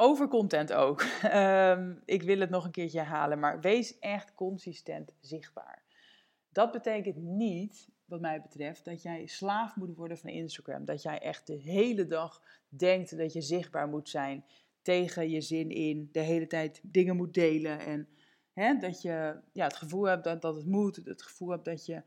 over 0.00 0.28
content 0.28 0.72
ook. 0.72 1.00
Ehm, 1.22 1.94
ik 2.04 2.22
wil 2.22 2.38
het 2.38 2.50
nog 2.50 2.64
een 2.64 2.70
keertje 2.70 2.98
herhalen, 2.98 3.38
maar 3.38 3.60
wees 3.60 3.98
echt 3.98 4.34
consistent 4.34 5.14
zichtbaar. 5.20 5.82
Dat 6.48 6.72
betekent 6.72 7.16
niet, 7.16 7.88
wat 8.04 8.20
mij 8.20 8.42
betreft, 8.42 8.84
dat 8.84 9.02
jij 9.02 9.26
slaaf 9.26 9.76
moet 9.76 9.96
worden 9.96 10.18
van 10.18 10.30
Instagram. 10.30 10.84
Dat 10.84 11.02
jij 11.02 11.18
echt 11.18 11.46
de 11.46 11.56
hele 11.56 12.06
dag 12.06 12.42
denkt 12.68 13.18
dat 13.18 13.32
je 13.32 13.40
zichtbaar 13.40 13.88
moet 13.88 14.08
zijn, 14.08 14.44
tegen 14.82 15.30
je 15.30 15.40
zin 15.40 15.70
in, 15.70 16.08
de 16.12 16.20
hele 16.20 16.46
tijd 16.46 16.80
dingen 16.82 17.16
moet 17.16 17.34
delen. 17.34 17.78
En 17.78 18.08
hè, 18.52 18.76
dat 18.76 19.02
je 19.02 19.40
ja, 19.52 19.64
het 19.64 19.76
gevoel 19.76 20.04
hebt 20.04 20.24
dat, 20.24 20.42
dat 20.42 20.56
het 20.56 20.66
moet, 20.66 20.96
het 20.96 21.22
gevoel 21.22 21.50
hebt 21.50 21.64
dat 21.64 21.86
je 21.86 22.02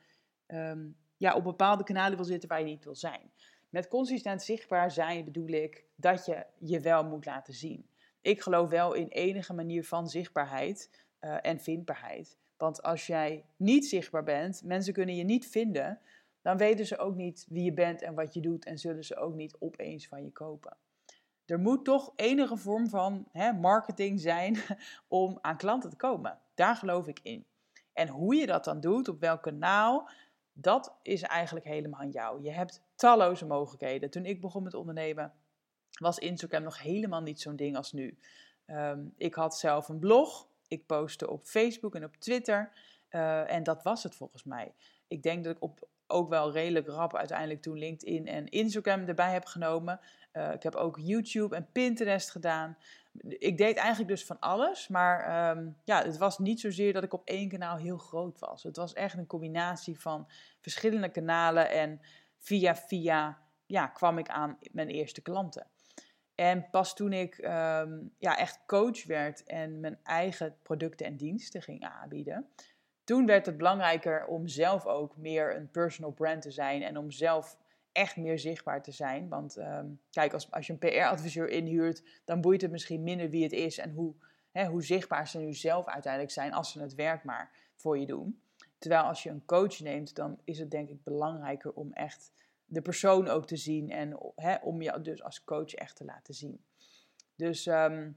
ehm, 0.45 0.87
ja, 1.17 1.35
op 1.35 1.43
bepaalde 1.43 1.83
kanalen 1.83 2.15
wil 2.15 2.25
zitten 2.25 2.49
waar 2.49 2.59
je 2.59 2.65
niet 2.65 2.83
wil 2.83 2.95
zijn. 2.95 3.31
Met 3.73 3.87
consistent 3.87 4.41
zichtbaar 4.41 4.91
zijn 4.91 5.25
bedoel 5.25 5.47
ik 5.47 5.85
dat 5.95 6.25
je 6.25 6.45
je 6.59 6.79
wel 6.79 7.03
moet 7.03 7.25
laten 7.25 7.53
zien. 7.53 7.85
Ik 8.21 8.41
geloof 8.41 8.69
wel 8.69 8.93
in 8.93 9.07
enige 9.07 9.53
manier 9.53 9.85
van 9.85 10.07
zichtbaarheid 10.09 10.89
uh, 11.21 11.37
en 11.41 11.59
vindbaarheid. 11.59 12.37
Want 12.57 12.83
als 12.83 13.07
jij 13.07 13.45
niet 13.57 13.85
zichtbaar 13.85 14.23
bent, 14.23 14.63
mensen 14.63 14.93
kunnen 14.93 15.15
je 15.15 15.23
niet 15.23 15.47
vinden, 15.47 15.99
dan 16.41 16.57
weten 16.57 16.85
ze 16.85 16.97
ook 16.97 17.15
niet 17.15 17.45
wie 17.49 17.63
je 17.63 17.73
bent 17.73 18.01
en 18.01 18.13
wat 18.13 18.33
je 18.33 18.39
doet 18.39 18.65
en 18.65 18.77
zullen 18.77 19.03
ze 19.03 19.15
ook 19.15 19.35
niet 19.35 19.55
opeens 19.59 20.07
van 20.07 20.23
je 20.23 20.31
kopen. 20.31 20.77
Er 21.45 21.59
moet 21.59 21.85
toch 21.85 22.13
enige 22.15 22.57
vorm 22.57 22.89
van 22.89 23.27
hè, 23.31 23.53
marketing 23.53 24.19
zijn 24.19 24.57
om 25.07 25.37
aan 25.41 25.57
klanten 25.57 25.89
te 25.89 25.95
komen. 25.95 26.39
Daar 26.53 26.75
geloof 26.75 27.07
ik 27.07 27.19
in. 27.23 27.45
En 27.93 28.07
hoe 28.07 28.35
je 28.35 28.45
dat 28.45 28.63
dan 28.63 28.79
doet, 28.79 29.07
op 29.07 29.19
welk 29.19 29.41
kanaal, 29.41 30.09
dat 30.53 30.95
is 31.01 31.21
eigenlijk 31.21 31.65
helemaal 31.65 31.99
aan 31.99 32.09
jou. 32.09 32.43
Je 32.43 32.51
hebt 32.51 32.81
talloze 32.95 33.45
mogelijkheden. 33.45 34.09
Toen 34.09 34.25
ik 34.25 34.41
begon 34.41 34.63
met 34.63 34.73
ondernemen, 34.73 35.33
was 35.99 36.19
Instagram 36.19 36.63
nog 36.63 36.81
helemaal 36.81 37.21
niet 37.21 37.41
zo'n 37.41 37.55
ding 37.55 37.75
als 37.75 37.91
nu. 37.91 38.17
Ehm, 38.65 39.05
ik 39.17 39.33
had 39.33 39.57
zelf 39.57 39.89
een 39.89 39.99
blog, 39.99 40.47
ik 40.67 40.85
postte 40.85 41.29
op 41.29 41.45
Facebook 41.45 41.95
en 41.95 42.03
op 42.03 42.15
Twitter 42.15 42.71
uh, 43.13 43.51
en 43.51 43.63
dat 43.63 43.83
was 43.83 44.03
het 44.03 44.15
volgens 44.15 44.43
mij. 44.43 44.73
Ik 45.07 45.23
denk 45.23 45.43
dat 45.43 45.55
ik 45.55 45.61
op, 45.61 45.87
ook 46.13 46.29
wel 46.29 46.51
redelijk 46.51 46.87
rap 46.87 47.15
uiteindelijk 47.15 47.61
toen 47.61 47.77
LinkedIn 47.77 48.27
en 48.27 48.49
Instagram 48.49 49.07
erbij 49.07 49.31
heb 49.31 49.45
genomen. 49.45 49.99
Uh, 50.33 50.53
ik 50.53 50.63
heb 50.63 50.75
ook 50.75 50.99
YouTube 50.99 51.55
en 51.55 51.67
Pinterest 51.71 52.29
gedaan. 52.29 52.77
Ik 53.21 53.57
deed 53.57 53.75
eigenlijk 53.75 54.09
dus 54.09 54.25
van 54.25 54.39
alles, 54.39 54.87
maar 54.87 55.49
um, 55.57 55.77
ja, 55.83 56.03
het 56.03 56.17
was 56.17 56.37
niet 56.37 56.59
zozeer 56.59 56.93
dat 56.93 57.03
ik 57.03 57.13
op 57.13 57.27
één 57.27 57.49
kanaal 57.49 57.77
heel 57.77 57.97
groot 57.97 58.39
was. 58.39 58.63
Het 58.63 58.75
was 58.75 58.93
echt 58.93 59.17
een 59.17 59.27
combinatie 59.27 59.99
van 59.99 60.27
verschillende 60.61 61.09
kanalen 61.09 61.69
en 61.69 62.01
via 62.37 62.75
via 62.75 63.41
ja, 63.65 63.87
kwam 63.87 64.17
ik 64.17 64.29
aan 64.29 64.57
mijn 64.71 64.89
eerste 64.89 65.21
klanten. 65.21 65.67
En 66.35 66.69
pas 66.69 66.95
toen 66.95 67.13
ik 67.13 67.37
ehm, 67.37 67.99
ja, 68.17 68.37
echt 68.37 68.63
coach 68.65 69.05
werd 69.05 69.43
en 69.43 69.79
mijn 69.79 69.99
eigen 70.03 70.55
producten 70.61 71.05
en 71.05 71.17
diensten 71.17 71.61
ging 71.61 71.83
aanbieden, 71.83 72.49
toen 73.03 73.25
werd 73.25 73.45
het 73.45 73.57
belangrijker 73.57 74.25
om 74.25 74.47
zelf 74.47 74.85
ook 74.85 75.17
meer 75.17 75.55
een 75.55 75.71
personal 75.71 76.11
brand 76.11 76.41
te 76.41 76.51
zijn 76.51 76.81
en 76.81 76.97
om 76.97 77.11
zelf 77.11 77.57
echt 77.91 78.17
meer 78.17 78.39
zichtbaar 78.39 78.83
te 78.83 78.91
zijn. 78.91 79.29
Want 79.29 79.57
ehm, 79.57 79.87
kijk, 80.09 80.33
als, 80.33 80.51
als 80.51 80.67
je 80.67 80.73
een 80.73 80.79
PR-adviseur 80.79 81.49
inhuurt, 81.49 82.03
dan 82.25 82.41
boeit 82.41 82.61
het 82.61 82.71
misschien 82.71 83.03
minder 83.03 83.29
wie 83.29 83.43
het 83.43 83.51
is 83.51 83.77
en 83.77 83.91
hoe, 83.91 84.13
hè, 84.51 84.65
hoe 84.65 84.83
zichtbaar 84.83 85.27
ze 85.27 85.39
nu 85.39 85.53
zelf 85.53 85.87
uiteindelijk 85.87 86.33
zijn 86.33 86.53
als 86.53 86.71
ze 86.71 86.81
het 86.81 86.95
werk 86.95 87.23
maar 87.23 87.51
voor 87.75 87.99
je 87.99 88.05
doen. 88.05 88.41
Terwijl 88.77 89.03
als 89.03 89.23
je 89.23 89.29
een 89.29 89.45
coach 89.45 89.79
neemt, 89.79 90.15
dan 90.15 90.39
is 90.43 90.59
het 90.59 90.71
denk 90.71 90.89
ik 90.89 91.03
belangrijker 91.03 91.73
om 91.73 91.93
echt 91.93 92.31
de 92.65 92.81
persoon 92.81 93.27
ook 93.27 93.47
te 93.47 93.57
zien 93.57 93.89
en 93.89 94.17
hè, 94.35 94.55
om 94.55 94.81
je 94.81 95.01
dus 95.01 95.23
als 95.23 95.43
coach 95.43 95.73
echt 95.73 95.95
te 95.95 96.05
laten 96.05 96.33
zien. 96.33 96.63
Dus 97.35 97.65
ehm, 97.65 98.11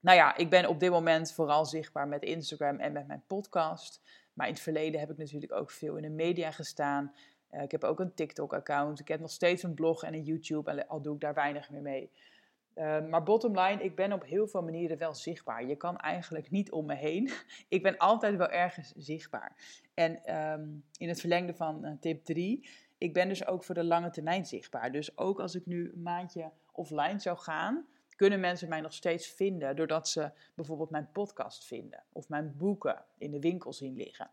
nou 0.00 0.16
ja, 0.16 0.36
ik 0.36 0.50
ben 0.50 0.66
op 0.66 0.80
dit 0.80 0.90
moment 0.90 1.32
vooral 1.32 1.64
zichtbaar 1.64 2.08
met 2.08 2.22
Instagram 2.22 2.78
en 2.78 2.92
met 2.92 3.06
mijn 3.06 3.22
podcast. 3.26 4.00
Maar 4.36 4.46
in 4.46 4.52
het 4.52 4.62
verleden 4.62 5.00
heb 5.00 5.10
ik 5.10 5.16
natuurlijk 5.16 5.52
ook 5.52 5.70
veel 5.70 5.96
in 5.96 6.02
de 6.02 6.08
media 6.08 6.50
gestaan. 6.50 7.12
Uh, 7.50 7.62
ik 7.62 7.70
heb 7.70 7.84
ook 7.84 8.00
een 8.00 8.14
TikTok-account. 8.14 9.00
Ik 9.00 9.08
heb 9.08 9.20
nog 9.20 9.30
steeds 9.30 9.62
een 9.62 9.74
blog 9.74 10.02
en 10.02 10.14
een 10.14 10.22
YouTube, 10.22 10.88
al 10.88 11.02
doe 11.02 11.14
ik 11.14 11.20
daar 11.20 11.34
weinig 11.34 11.70
meer 11.70 11.82
mee. 11.82 12.10
Uh, 12.74 13.06
maar 13.06 13.22
bottom 13.22 13.58
line, 13.58 13.82
ik 13.82 13.96
ben 13.96 14.12
op 14.12 14.24
heel 14.24 14.48
veel 14.48 14.62
manieren 14.62 14.98
wel 14.98 15.14
zichtbaar. 15.14 15.66
Je 15.66 15.76
kan 15.76 15.96
eigenlijk 15.96 16.50
niet 16.50 16.70
om 16.70 16.86
me 16.86 16.94
heen. 16.94 17.30
ik 17.68 17.82
ben 17.82 17.96
altijd 17.96 18.36
wel 18.36 18.50
ergens 18.50 18.92
zichtbaar. 18.96 19.56
En 19.94 20.36
um, 20.36 20.84
in 20.98 21.08
het 21.08 21.20
verlengde 21.20 21.54
van 21.54 21.84
uh, 21.84 21.92
tip 22.00 22.24
3 22.24 22.68
ik 22.98 23.12
ben 23.12 23.28
dus 23.28 23.46
ook 23.46 23.64
voor 23.64 23.74
de 23.74 23.84
lange 23.84 24.10
termijn 24.10 24.46
zichtbaar. 24.46 24.92
Dus 24.92 25.18
ook 25.18 25.40
als 25.40 25.54
ik 25.54 25.66
nu 25.66 25.92
een 25.94 26.02
maandje 26.02 26.50
offline 26.72 27.18
zou 27.18 27.38
gaan, 27.38 27.86
kunnen 28.16 28.40
mensen 28.40 28.68
mij 28.68 28.80
nog 28.80 28.92
steeds 28.92 29.26
vinden 29.26 29.76
doordat 29.76 30.08
ze 30.08 30.30
bijvoorbeeld 30.54 30.90
mijn 30.90 31.10
podcast 31.12 31.64
vinden 31.64 32.04
of 32.12 32.28
mijn 32.28 32.54
boeken 32.56 33.04
in 33.18 33.30
de 33.30 33.40
winkel 33.40 33.72
zien 33.72 33.96
liggen. 33.96 34.30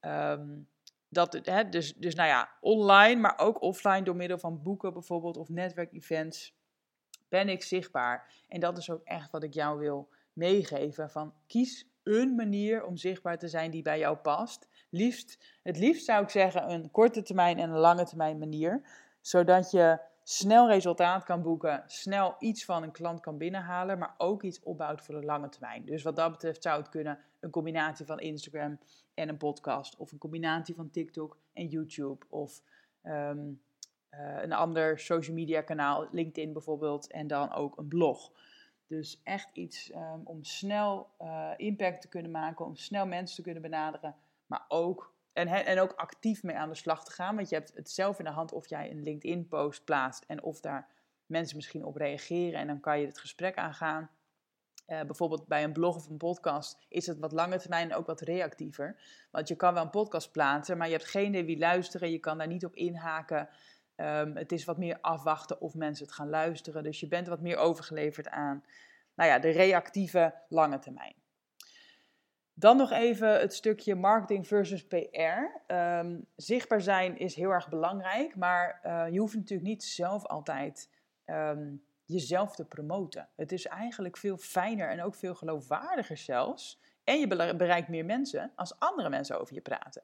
Um, 0.00 0.68
dat, 1.08 1.38
hè, 1.42 1.68
dus, 1.68 1.94
dus 1.94 2.14
nou 2.14 2.28
ja, 2.28 2.48
online, 2.60 3.20
maar 3.20 3.38
ook 3.38 3.62
offline 3.62 4.02
door 4.02 4.16
middel 4.16 4.38
van 4.38 4.62
boeken 4.62 4.92
bijvoorbeeld 4.92 5.36
of 5.36 5.48
netwerkevents 5.48 6.56
ben 7.28 7.48
ik 7.48 7.62
zichtbaar. 7.62 8.32
En 8.48 8.60
dat 8.60 8.78
is 8.78 8.90
ook 8.90 9.02
echt 9.04 9.30
wat 9.30 9.42
ik 9.42 9.54
jou 9.54 9.78
wil 9.78 10.08
meegeven. 10.32 11.10
Van 11.10 11.34
kies 11.46 11.88
een 12.02 12.34
manier 12.34 12.84
om 12.84 12.96
zichtbaar 12.96 13.38
te 13.38 13.48
zijn 13.48 13.70
die 13.70 13.82
bij 13.82 13.98
jou 13.98 14.16
past. 14.16 14.68
Liefst, 14.90 15.38
het 15.62 15.78
liefst 15.78 16.04
zou 16.04 16.22
ik 16.22 16.30
zeggen 16.30 16.70
een 16.70 16.90
korte 16.90 17.22
termijn 17.22 17.58
en 17.58 17.70
een 17.70 17.78
lange 17.78 18.04
termijn 18.04 18.38
manier. 18.38 18.80
Zodat 19.20 19.70
je 19.70 20.00
snel 20.30 20.68
resultaat 20.68 21.24
kan 21.24 21.42
boeken, 21.42 21.82
snel 21.86 22.36
iets 22.38 22.64
van 22.64 22.82
een 22.82 22.92
klant 22.92 23.20
kan 23.20 23.38
binnenhalen, 23.38 23.98
maar 23.98 24.14
ook 24.18 24.42
iets 24.42 24.62
opbouwt 24.62 25.02
voor 25.02 25.20
de 25.20 25.26
lange 25.26 25.48
termijn. 25.48 25.84
Dus 25.84 26.02
wat 26.02 26.16
dat 26.16 26.30
betreft 26.30 26.62
zou 26.62 26.80
het 26.80 26.88
kunnen 26.88 27.18
een 27.40 27.50
combinatie 27.50 28.06
van 28.06 28.18
Instagram 28.18 28.78
en 29.14 29.28
een 29.28 29.36
podcast, 29.36 29.96
of 29.96 30.12
een 30.12 30.18
combinatie 30.18 30.74
van 30.74 30.90
TikTok 30.90 31.38
en 31.52 31.66
YouTube, 31.66 32.26
of 32.28 32.62
ehm, 33.02 33.52
eh, 34.08 34.42
een 34.42 34.52
ander 34.52 34.98
social 34.98 35.36
media 35.36 35.62
kanaal, 35.62 36.08
LinkedIn 36.10 36.52
bijvoorbeeld, 36.52 37.10
en 37.10 37.26
dan 37.26 37.52
ook 37.52 37.78
een 37.78 37.88
blog. 37.88 38.32
Dus 38.86 39.20
echt 39.24 39.48
iets 39.52 39.90
ehm, 39.90 40.20
om 40.24 40.44
snel 40.44 41.10
uh, 41.18 41.50
impact 41.56 42.00
te 42.00 42.08
kunnen 42.08 42.30
maken, 42.30 42.64
om 42.64 42.76
snel 42.76 43.06
mensen 43.06 43.36
te 43.36 43.42
kunnen 43.42 43.62
benaderen, 43.62 44.16
maar 44.46 44.64
ook 44.68 45.14
en, 45.32 45.48
en 45.48 45.80
ook 45.80 45.92
actief 45.92 46.42
mee 46.42 46.56
aan 46.56 46.68
de 46.68 46.74
slag 46.74 47.04
te 47.04 47.12
gaan. 47.12 47.36
Want 47.36 47.48
je 47.48 47.54
hebt 47.54 47.72
het 47.74 47.90
zelf 47.90 48.18
in 48.18 48.24
de 48.24 48.30
hand 48.30 48.52
of 48.52 48.68
jij 48.68 48.90
een 48.90 49.02
LinkedIn-post 49.02 49.84
plaatst 49.84 50.24
en 50.24 50.42
of 50.42 50.60
daar 50.60 50.88
mensen 51.26 51.56
misschien 51.56 51.84
op 51.84 51.96
reageren. 51.96 52.60
En 52.60 52.66
dan 52.66 52.80
kan 52.80 53.00
je 53.00 53.06
het 53.06 53.18
gesprek 53.18 53.56
aangaan. 53.56 54.10
Uh, 54.86 55.00
bijvoorbeeld 55.02 55.46
bij 55.46 55.64
een 55.64 55.72
blog 55.72 55.96
of 55.96 56.08
een 56.08 56.16
podcast 56.16 56.78
is 56.88 57.06
het 57.06 57.18
wat 57.18 57.32
lange 57.32 57.58
termijn 57.58 57.94
ook 57.94 58.06
wat 58.06 58.20
reactiever. 58.20 59.00
Want 59.30 59.48
je 59.48 59.56
kan 59.56 59.74
wel 59.74 59.82
een 59.82 59.90
podcast 59.90 60.32
plaatsen, 60.32 60.76
maar 60.76 60.86
je 60.86 60.92
hebt 60.92 61.08
geen 61.08 61.28
idee 61.28 61.44
wie 61.44 61.58
luisteren. 61.58 62.10
Je 62.10 62.18
kan 62.18 62.38
daar 62.38 62.46
niet 62.46 62.64
op 62.64 62.74
inhaken. 62.74 63.48
Um, 63.96 64.36
het 64.36 64.52
is 64.52 64.64
wat 64.64 64.78
meer 64.78 64.98
afwachten 65.00 65.60
of 65.60 65.74
mensen 65.74 66.06
het 66.06 66.14
gaan 66.14 66.28
luisteren. 66.28 66.82
Dus 66.82 67.00
je 67.00 67.08
bent 67.08 67.26
wat 67.26 67.40
meer 67.40 67.56
overgeleverd 67.56 68.28
aan 68.28 68.64
nou 69.14 69.30
ja, 69.30 69.38
de 69.38 69.50
reactieve 69.50 70.34
lange 70.48 70.78
termijn. 70.78 71.14
Dan 72.58 72.76
nog 72.76 72.90
even 72.90 73.40
het 73.40 73.54
stukje 73.54 73.94
marketing 73.94 74.46
versus 74.46 74.86
PR. 74.86 75.60
Ehm, 75.66 76.20
zichtbaar 76.36 76.80
zijn 76.80 77.18
is 77.18 77.34
heel 77.34 77.50
erg 77.50 77.68
belangrijk, 77.68 78.36
maar 78.36 78.80
uh, 78.84 79.04
je 79.10 79.18
hoeft 79.18 79.34
natuurlijk 79.34 79.68
niet 79.68 79.84
zelf 79.84 80.26
altijd 80.26 80.90
um, 81.26 81.82
jezelf 82.04 82.54
te 82.54 82.64
promoten. 82.64 83.28
Het 83.36 83.52
is 83.52 83.66
eigenlijk 83.66 84.16
veel 84.16 84.36
fijner 84.36 84.88
en 84.88 85.02
ook 85.02 85.14
veel 85.14 85.34
geloofwaardiger 85.34 86.16
zelfs. 86.16 86.80
En 87.04 87.20
je 87.20 87.54
bereikt 87.56 87.88
meer 87.88 88.04
mensen 88.04 88.52
als 88.54 88.78
andere 88.78 89.08
mensen 89.08 89.40
over 89.40 89.54
je 89.54 89.60
praten. 89.60 90.02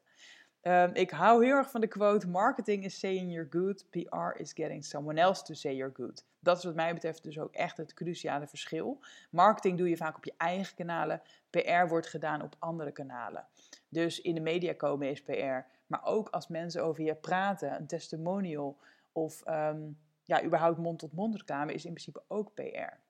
Um, 0.67 0.93
ik 0.93 1.11
hou 1.11 1.45
heel 1.45 1.55
erg 1.55 1.71
van 1.71 1.81
de 1.81 1.87
quote: 1.87 2.27
Marketing 2.27 2.83
is 2.83 2.99
saying 2.99 3.31
you're 3.31 3.47
good, 3.49 3.85
PR 3.89 4.39
is 4.39 4.53
getting 4.53 4.85
someone 4.85 5.21
else 5.21 5.43
to 5.43 5.53
say 5.53 5.75
you're 5.75 5.93
good. 5.95 6.25
Dat 6.39 6.57
is 6.57 6.63
wat 6.63 6.75
mij 6.75 6.93
betreft 6.93 7.23
dus 7.23 7.39
ook 7.39 7.53
echt 7.53 7.77
het 7.77 7.93
cruciale 7.93 8.47
verschil. 8.47 8.99
Marketing 9.29 9.77
doe 9.77 9.89
je 9.89 9.97
vaak 9.97 10.17
op 10.17 10.25
je 10.25 10.33
eigen 10.37 10.75
kanalen, 10.75 11.21
PR 11.49 11.87
wordt 11.87 12.07
gedaan 12.07 12.41
op 12.41 12.55
andere 12.59 12.91
kanalen. 12.91 13.45
Dus 13.89 14.21
in 14.21 14.35
de 14.35 14.41
media 14.41 14.73
komen 14.73 15.09
is 15.09 15.23
PR, 15.23 15.65
maar 15.87 16.03
ook 16.03 16.29
als 16.29 16.47
mensen 16.47 16.83
over 16.83 17.03
je 17.03 17.15
praten, 17.15 17.75
een 17.75 17.87
testimonial 17.87 18.77
of 19.11 19.47
um, 19.47 19.97
ja, 20.23 20.43
überhaupt 20.43 20.77
mond-tot-mond 20.77 21.35
reclame 21.35 21.73
is 21.73 21.85
in 21.85 21.93
principe 21.93 22.23
ook 22.27 22.53
PR. 22.53 23.04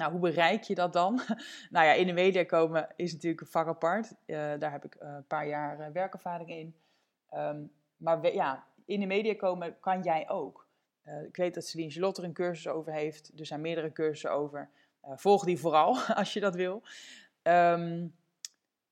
Nou, 0.00 0.12
hoe 0.12 0.20
bereik 0.20 0.62
je 0.62 0.74
dat 0.74 0.92
dan? 0.92 1.20
nou 1.70 1.86
ja, 1.86 1.92
in 1.92 2.06
de 2.06 2.12
media 2.12 2.44
komen 2.44 2.88
is 2.96 3.12
natuurlijk 3.12 3.40
een 3.40 3.46
vak 3.46 3.66
apart. 3.66 4.14
Uh, 4.26 4.36
daar 4.58 4.72
heb 4.72 4.84
ik 4.84 4.94
uh, 4.94 5.08
een 5.08 5.26
paar 5.26 5.46
jaar 5.46 5.80
uh, 5.80 5.86
werkervaring 5.92 6.50
in. 6.50 6.74
Um, 7.34 7.72
maar 7.96 8.32
ja, 8.32 8.66
in 8.84 9.00
de 9.00 9.06
media 9.06 9.34
komen 9.34 9.76
kan 9.80 10.02
jij 10.02 10.28
ook. 10.28 10.68
ik 11.26 11.36
weet 11.36 11.54
dat 11.54 11.64
Celine 11.64 11.90
Charlotte 11.90 12.20
er 12.20 12.26
een 12.26 12.34
cursus 12.34 12.68
over 12.68 12.92
heeft. 12.92 13.32
Er 13.38 13.46
zijn 13.46 13.60
meerdere 13.60 13.92
cursussen 13.92 14.32
over. 14.32 14.70
volg 15.02 15.44
die 15.44 15.58
vooral 15.58 15.98
als 16.20 16.32
je 16.32 16.40
dat 16.40 16.54
wil. 16.54 16.82
Um, 17.42 18.14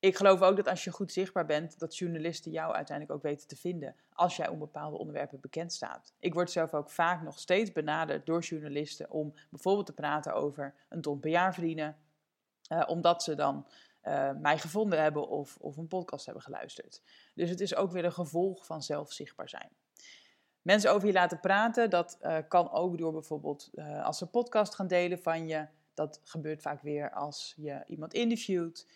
ik 0.01 0.17
geloof 0.17 0.43
ook 0.43 0.57
dat 0.57 0.69
als 0.69 0.85
je 0.85 0.91
goed 0.91 1.13
zichtbaar 1.13 1.47
bent, 1.47 1.79
dat 1.79 1.97
journalisten 1.97 2.51
jou 2.51 2.75
uiteindelijk 2.75 3.17
ook 3.17 3.23
weten 3.23 3.49
te 3.49 3.57
vinden. 3.57 3.95
Als 4.13 4.37
jij 4.37 4.49
om 4.49 4.59
bepaalde 4.59 4.99
onderwerpen 4.99 5.41
bekend 5.41 5.73
staat. 5.73 6.13
Ik 6.19 6.35
word 6.35 6.51
zelf 6.51 6.75
ook 6.75 6.91
vaak 6.91 7.23
nog 7.23 7.39
steeds 7.39 7.73
benaderd 7.73 8.27
door 8.27 8.41
journalisten 8.41 9.11
om 9.11 9.35
bijvoorbeeld 9.51 9.87
te 9.87 9.93
praten 9.93 10.35
over 10.35 10.75
een 10.89 11.01
ton 11.01 11.21
per 11.21 11.31
jaar 11.31 11.55
verdienen. 11.55 11.97
Uh, 12.73 12.83
omdat 12.87 13.23
ze 13.23 13.35
dan 13.35 13.67
uh, 14.05 14.31
mij 14.33 14.59
gevonden 14.59 15.03
hebben 15.03 15.29
of, 15.29 15.57
of 15.61 15.77
een 15.77 15.89
podcast 15.89 16.25
hebben 16.25 16.43
geluisterd. 16.43 17.03
Dus 17.35 17.51
het 17.51 17.61
is 17.61 17.75
ook 17.75 17.93
weer 17.93 18.05
een 18.05 18.13
gevolg 18.13 18.67
van 18.67 18.83
zelf 18.83 19.13
zichtbaar 19.13 19.49
zijn. 19.49 19.69
Mensen 20.63 20.93
over 20.93 21.07
je 21.07 21.15
laten 21.15 21.41
praten, 21.41 21.91
dat 21.91 22.19
uh, 22.23 22.39
kan 22.49 22.71
ook 22.71 22.99
door 22.99 23.13
bijvoorbeeld 23.13 23.71
als 24.03 24.19
ze 24.19 24.27
podcast 24.27 24.75
gaan 24.75 24.87
delen 24.87 25.19
van 25.19 25.47
je. 25.47 25.67
Dat 25.95 26.21
gebeurt 26.25 26.63
vaak 26.63 26.83
weer 26.83 27.11
als 27.11 27.55
je 27.57 27.83
iemand 27.87 28.15
interviewt. 28.15 28.87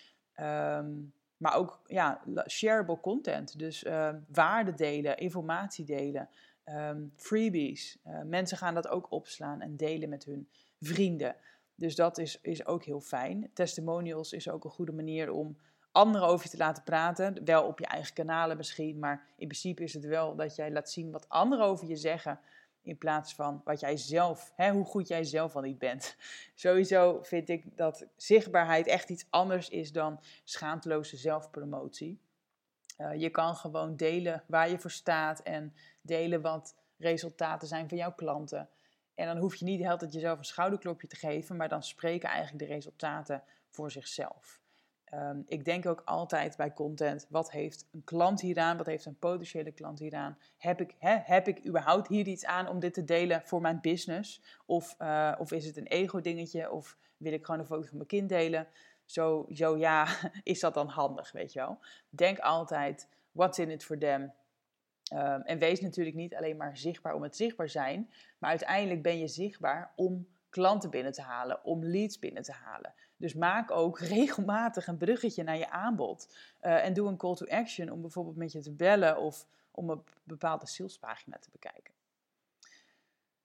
Um, 0.43 1.13
maar 1.37 1.55
ook 1.55 1.81
ja, 1.87 2.21
shareable 2.49 3.01
content. 3.01 3.59
Dus 3.59 3.85
uh, 3.85 4.09
waarde 4.33 4.75
delen, 4.75 5.17
informatie 5.17 5.85
delen, 5.85 6.29
um, 6.65 7.13
freebies. 7.17 7.99
Uh, 8.07 8.21
mensen 8.23 8.57
gaan 8.57 8.75
dat 8.75 8.89
ook 8.89 9.11
opslaan 9.11 9.61
en 9.61 9.77
delen 9.77 10.09
met 10.09 10.25
hun 10.25 10.49
vrienden. 10.81 11.37
Dus 11.75 11.95
dat 11.95 12.19
is, 12.19 12.39
is 12.41 12.67
ook 12.67 12.85
heel 12.85 13.01
fijn. 13.01 13.51
Testimonials 13.55 14.33
is 14.33 14.51
ook 14.51 14.65
een 14.65 14.71
goede 14.71 14.93
manier 14.93 15.31
om 15.31 15.57
anderen 15.93 16.29
over 16.29 16.45
je 16.45 16.51
te 16.51 16.57
laten 16.57 16.83
praten. 16.83 17.45
Wel 17.45 17.67
op 17.67 17.79
je 17.79 17.87
eigen 17.87 18.15
kanalen 18.15 18.57
misschien, 18.57 18.99
maar 18.99 19.27
in 19.37 19.47
principe 19.47 19.83
is 19.83 19.95
het 19.95 20.05
wel 20.05 20.37
dat 20.37 20.57
jij 20.57 20.73
laat 20.73 20.91
zien 20.91 21.11
wat 21.11 21.29
anderen 21.29 21.65
over 21.65 21.89
je 21.89 21.97
zeggen. 21.97 22.41
In 22.83 22.99
plaats 22.99 23.35
van 23.35 23.61
wat 23.65 23.81
jij 23.81 23.97
zelf, 23.97 24.53
hè, 24.55 24.71
hoe 24.71 24.85
goed 24.85 25.09
jij 25.09 25.25
zelf 25.25 25.57
al 25.57 25.63
niet 25.63 25.79
bent. 25.79 26.17
Sowieso 26.55 27.23
vind 27.23 27.49
ik 27.49 27.77
dat 27.77 28.07
zichtbaarheid 28.17 28.87
echt 28.87 29.09
iets 29.09 29.27
anders 29.31 29.69
is 29.69 29.93
dan 29.93 30.21
schaamteloze 30.45 31.17
zelfpromotie. 31.17 32.21
Uh, 32.99 33.15
je 33.15 33.31
kan 33.31 33.57
gewoon 33.57 33.97
delen 33.97 34.45
waar 34.47 34.71
je 34.71 34.79
voor 34.79 34.91
staat 34.91 35.43
en 35.43 35.75
delen 36.01 36.41
wat 36.41 36.77
resultaten 36.97 37.69
zijn 37.69 37.89
van 37.89 37.99
jouw 37.99 38.13
klanten. 38.13 38.69
En 39.15 39.27
dan 39.27 39.37
hoef 39.37 39.57
je 39.57 39.65
niet 39.65 39.79
de 39.79 39.85
hele 39.85 39.97
tijd 39.97 40.13
jezelf 40.13 40.39
een 40.39 40.45
schouderklopje 40.45 41.07
te 41.07 41.17
geven, 41.17 41.57
maar 41.57 41.69
dan 41.69 41.83
spreken 41.83 42.29
eigenlijk 42.29 42.69
de 42.69 42.75
resultaten 42.75 43.43
voor 43.69 43.91
zichzelf. 43.91 44.62
Um, 45.15 45.45
ik 45.47 45.65
denk 45.65 45.87
ook 45.87 46.03
altijd 46.05 46.57
bij 46.57 46.73
content, 46.73 47.27
wat 47.29 47.51
heeft 47.51 47.89
een 47.93 48.05
klant 48.05 48.41
hieraan? 48.41 48.77
Wat 48.77 48.87
heeft 48.87 49.05
een 49.05 49.19
potentiële 49.19 49.73
klant 49.73 49.99
hieraan? 49.99 50.39
Heb 50.57 50.81
ik, 50.81 50.95
heb 50.99 51.49
ik 51.49 51.67
überhaupt 51.67 52.09
hier 52.09 52.27
iets 52.27 52.45
aan 52.45 52.69
om 52.69 52.79
dit 52.79 52.95
te 52.95 53.05
delen 53.05 53.43
voor 53.45 53.61
mijn 53.61 53.81
business? 53.81 54.43
Of, 54.67 54.95
uh, 54.99 55.35
of 55.39 55.53
is 55.53 55.65
het 55.67 55.77
een 55.77 55.87
ego-dingetje? 55.87 56.71
Of 56.71 56.97
wil 57.17 57.33
ik 57.33 57.45
gewoon 57.45 57.61
een 57.61 57.67
foto 57.67 57.87
van 57.87 57.97
mijn 57.97 58.09
kind 58.09 58.29
delen? 58.29 58.67
Zo, 59.05 59.47
zo 59.51 59.77
ja, 59.77 60.07
is 60.43 60.61
dat 60.61 60.75
dan 60.75 60.89
handig, 60.89 61.33
weet 61.33 61.53
je 61.53 61.59
wel? 61.59 61.79
Denk 62.09 62.39
altijd, 62.39 63.09
what's 63.33 63.59
in 63.59 63.71
it 63.71 63.85
for 63.85 63.99
them? 63.99 64.33
Um, 65.15 65.43
en 65.43 65.59
wees 65.59 65.81
natuurlijk 65.81 66.17
niet 66.17 66.35
alleen 66.35 66.57
maar 66.57 66.77
zichtbaar 66.77 67.15
om 67.15 67.23
het 67.23 67.37
zichtbaar 67.37 67.69
zijn, 67.69 68.13
maar 68.39 68.51
uiteindelijk 68.51 69.03
ben 69.03 69.19
je 69.19 69.29
zichtbaar 69.29 69.93
om 69.97 70.27
klanten 70.49 70.91
binnen 70.91 71.13
te 71.13 71.23
halen, 71.23 71.65
om 71.65 71.85
leads 71.85 72.19
binnen 72.19 72.43
te 72.43 72.53
halen. 72.53 72.95
Dus 73.23 73.35
maak 73.35 73.71
ook 73.71 73.99
regelmatig 74.19 74.87
een 74.87 74.97
bruggetje 74.97 75.43
naar 75.43 75.57
je 75.57 75.71
aanbod. 75.71 76.37
Uh, 76.63 76.85
en 76.85 76.93
doe 76.93 77.09
een 77.09 77.17
call 77.17 77.35
to 77.35 77.47
action 77.47 77.91
om 77.91 78.01
bijvoorbeeld 78.01 78.37
met 78.37 78.53
je 78.53 78.61
te 78.61 78.73
bellen 78.73 79.19
of 79.19 79.47
om 79.71 79.91
een 79.91 80.03
bepaalde 80.23 80.67
salespagina 80.67 81.37
te 81.41 81.49
bekijken. 81.53 81.95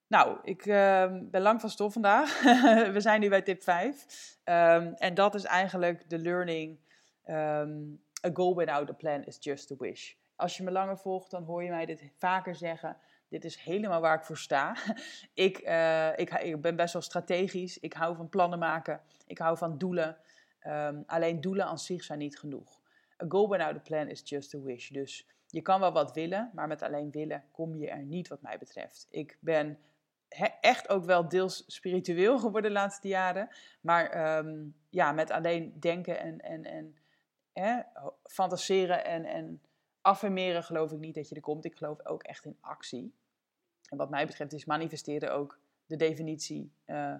Nou, 0.06 0.38
ik 0.42 0.66
uh, 0.66 0.74
ben 1.22 1.40
lang 1.40 1.60
van 1.60 1.70
stof 1.70 1.92
vandaag. 1.92 2.42
We 2.96 3.00
zijn 3.00 3.20
nu 3.20 3.28
bij 3.28 3.42
tip 3.42 3.62
5. 3.62 4.36
Um, 4.44 4.54
ehm, 4.54 4.92
en 4.94 5.14
dat 5.14 5.34
is 5.34 5.44
eigenlijk 5.44 6.10
de 6.10 6.18
learning. 6.18 6.78
Um, 7.26 8.02
a 8.26 8.30
goal 8.32 8.56
without 8.56 8.90
a 8.90 8.92
plan 8.92 9.24
is 9.24 9.36
just 9.40 9.70
a 9.72 9.74
wish. 9.78 10.14
Als 10.36 10.56
je 10.56 10.62
me 10.62 10.70
langer 10.70 10.98
volgt, 10.98 11.30
dan 11.30 11.44
hoor 11.44 11.62
je 11.62 11.70
mij 11.70 11.86
dit 11.86 12.12
vaker 12.16 12.54
zeggen. 12.54 12.96
Dit 13.28 13.44
is 13.44 13.56
helemaal 13.56 14.00
waar 14.00 14.18
ik 14.18 14.24
voor 14.24 14.38
sta. 14.38 14.76
ik, 15.34 15.68
uh, 15.68 16.18
ik, 16.18 16.60
ben 16.60 16.76
best 16.76 16.92
wel 16.92 17.02
strategisch. 17.02 17.78
Ik 17.78 17.92
hou 17.92 18.16
van 18.16 18.28
plannen 18.28 18.58
maken. 18.58 19.00
Ik 19.26 19.38
hou 19.38 19.56
van 19.56 19.78
doelen. 19.78 20.16
Um, 20.66 21.02
alleen 21.06 21.40
doelen 21.40 21.66
aan 21.66 21.78
zich 21.78 22.04
zijn 22.04 22.18
niet 22.18 22.38
genoeg. 22.38 22.80
A 23.22 23.24
goal 23.28 23.48
without 23.48 23.76
a 23.76 23.80
plan 23.80 24.08
is 24.08 24.22
just 24.24 24.54
a 24.54 24.60
wish. 24.60 24.88
Dus 24.88 25.26
je 25.46 25.62
kan 25.62 25.80
wel 25.80 25.92
wat 25.92 26.12
willen, 26.12 26.50
maar 26.54 26.66
met 26.66 26.82
alleen 26.82 27.10
willen 27.10 27.44
kom 27.50 27.76
je 27.76 27.90
er 27.90 28.02
niet, 28.02 28.28
wat 28.28 28.42
mij 28.42 28.58
betreft. 28.58 29.06
Ik 29.10 29.38
ben 29.40 29.78
echt 30.60 30.88
ook 30.88 31.04
wel 31.04 31.28
deels 31.28 31.64
spiritueel 31.66 32.38
geworden 32.44 32.70
de 32.70 32.76
laatste 32.76 33.08
jaren. 33.08 33.48
Maar 33.80 34.36
um, 34.38 34.74
ja, 34.90 35.12
met 35.12 35.30
alleen 35.30 35.80
denken 35.80 36.20
en, 36.20 36.38
en, 36.38 36.64
en 36.64 36.96
hè, 37.52 37.80
fantaseren 38.22 39.04
en, 39.04 39.24
en 39.24 39.62
affirmeren 40.08 40.64
geloof 40.64 40.92
ik 40.92 40.98
niet 40.98 41.14
dat 41.14 41.28
je 41.28 41.34
er 41.34 41.40
komt. 41.40 41.64
Ik 41.64 41.76
geloof 41.76 42.06
ook 42.06 42.22
echt 42.22 42.44
in 42.44 42.56
actie. 42.60 43.14
En 43.88 43.96
wat 43.96 44.10
mij 44.10 44.26
betreft 44.26 44.52
is 44.52 44.64
manifesteren 44.64 45.32
ook 45.32 45.58
de 45.86 45.96
definitie 45.96 46.72
uh, 46.86 47.14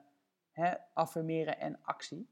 hè, 0.53 0.73
affirmeren 0.93 1.59
en 1.59 1.79
actie. 1.83 2.29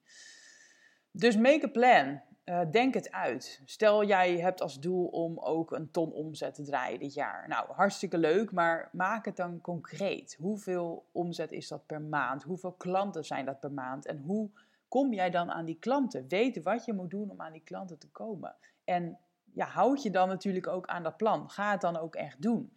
Dus 1.11 1.37
make 1.37 1.65
a 1.65 1.69
plan. 1.69 2.21
Uh, 2.45 2.61
denk 2.71 2.95
het 2.95 3.13
uit. 3.13 3.61
Stel 3.65 4.05
jij 4.05 4.39
hebt 4.39 4.61
als 4.61 4.81
doel 4.81 5.07
om 5.07 5.39
ook 5.39 5.73
een 5.73 5.91
ton 5.91 6.13
omzet 6.13 6.55
te 6.55 6.63
draaien 6.63 6.99
dit 6.99 7.15
jaar. 7.15 7.49
Nou, 7.49 7.73
hartstikke 7.73 8.19
leuk, 8.19 8.53
maar 8.53 8.89
maak 8.93 9.25
het 9.25 9.37
dan 9.37 9.61
concreet. 9.61 10.37
Hoeveel 10.39 11.07
omzet 11.13 11.53
is 11.53 11.69
dat 11.69 11.87
per 11.87 12.01
maand? 12.01 12.43
Hoeveel 12.43 12.73
klanten 12.73 13.25
zijn 13.25 13.45
dat 13.45 13.61
per 13.61 13.73
maand? 13.73 14.07
En 14.07 14.19
hoe 14.19 14.51
kom 14.89 15.13
jij 15.13 15.31
dan 15.31 15.51
aan 15.51 15.65
die 15.65 15.79
klanten? 15.79 16.29
Weet 16.29 16.63
wat 16.63 16.85
je 16.85 16.93
moet 16.93 17.11
doen 17.11 17.31
om 17.31 17.41
aan 17.41 17.53
die 17.53 17.65
klanten 17.65 17.99
te 17.99 18.09
komen. 18.09 18.55
En 18.85 19.19
ja, 19.57 19.67
houd 19.67 20.03
je 20.03 20.11
dan 20.11 20.29
natuurlijk 20.29 20.67
ook 20.67 20.87
aan 20.87 21.03
dat 21.03 21.17
plan. 21.17 21.51
Ga 21.51 21.71
het 21.71 21.81
dan 21.81 21.97
ook 21.97 22.15
echt 22.15 22.43
doen. 22.43 22.77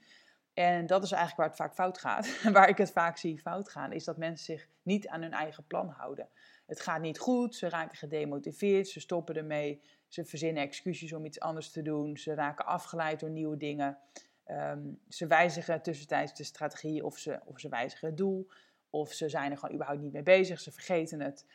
En 0.54 0.88
dat 0.88 1.04
is 1.04 1.12
eigenlijk 1.12 1.40
waar 1.40 1.48
het 1.48 1.58
vaak 1.58 1.74
fout 1.74 1.98
gaat. 1.98 2.42
waar 2.58 2.70
ik 2.70 2.78
het 2.78 2.92
vaak 2.92 3.18
zie 3.18 3.40
fout 3.40 3.70
gaan, 3.70 3.92
is 3.92 4.04
dat 4.04 4.18
mensen 4.18 4.46
zich 4.46 4.68
niet 4.82 5.08
aan 5.08 5.22
hun 5.22 5.34
eigen 5.34 5.68
plan 5.68 5.90
houden. 5.90 6.30
Het 6.66 6.80
gaat 6.80 7.02
niet 7.02 7.20
goed, 7.20 7.56
ze 7.56 7.70
raken 7.70 7.98
gedemotiveerd, 7.98 8.88
ze 8.88 9.00
stoppen 9.00 9.36
ermee, 9.36 9.82
ze 10.08 10.26
verzinnen 10.26 10.64
excuses 10.64 11.14
om 11.14 11.26
iets 11.26 11.40
anders 11.40 11.72
te 11.72 11.82
doen, 11.82 12.18
ze 12.18 12.34
raken 12.34 12.66
afgeleid 12.66 13.20
door 13.20 13.30
nieuwe 13.30 13.58
dingen. 13.58 13.98
Ehm, 14.44 14.94
ze 15.08 15.28
wijzigen 15.28 15.82
tussentijds 15.82 16.34
de 16.34 16.44
strategie 16.44 17.06
of 17.06 17.18
ze, 17.18 17.40
of 17.46 17.60
ze 17.60 17.70
wijzigen 17.70 18.08
het 18.08 18.18
doel. 18.18 18.50
Of 18.90 19.12
ze 19.12 19.30
zijn 19.30 19.52
er 19.52 19.58
gewoon 19.58 19.76
überhaupt 19.76 20.02
niet 20.02 20.14
mee 20.14 20.24
bezig, 20.24 20.60
ze 20.60 20.72
vergeten 20.72 21.22
het. 21.22 21.46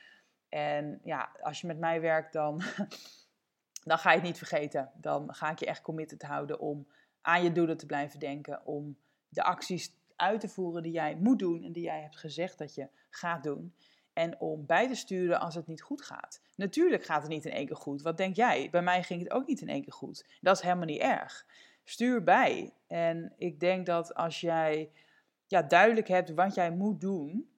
En 0.48 1.00
ja, 1.02 1.30
als 1.40 1.60
je 1.60 1.66
met 1.66 1.78
mij 1.78 2.00
werkt, 2.00 2.32
dan, 2.32 2.62
dan 3.84 3.98
ga 3.98 4.10
je 4.10 4.16
het 4.16 4.26
niet 4.26 4.38
vergeten. 4.38 4.90
Dan 4.94 5.34
ga 5.34 5.50
ik 5.50 5.58
je 5.58 5.66
echt 5.66 5.82
committed 5.82 6.22
houden 6.22 6.58
om 6.58 6.86
aan 7.20 7.42
je 7.42 7.52
doelen 7.52 7.76
te 7.76 7.86
blijven 7.86 8.20
denken. 8.20 8.66
Om 8.66 8.96
de 9.28 9.42
acties 9.42 9.92
uit 10.16 10.40
te 10.40 10.48
voeren 10.48 10.82
die 10.82 10.92
jij 10.92 11.16
moet 11.16 11.38
doen 11.38 11.62
en 11.62 11.72
die 11.72 11.82
jij 11.82 12.00
hebt 12.00 12.16
gezegd 12.16 12.58
dat 12.58 12.74
je 12.74 12.88
gaat 13.10 13.42
doen. 13.42 13.74
En 14.12 14.40
om 14.40 14.66
bij 14.66 14.88
te 14.88 14.94
sturen 14.94 15.40
als 15.40 15.54
het 15.54 15.66
niet 15.66 15.82
goed 15.82 16.02
gaat. 16.02 16.40
Natuurlijk 16.56 17.04
gaat 17.04 17.22
het 17.22 17.30
niet 17.30 17.44
in 17.44 17.52
één 17.52 17.66
keer 17.66 17.76
goed. 17.76 18.02
Wat 18.02 18.16
denk 18.16 18.36
jij? 18.36 18.70
Bij 18.70 18.82
mij 18.82 19.02
ging 19.02 19.22
het 19.22 19.32
ook 19.32 19.46
niet 19.46 19.60
in 19.60 19.68
één 19.68 19.82
keer 19.82 19.92
goed. 19.92 20.26
Dat 20.40 20.56
is 20.56 20.62
helemaal 20.62 20.84
niet 20.84 21.00
erg. 21.00 21.46
Stuur 21.84 22.22
bij. 22.22 22.72
En 22.86 23.32
ik 23.36 23.60
denk 23.60 23.86
dat 23.86 24.14
als 24.14 24.40
jij 24.40 24.90
ja, 25.46 25.62
duidelijk 25.62 26.08
hebt 26.08 26.34
wat 26.34 26.54
jij 26.54 26.70
moet 26.70 27.00
doen, 27.00 27.50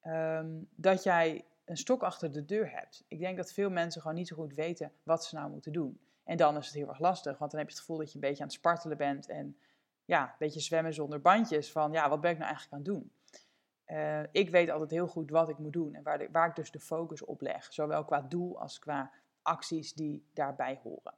ehm, 0.00 0.48
dat 0.74 1.02
jij 1.02 1.44
een 1.66 1.76
stok 1.76 2.02
achter 2.02 2.32
de 2.32 2.44
deur 2.44 2.70
hebt. 2.70 3.04
Ik 3.08 3.18
denk 3.18 3.36
dat 3.36 3.52
veel 3.52 3.70
mensen 3.70 4.00
gewoon 4.00 4.16
niet 4.16 4.28
zo 4.28 4.36
goed 4.36 4.54
weten 4.54 4.92
wat 5.02 5.24
ze 5.24 5.34
nou 5.34 5.50
moeten 5.50 5.72
doen. 5.72 6.00
En 6.24 6.36
dan 6.36 6.56
is 6.56 6.66
het 6.66 6.74
heel 6.74 6.88
erg 6.88 6.98
lastig, 6.98 7.38
want 7.38 7.50
dan 7.50 7.60
heb 7.60 7.68
je 7.68 7.74
het 7.74 7.84
gevoel 7.84 7.98
dat 7.98 8.08
je 8.08 8.14
een 8.14 8.20
beetje 8.20 8.42
aan 8.42 8.48
het 8.48 8.56
spartelen 8.56 8.96
bent 8.96 9.28
en 9.28 9.56
ja, 10.04 10.22
een 10.22 10.34
beetje 10.38 10.60
zwemmen 10.60 10.94
zonder 10.94 11.20
bandjes 11.20 11.72
van 11.72 11.92
ja, 11.92 12.08
wat 12.08 12.20
ben 12.20 12.30
ik 12.30 12.38
nou 12.38 12.50
eigenlijk 12.50 12.72
aan 12.72 12.94
het 12.94 13.00
doen? 13.00 13.10
Uh, 13.86 14.22
ik 14.32 14.50
weet 14.50 14.70
altijd 14.70 14.90
heel 14.90 15.06
goed 15.06 15.30
wat 15.30 15.48
ik 15.48 15.58
moet 15.58 15.72
doen 15.72 15.94
en 15.94 16.02
waar, 16.02 16.30
waar 16.30 16.48
ik 16.48 16.54
dus 16.54 16.70
de 16.70 16.80
focus 16.80 17.24
op 17.24 17.40
leg, 17.40 17.72
zowel 17.72 18.04
qua 18.04 18.20
doel 18.20 18.60
als 18.60 18.78
qua 18.78 19.10
acties 19.42 19.94
die 19.94 20.26
daarbij 20.32 20.80
horen. 20.82 21.14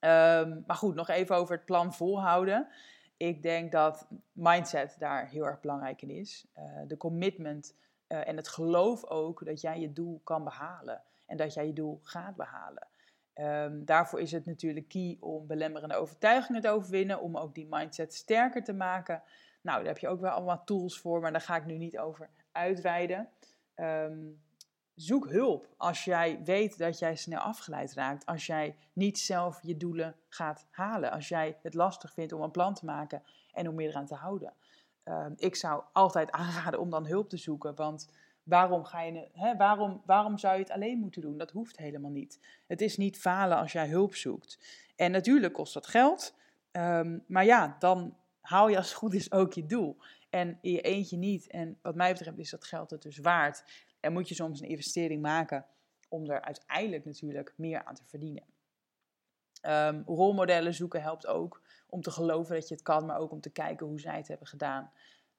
Um, 0.00 0.64
maar 0.66 0.76
goed, 0.76 0.94
nog 0.94 1.08
even 1.08 1.36
over 1.36 1.56
het 1.56 1.64
plan 1.64 1.94
volhouden. 1.94 2.68
Ik 3.16 3.42
denk 3.42 3.72
dat 3.72 4.08
mindset 4.32 4.96
daar 4.98 5.28
heel 5.28 5.46
erg 5.46 5.60
belangrijk 5.60 6.02
in 6.02 6.10
is. 6.10 6.46
Uh, 6.58 6.64
de 6.86 6.96
commitment 6.96 7.74
uh, 8.12 8.28
en 8.28 8.36
het 8.36 8.48
geloof 8.48 9.04
ook 9.04 9.44
dat 9.44 9.60
jij 9.60 9.80
je 9.80 9.92
doel 9.92 10.20
kan 10.24 10.44
behalen 10.44 11.02
en 11.26 11.36
dat 11.36 11.54
jij 11.54 11.66
je 11.66 11.72
doel 11.72 12.00
gaat 12.02 12.36
behalen. 12.36 12.86
Um, 13.34 13.84
daarvoor 13.84 14.20
is 14.20 14.32
het 14.32 14.46
natuurlijk 14.46 14.88
key 14.88 15.16
om 15.20 15.46
belemmerende 15.46 15.96
overtuigingen 15.96 16.60
te 16.60 16.68
overwinnen, 16.68 17.20
om 17.20 17.36
ook 17.36 17.54
die 17.54 17.66
mindset 17.70 18.14
sterker 18.14 18.64
te 18.64 18.72
maken. 18.72 19.22
Nou, 19.60 19.78
daar 19.78 19.86
heb 19.86 19.98
je 19.98 20.08
ook 20.08 20.20
wel 20.20 20.30
allemaal 20.30 20.64
tools 20.64 21.00
voor, 21.00 21.20
maar 21.20 21.32
daar 21.32 21.40
ga 21.40 21.56
ik 21.56 21.64
nu 21.64 21.78
niet 21.78 21.98
over 21.98 22.28
uitweiden. 22.52 23.28
Um, 23.76 24.42
zoek 24.94 25.28
hulp 25.28 25.68
als 25.76 26.04
jij 26.04 26.40
weet 26.44 26.78
dat 26.78 26.98
jij 26.98 27.16
snel 27.16 27.40
afgeleid 27.40 27.92
raakt. 27.92 28.26
Als 28.26 28.46
jij 28.46 28.76
niet 28.92 29.18
zelf 29.18 29.58
je 29.62 29.76
doelen 29.76 30.16
gaat 30.28 30.66
halen. 30.70 31.10
Als 31.10 31.28
jij 31.28 31.58
het 31.62 31.74
lastig 31.74 32.12
vindt 32.12 32.32
om 32.32 32.42
een 32.42 32.50
plan 32.50 32.74
te 32.74 32.84
maken 32.84 33.22
en 33.52 33.68
om 33.68 33.74
meer 33.74 33.88
eraan 33.88 34.06
te 34.06 34.14
houden. 34.14 34.52
Um, 35.04 35.34
ik 35.36 35.56
zou 35.56 35.82
altijd 35.92 36.30
aanraden 36.40 36.80
om 36.80 36.90
dan 36.90 37.06
hulp 37.06 37.28
te 37.28 37.36
zoeken. 37.36 37.74
Want 37.74 38.08
waarom, 38.42 38.84
ga 38.84 39.02
je, 39.02 39.28
hè, 39.32 39.56
waarom, 39.56 40.02
waarom 40.04 40.38
zou 40.38 40.54
je 40.54 40.60
het 40.60 40.70
alleen 40.70 40.98
moeten 40.98 41.22
doen? 41.22 41.38
Dat 41.38 41.50
hoeft 41.50 41.76
helemaal 41.76 42.10
niet. 42.10 42.40
Het 42.66 42.80
is 42.80 42.96
niet 42.96 43.18
falen 43.18 43.58
als 43.58 43.72
jij 43.72 43.88
hulp 43.88 44.14
zoekt. 44.14 44.58
En 44.96 45.10
natuurlijk 45.10 45.52
kost 45.52 45.74
dat 45.74 45.86
geld. 45.86 46.34
Um, 46.72 47.24
maar 47.26 47.44
ja, 47.44 47.76
dan 47.78 48.16
haal 48.40 48.68
je 48.68 48.76
als 48.76 48.88
het 48.88 48.96
goed 48.96 49.14
is 49.14 49.32
ook 49.32 49.52
je 49.52 49.66
doel. 49.66 49.96
En 50.30 50.58
in 50.60 50.72
je 50.72 50.80
eentje 50.80 51.16
niet. 51.16 51.46
En 51.46 51.78
wat 51.82 51.94
mij 51.94 52.12
betreft 52.12 52.38
is 52.38 52.50
dat 52.50 52.64
geld 52.64 52.90
het 52.90 53.02
dus 53.02 53.18
waard. 53.18 53.64
En 54.00 54.12
moet 54.12 54.28
je 54.28 54.34
soms 54.34 54.60
een 54.60 54.68
investering 54.68 55.22
maken 55.22 55.66
om 56.08 56.30
er 56.30 56.40
uiteindelijk 56.40 57.04
natuurlijk 57.04 57.54
meer 57.56 57.84
aan 57.84 57.94
te 57.94 58.04
verdienen. 58.04 58.44
Um, 59.62 60.02
rolmodellen 60.06 60.74
zoeken 60.74 61.02
helpt 61.02 61.26
ook 61.26 61.62
om 61.88 62.00
te 62.00 62.10
geloven 62.10 62.54
dat 62.54 62.68
je 62.68 62.74
het 62.74 62.82
kan, 62.82 63.06
maar 63.06 63.18
ook 63.18 63.30
om 63.30 63.40
te 63.40 63.50
kijken 63.50 63.86
hoe 63.86 64.00
zij 64.00 64.16
het 64.16 64.28
hebben 64.28 64.46
gedaan. 64.46 64.92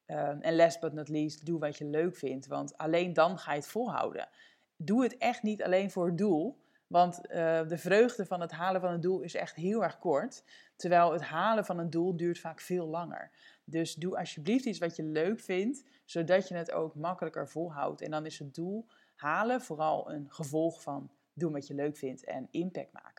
Um, 0.07 0.41
en 0.41 0.55
last 0.55 0.79
but 0.79 0.93
not 0.93 1.09
least, 1.09 1.45
doe 1.45 1.59
wat 1.59 1.77
je 1.77 1.85
leuk 1.85 2.15
vindt, 2.15 2.47
want 2.47 2.77
alleen 2.77 3.13
dan 3.13 3.37
ga 3.37 3.51
je 3.51 3.57
het 3.57 3.67
volhouden. 3.67 4.29
Doe 4.75 5.03
het 5.03 5.17
echt 5.17 5.43
niet 5.43 5.63
alleen 5.63 5.91
voor 5.91 6.05
het 6.05 6.17
doel, 6.17 6.61
want 6.87 7.17
uh, 7.17 7.67
de 7.67 7.77
vreugde 7.77 8.25
van 8.25 8.41
het 8.41 8.51
halen 8.51 8.81
van 8.81 8.91
een 8.91 9.01
doel 9.01 9.21
is 9.21 9.35
echt 9.35 9.55
heel 9.55 9.83
erg 9.83 9.99
kort, 9.99 10.43
terwijl 10.75 11.11
het 11.11 11.21
halen 11.21 11.65
van 11.65 11.79
een 11.79 11.89
doel 11.89 12.17
duurt 12.17 12.39
vaak 12.39 12.59
veel 12.59 12.87
langer. 12.87 13.31
Dus 13.63 13.95
doe 13.95 14.17
alsjeblieft 14.17 14.65
iets 14.65 14.79
wat 14.79 14.95
je 14.95 15.03
leuk 15.03 15.39
vindt, 15.39 15.83
zodat 16.05 16.47
je 16.47 16.55
het 16.55 16.71
ook 16.71 16.95
makkelijker 16.95 17.49
volhoudt. 17.49 18.01
En 18.01 18.11
dan 18.11 18.25
is 18.25 18.39
het 18.39 18.55
doel 18.55 18.87
halen 19.15 19.61
vooral 19.61 20.11
een 20.11 20.25
gevolg 20.29 20.81
van 20.81 21.11
doen 21.33 21.51
wat 21.51 21.67
je 21.67 21.73
leuk 21.73 21.97
vindt 21.97 22.23
en 22.23 22.47
impact 22.51 22.91
maken. 22.91 23.12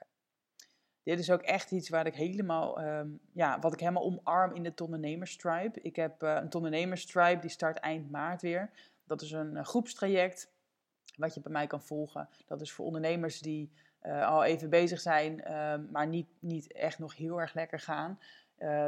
Dit 1.05 1.19
is 1.19 1.31
ook 1.31 1.43
echt 1.43 1.71
iets 1.71 1.89
waar 1.89 2.07
ik 2.07 2.15
helemaal, 2.15 2.83
um, 2.83 3.21
ja, 3.33 3.59
wat 3.59 3.73
ik 3.73 3.81
helemaal 3.81 4.03
omarm 4.03 4.55
in 4.55 4.63
de 4.63 4.75
Tondernemers-tribe. 4.75 5.81
Ik 5.81 5.97
heb 5.97 6.23
uh, 6.23 6.35
een 6.41 6.49
Tondernemers-tribe, 6.49 7.41
die 7.41 7.51
start 7.51 7.77
eind 7.77 8.11
maart 8.11 8.43
weer. 8.43 8.71
Dat 9.07 9.23
is 9.23 9.31
een 9.31 9.55
uh, 9.55 9.65
groepstraject 9.65 10.53
wat 11.17 11.35
je 11.35 11.41
bij 11.41 11.53
mij 11.53 11.67
kan 11.67 11.83
volgen. 11.83 12.29
Dat 12.47 12.61
is 12.61 12.73
voor 12.73 12.87
ondernemers 12.87 13.41
die 13.41 13.73
uh, 14.03 14.27
al 14.27 14.45
even 14.45 14.71
bezig 14.71 15.01
zijn, 15.01 15.45
ehm, 15.45 15.83
maar 15.91 16.07
niet, 16.07 16.29
niet 16.39 16.73
echt 16.73 16.99
nog 16.99 17.17
heel 17.17 17.41
erg 17.41 17.55
lekker 17.55 17.81
gaan. 17.81 18.19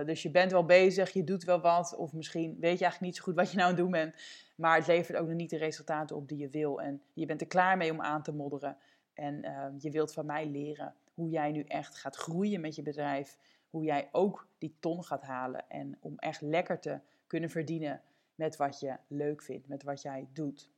Dus 0.05 0.23
je 0.23 0.31
bent 0.31 0.53
wel 0.53 0.65
bezig, 0.65 1.11
je 1.13 1.25
doet 1.25 1.45
wel 1.45 1.61
wat, 1.61 1.95
of 1.97 2.13
misschien 2.13 2.51
weet 2.51 2.79
je 2.79 2.85
eigenlijk 2.85 3.01
niet 3.01 3.17
zo 3.17 3.23
goed 3.23 3.35
wat 3.35 3.51
je 3.51 3.57
nou 3.57 3.69
aan 3.69 3.75
het 3.75 3.83
doen 3.83 3.91
bent, 3.91 4.15
maar 4.57 4.77
het 4.77 4.87
levert 4.87 5.19
ook 5.19 5.27
nog 5.27 5.37
niet 5.37 5.51
de 5.51 5.57
resultaten 5.57 6.17
op 6.17 6.29
die 6.29 6.39
je 6.39 6.49
wil. 6.49 6.81
En 6.81 7.03
je 7.13 7.27
bent 7.27 7.41
er 7.41 7.47
klaar 7.47 7.77
mee 7.77 7.91
om 7.91 8.01
aan 8.01 8.23
te 8.23 8.33
modderen. 8.33 8.77
En 9.15 9.45
uh, 9.45 9.67
je 9.79 9.91
wilt 9.91 10.13
van 10.13 10.27
mij 10.27 10.47
leren 10.47 10.95
hoe 11.17 11.31
jij 11.31 11.51
nu 11.51 11.63
echt 11.63 11.97
gaat 11.97 12.17
groeien 12.17 12.61
met 12.61 12.75
je 12.75 12.83
bedrijf, 12.83 13.39
hoe 13.71 13.85
jij 13.85 14.09
ook 14.13 14.49
die 14.59 14.77
ton 14.81 15.05
gaat 15.05 15.23
halen 15.23 15.69
en 15.69 15.97
om 16.01 16.19
echt 16.19 16.41
lekker 16.41 16.81
te 16.81 17.01
kunnen 17.27 17.51
verdienen 17.51 18.03
met 18.35 18.57
wat 18.57 18.81
je 18.81 18.97
leuk 19.07 19.43
vindt, 19.43 19.69
met 19.69 19.83
wat 19.83 20.03
jij 20.03 20.29
doet. 20.33 20.71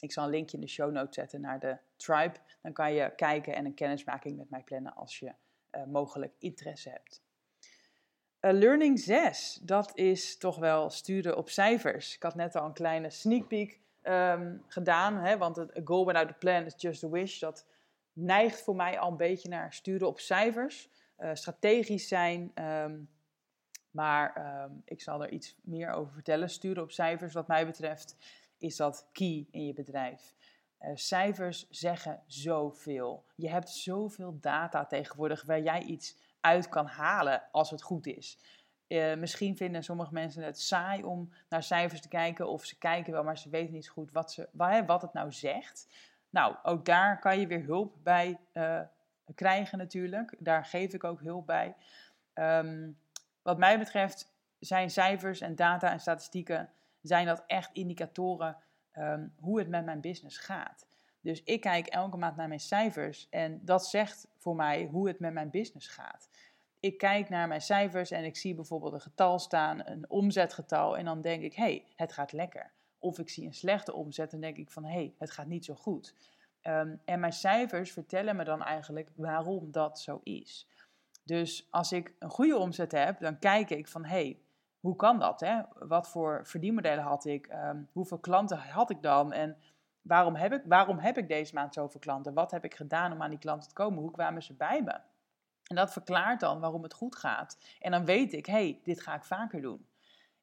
Ik 0.00 0.12
zal 0.12 0.24
een 0.24 0.30
linkje 0.30 0.56
in 0.56 0.62
de 0.62 0.68
show 0.68 0.92
notes 0.92 1.14
zetten 1.14 1.40
naar 1.40 1.60
de 1.60 1.76
tribe. 1.96 2.36
Dan 2.62 2.72
kan 2.72 2.92
je 2.92 3.12
kijken 3.16 3.54
en 3.54 3.64
een 3.64 3.74
kennismaking 3.74 4.36
met 4.36 4.50
mij 4.50 4.62
plannen 4.62 4.94
als 4.94 5.18
je 5.18 5.32
uh, 5.72 5.84
mogelijk 5.84 6.34
interesse 6.38 6.90
hebt. 6.90 7.22
Uh, 8.40 8.52
learning 8.52 8.98
6, 8.98 9.60
dat 9.62 9.96
is 9.96 10.38
toch 10.38 10.58
wel 10.58 10.90
sturen 10.90 11.36
op 11.36 11.50
cijfers. 11.50 12.14
Ik 12.14 12.22
had 12.22 12.34
net 12.34 12.56
al 12.56 12.64
een 12.64 12.72
kleine 12.72 13.10
sneak 13.10 13.48
peek 13.48 13.80
um, 14.02 14.64
gedaan, 14.66 15.16
hè, 15.16 15.38
want 15.38 15.56
het 15.56 15.80
goal 15.84 16.06
without 16.06 16.28
a 16.28 16.36
plan 16.38 16.64
is 16.64 16.74
just 16.76 17.04
a 17.04 17.08
wish. 17.08 17.38
Dat 17.38 17.66
neigt 18.18 18.62
voor 18.62 18.76
mij 18.76 18.98
al 18.98 19.10
een 19.10 19.16
beetje 19.16 19.48
naar 19.48 19.72
sturen 19.72 20.08
op 20.08 20.20
cijfers. 20.20 20.88
Uh, 21.18 21.30
strategisch 21.34 22.08
zijn, 22.08 22.52
um, 22.64 23.08
maar 23.90 24.54
um, 24.64 24.82
ik 24.84 25.00
zal 25.00 25.22
er 25.22 25.30
iets 25.30 25.56
meer 25.62 25.90
over 25.90 26.12
vertellen. 26.12 26.50
Sturen 26.50 26.82
op 26.82 26.90
cijfers, 26.90 27.34
wat 27.34 27.48
mij 27.48 27.66
betreft, 27.66 28.16
is 28.58 28.76
dat 28.76 29.08
key 29.12 29.46
in 29.50 29.66
je 29.66 29.72
bedrijf. 29.72 30.34
Uh, 30.80 30.90
cijfers 30.94 31.68
zeggen 31.70 32.22
zoveel. 32.26 33.24
Je 33.34 33.48
hebt 33.48 33.68
zoveel 33.68 34.38
data 34.40 34.86
tegenwoordig 34.86 35.44
waar 35.44 35.62
jij 35.62 35.82
iets 35.82 36.16
uit 36.40 36.68
kan 36.68 36.86
halen 36.86 37.42
als 37.50 37.70
het 37.70 37.82
goed 37.82 38.06
is. 38.06 38.38
Uh, 38.88 39.14
misschien 39.14 39.56
vinden 39.56 39.84
sommige 39.84 40.12
mensen 40.12 40.42
het 40.42 40.60
saai 40.60 41.02
om 41.02 41.32
naar 41.48 41.62
cijfers 41.62 42.00
te 42.00 42.08
kijken, 42.08 42.48
of 42.48 42.64
ze 42.64 42.78
kijken 42.78 43.12
wel, 43.12 43.24
maar 43.24 43.38
ze 43.38 43.48
weten 43.48 43.74
niet 43.74 43.88
goed 43.88 44.12
wat, 44.12 44.32
ze, 44.32 44.48
wat 44.86 45.02
het 45.02 45.12
nou 45.12 45.32
zegt. 45.32 45.88
Nou, 46.30 46.56
ook 46.62 46.84
daar 46.84 47.18
kan 47.18 47.40
je 47.40 47.46
weer 47.46 47.64
hulp 47.64 47.94
bij 48.02 48.38
uh, 48.52 48.80
krijgen 49.34 49.78
natuurlijk. 49.78 50.34
Daar 50.38 50.64
geef 50.64 50.92
ik 50.92 51.04
ook 51.04 51.20
hulp 51.20 51.46
bij. 51.46 51.74
Um, 52.34 52.98
wat 53.42 53.58
mij 53.58 53.78
betreft 53.78 54.32
zijn 54.58 54.90
cijfers 54.90 55.40
en 55.40 55.54
data 55.54 55.90
en 55.90 56.00
statistieken 56.00 56.70
zijn 57.00 57.26
dat 57.26 57.44
echt 57.46 57.70
indicatoren 57.72 58.56
um, 58.98 59.34
hoe 59.40 59.58
het 59.58 59.68
met 59.68 59.84
mijn 59.84 60.00
business 60.00 60.38
gaat. 60.38 60.86
Dus 61.20 61.42
ik 61.42 61.60
kijk 61.60 61.86
elke 61.86 62.16
maand 62.16 62.36
naar 62.36 62.48
mijn 62.48 62.60
cijfers 62.60 63.28
en 63.30 63.60
dat 63.64 63.86
zegt 63.86 64.28
voor 64.36 64.56
mij 64.56 64.88
hoe 64.90 65.08
het 65.08 65.18
met 65.18 65.32
mijn 65.32 65.50
business 65.50 65.88
gaat. 65.88 66.28
Ik 66.80 66.98
kijk 66.98 67.28
naar 67.28 67.48
mijn 67.48 67.60
cijfers 67.60 68.10
en 68.10 68.24
ik 68.24 68.36
zie 68.36 68.54
bijvoorbeeld 68.54 68.92
een 68.92 69.00
getal 69.00 69.38
staan, 69.38 69.86
een 69.86 70.10
omzetgetal, 70.10 70.96
en 70.96 71.04
dan 71.04 71.20
denk 71.20 71.42
ik, 71.42 71.54
hé, 71.54 71.62
hey, 71.62 71.84
het 71.96 72.12
gaat 72.12 72.32
lekker. 72.32 72.72
Of 72.98 73.18
ik 73.18 73.28
zie 73.28 73.46
een 73.46 73.54
slechte 73.54 73.92
omzet 73.92 74.32
en 74.32 74.40
denk 74.40 74.56
ik 74.56 74.70
van, 74.70 74.84
hé, 74.84 74.92
hey, 74.92 75.14
het 75.18 75.30
gaat 75.30 75.46
niet 75.46 75.64
zo 75.64 75.74
goed. 75.74 76.14
Um, 76.62 77.00
en 77.04 77.20
mijn 77.20 77.32
cijfers 77.32 77.92
vertellen 77.92 78.36
me 78.36 78.44
dan 78.44 78.62
eigenlijk 78.62 79.10
waarom 79.14 79.70
dat 79.70 80.00
zo 80.00 80.20
is. 80.22 80.68
Dus 81.24 81.66
als 81.70 81.92
ik 81.92 82.14
een 82.18 82.30
goede 82.30 82.56
omzet 82.56 82.92
heb, 82.92 83.20
dan 83.20 83.38
kijk 83.38 83.70
ik 83.70 83.88
van, 83.88 84.04
hé, 84.04 84.10
hey, 84.10 84.40
hoe 84.80 84.96
kan 84.96 85.18
dat? 85.18 85.40
Hè? 85.40 85.60
Wat 85.78 86.08
voor 86.08 86.46
verdienmodellen 86.46 87.04
had 87.04 87.24
ik? 87.24 87.48
Um, 87.52 87.88
hoeveel 87.92 88.18
klanten 88.18 88.58
had 88.58 88.90
ik 88.90 89.02
dan? 89.02 89.32
En 89.32 89.56
waarom 90.02 90.34
heb, 90.34 90.52
ik, 90.52 90.62
waarom 90.64 90.98
heb 90.98 91.18
ik 91.18 91.28
deze 91.28 91.54
maand 91.54 91.74
zoveel 91.74 92.00
klanten? 92.00 92.34
Wat 92.34 92.50
heb 92.50 92.64
ik 92.64 92.74
gedaan 92.74 93.12
om 93.12 93.22
aan 93.22 93.30
die 93.30 93.38
klanten 93.38 93.68
te 93.68 93.74
komen? 93.74 94.02
Hoe 94.02 94.10
kwamen 94.10 94.42
ze 94.42 94.54
bij 94.54 94.82
me? 94.82 95.00
En 95.64 95.76
dat 95.76 95.92
verklaart 95.92 96.40
dan 96.40 96.60
waarom 96.60 96.82
het 96.82 96.94
goed 96.94 97.16
gaat. 97.16 97.58
En 97.80 97.90
dan 97.90 98.04
weet 98.04 98.32
ik, 98.32 98.46
hé, 98.46 98.52
hey, 98.52 98.80
dit 98.82 99.00
ga 99.00 99.14
ik 99.14 99.24
vaker 99.24 99.60
doen. 99.60 99.86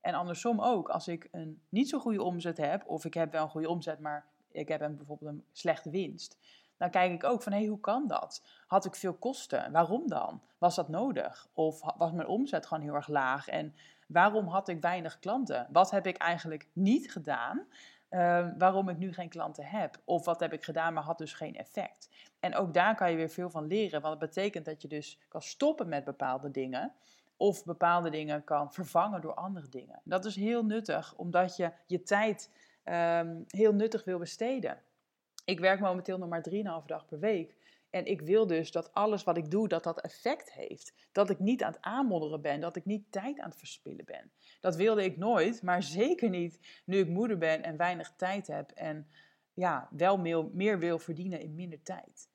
En 0.06 0.14
andersom 0.14 0.62
ook, 0.62 0.90
als 0.90 1.08
ik 1.08 1.28
een 1.32 1.62
niet 1.70 1.90
zo 1.90 2.00
goede 2.00 2.24
omzet 2.24 2.58
heb, 2.58 2.84
of 2.88 3.06
ik 3.06 3.14
heb 3.14 3.32
wel 3.32 3.44
een 3.44 3.50
goede 3.50 3.70
omzet, 3.70 4.00
maar 4.00 4.26
ik 4.52 4.68
heb 4.68 4.82
een, 4.82 4.96
bijvoorbeeld 4.96 5.32
een 5.32 5.44
slechte 5.52 5.90
winst, 5.90 6.38
dan 6.78 6.90
kijk 6.90 7.12
ik 7.12 7.24
ook 7.24 7.42
van 7.42 7.52
hé, 7.52 7.58
hey, 7.58 7.68
hoe 7.68 7.80
kan 7.80 8.08
dat? 8.08 8.44
Had 8.68 8.86
ik 8.86 8.96
veel 8.96 9.14
kosten? 9.14 9.72
Waarom 9.72 10.08
dan? 10.08 10.42
Was 10.58 10.76
dat 10.76 10.90
nodig? 10.90 11.48
Of 11.54 11.82
was 11.98 12.12
mijn 12.12 12.28
omzet 12.28 12.66
gewoon 12.66 12.84
heel 12.84 12.94
erg 12.94 13.08
laag? 13.08 13.48
En 13.48 13.76
waarom 14.08 14.48
had 14.48 14.68
ik 14.68 14.82
weinig 14.82 15.20
klanten? 15.20 15.68
Wat 15.72 15.92
heb 15.92 16.08
ik 16.08 16.18
eigenlijk 16.18 16.68
niet 16.74 17.12
gedaan? 17.12 17.68
Uh, 18.10 18.48
waarom 18.58 18.90
ik 18.90 18.98
nu 18.98 19.14
geen 19.14 19.30
klanten 19.30 19.66
heb? 19.66 20.02
Of 20.04 20.26
wat 20.26 20.40
heb 20.40 20.54
ik 20.54 20.64
gedaan, 20.64 20.94
maar 20.94 21.04
had 21.04 21.18
dus 21.18 21.34
geen 21.34 21.56
effect? 21.56 22.10
En 22.40 22.56
ook 22.56 22.74
daar 22.74 22.96
kan 22.96 23.12
je 23.12 23.18
weer 23.18 23.30
veel 23.30 23.50
van 23.50 23.68
leren, 23.68 24.02
want 24.02 24.22
het 24.22 24.30
betekent 24.30 24.66
dat 24.66 24.82
je 24.82 24.88
dus 24.88 25.20
kan 25.28 25.42
stoppen 25.42 25.90
met 25.90 26.04
bepaalde 26.04 26.52
dingen. 26.52 26.94
Of 27.38 27.64
bepaalde 27.64 28.10
dingen 28.10 28.44
kan 28.44 28.74
vervangen 28.74 29.22
door 29.22 29.34
andere 29.34 29.70
dingen. 29.70 30.02
Dat 30.04 30.26
is 30.26 30.36
heel 30.36 30.66
nuttig, 30.66 31.16
omdat 31.16 31.56
je 31.56 31.72
je 31.86 32.04
tijd 32.04 32.50
um, 32.84 33.44
heel 33.48 33.74
nuttig 33.74 34.04
wil 34.04 34.20
besteden. 34.20 34.82
Ik 35.46 35.60
werk 35.60 35.80
momenteel 35.80 36.18
nog 36.18 36.30
maar 36.30 36.46
3,5 36.50 36.86
dag 36.86 37.06
per 37.06 37.20
week. 37.20 37.56
En 37.90 38.06
ik 38.06 38.22
wil 38.22 38.48
dus 38.48 38.72
dat 38.72 38.94
alles 38.94 39.24
wat 39.24 39.38
ik 39.38 39.52
doe, 39.52 39.68
dat 39.68 39.84
dat 39.84 40.02
effect 40.02 40.52
heeft. 40.52 40.94
Dat 41.12 41.30
ik 41.30 41.40
niet 41.40 41.64
aan 41.64 41.72
het 41.72 41.82
aanmodderen 41.82 42.42
ben, 42.42 42.60
dat 42.60 42.76
ik 42.76 42.86
niet 42.86 43.12
tijd 43.12 43.40
aan 43.40 43.50
het 43.50 43.58
verspillen 43.58 44.06
ben. 44.06 44.32
Dat 44.60 44.76
wilde 44.76 45.04
ik 45.04 45.18
nooit, 45.18 45.62
maar 45.62 45.84
zeker 45.84 46.30
niet 46.30 46.82
nu 46.86 46.98
ik 46.98 47.08
moeder 47.08 47.38
ben 47.38 47.64
en 47.64 47.78
weinig 47.78 48.14
tijd 48.16 48.48
heb. 48.48 48.72
En 48.72 49.08
ja, 49.54 49.88
wel 49.92 50.18
meer 50.54 50.80
wil 50.80 51.00
verdienen 51.00 51.40
in 51.40 51.56
minder 51.56 51.82
tijd. 51.82 52.30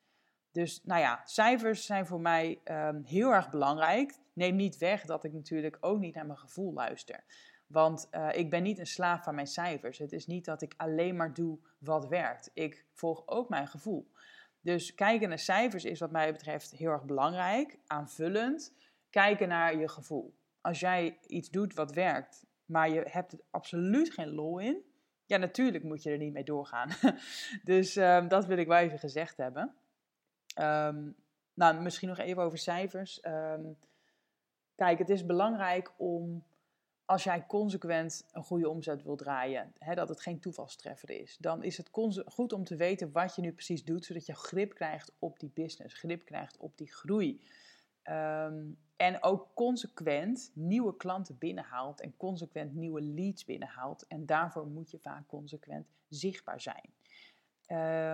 Dus 0.53 0.81
nou 0.85 1.01
ja, 1.01 1.21
cijfers 1.25 1.87
zijn 1.87 2.07
voor 2.07 2.21
mij 2.21 2.61
um, 2.65 3.03
heel 3.05 3.33
erg 3.33 3.51
belangrijk. 3.51 4.19
Neem 4.33 4.57
niet 4.57 4.79
weg 4.79 5.05
dat 5.05 5.25
ik 5.25 5.33
natuurlijk 5.33 5.77
ook 5.81 5.99
niet 5.99 6.15
naar 6.15 6.27
mijn 6.27 6.39
gevoel 6.39 6.73
luister. 6.73 7.25
Want 7.67 8.09
uh, 8.13 8.29
ik 8.33 8.51
ben 8.51 8.63
niet 8.63 8.79
een 8.79 8.87
slaaf 8.87 9.25
van 9.25 9.35
mijn 9.35 9.47
cijfers. 9.47 9.99
Het 9.99 10.13
is 10.13 10.27
niet 10.27 10.45
dat 10.45 10.63
ik 10.63 10.75
alleen 10.77 11.17
maar 11.17 11.35
doe 11.35 11.59
wat 11.79 12.09
werkt. 12.09 12.51
Ik 12.55 12.85
volg 12.93 13.23
ook 13.27 13.49
mijn 13.49 13.69
gevoel. 13.69 14.11
Dus 14.61 14.95
kijken 14.95 15.29
naar 15.29 15.39
cijfers 15.39 15.85
is 15.85 16.01
wat 16.01 16.11
mij 16.11 16.33
betreft 16.33 16.71
heel 16.71 16.91
erg 16.91 17.05
belangrijk, 17.05 17.79
aanvullend. 17.87 18.75
Kijken 19.11 19.49
naar 19.49 19.77
je 19.77 19.89
gevoel. 19.89 20.35
Als 20.61 20.81
jij 20.81 21.19
iets 21.27 21.51
doet 21.51 21.75
wat 21.75 21.93
werkt, 21.93 22.47
maar 22.65 22.91
je 22.91 23.07
hebt 23.09 23.33
er 23.33 23.41
absoluut 23.51 24.13
geen 24.13 24.31
lol 24.35 24.59
in, 24.59 24.85
ja, 25.31 25.37
natuurlijk 25.37 25.85
moet 25.85 26.03
je 26.03 26.11
er 26.11 26.19
niet 26.19 26.33
mee 26.33 26.45
doorgaan. 26.45 26.91
dus 27.65 27.97
um, 27.97 28.29
dat 28.29 28.47
wil 28.47 28.59
ik 28.59 28.67
wel 28.67 28.79
even 28.79 28.99
gezegd 28.99 29.37
hebben. 29.37 29.75
Um, 30.61 31.15
nou, 31.55 31.81
misschien 31.81 32.09
nog 32.09 32.19
even 32.19 32.43
over 32.43 32.59
cijfers. 32.59 33.25
Um, 33.27 33.77
kijk, 34.75 34.99
het 34.99 35.11
is 35.11 35.27
belangrijk 35.27 35.93
om 35.97 36.45
als 37.05 37.25
jij 37.25 37.47
consequent 37.47 38.27
een 38.33 38.43
goede 38.43 38.69
omzet 38.69 39.03
wil 39.03 39.17
draaien, 39.17 39.73
hè, 39.79 39.95
dat 39.95 40.09
het 40.09 40.21
geen 40.21 40.41
toevalstreffer 40.41 41.11
is, 41.11 41.37
dan 41.37 41.63
is 41.63 41.77
het 41.77 41.91
goed 42.27 42.53
om 42.53 42.65
te 42.65 42.77
weten 42.77 43.13
wat 43.13 43.35
je 43.35 43.43
nu 43.43 43.53
precies 43.53 43.85
doet, 43.85 44.05
zodat 44.05 44.27
je 44.27 44.35
grip 44.35 44.75
krijgt 44.75 45.13
op 45.19 45.39
die 45.39 45.51
business, 45.55 45.95
grip 45.95 46.25
krijgt 46.25 46.57
op 46.57 46.77
die 46.77 46.93
groei. 46.93 47.41
Um, 48.05 48.79
en 48.97 49.23
ook 49.23 49.49
consequent 49.55 50.51
nieuwe 50.55 50.97
klanten 50.97 51.39
binnenhaalt 51.39 52.01
en 52.01 52.17
consequent 52.17 52.75
nieuwe 52.75 53.01
leads 53.03 53.45
binnenhaalt. 53.45 54.07
En 54.07 54.27
daarvoor 54.27 54.67
moet 54.67 54.91
je 54.91 54.99
vaak 54.99 55.27
consequent 55.27 55.87
zichtbaar 56.09 56.61
zijn. 56.61 56.91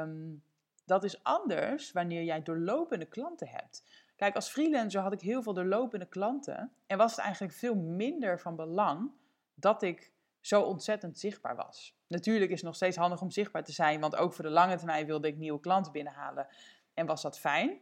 Um, 0.02 0.42
dat 0.87 1.05
is 1.05 1.22
anders 1.22 1.92
wanneer 1.92 2.22
jij 2.22 2.42
doorlopende 2.42 3.07
klanten 3.07 3.49
hebt. 3.49 3.85
Kijk, 4.16 4.35
als 4.35 4.49
freelancer 4.49 5.01
had 5.01 5.12
ik 5.12 5.20
heel 5.20 5.42
veel 5.42 5.55
doorlopende 5.55 6.07
klanten 6.07 6.72
en 6.87 6.99
was 6.99 7.11
het 7.11 7.20
eigenlijk 7.20 7.55
veel 7.55 7.75
minder 7.75 8.40
van 8.40 8.57
belang 8.57 9.11
dat 9.55 9.83
ik 9.83 10.12
zo 10.40 10.62
ontzettend 10.62 11.18
zichtbaar 11.18 11.57
was. 11.57 11.96
Natuurlijk 12.09 12.51
is 12.51 12.57
het 12.57 12.66
nog 12.66 12.75
steeds 12.75 12.96
handig 12.96 13.20
om 13.20 13.31
zichtbaar 13.31 13.64
te 13.64 13.72
zijn, 13.72 14.01
want 14.01 14.16
ook 14.16 14.33
voor 14.33 14.44
de 14.44 14.51
lange 14.51 14.77
termijn 14.77 15.07
wilde 15.07 15.29
ik 15.29 15.37
nieuwe 15.37 15.61
klanten 15.61 15.92
binnenhalen 15.92 16.46
en 16.94 17.07
was 17.07 17.22
dat 17.22 17.38
fijn. 17.38 17.81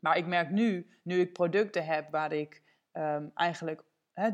Maar 0.00 0.16
ik 0.16 0.26
merk 0.26 0.50
nu, 0.50 0.98
nu 1.02 1.20
ik 1.20 1.32
producten 1.32 1.84
heb 1.84 2.10
waar 2.10 2.32
ik 2.32 2.62
um, 2.92 3.30
eigenlijk 3.34 3.84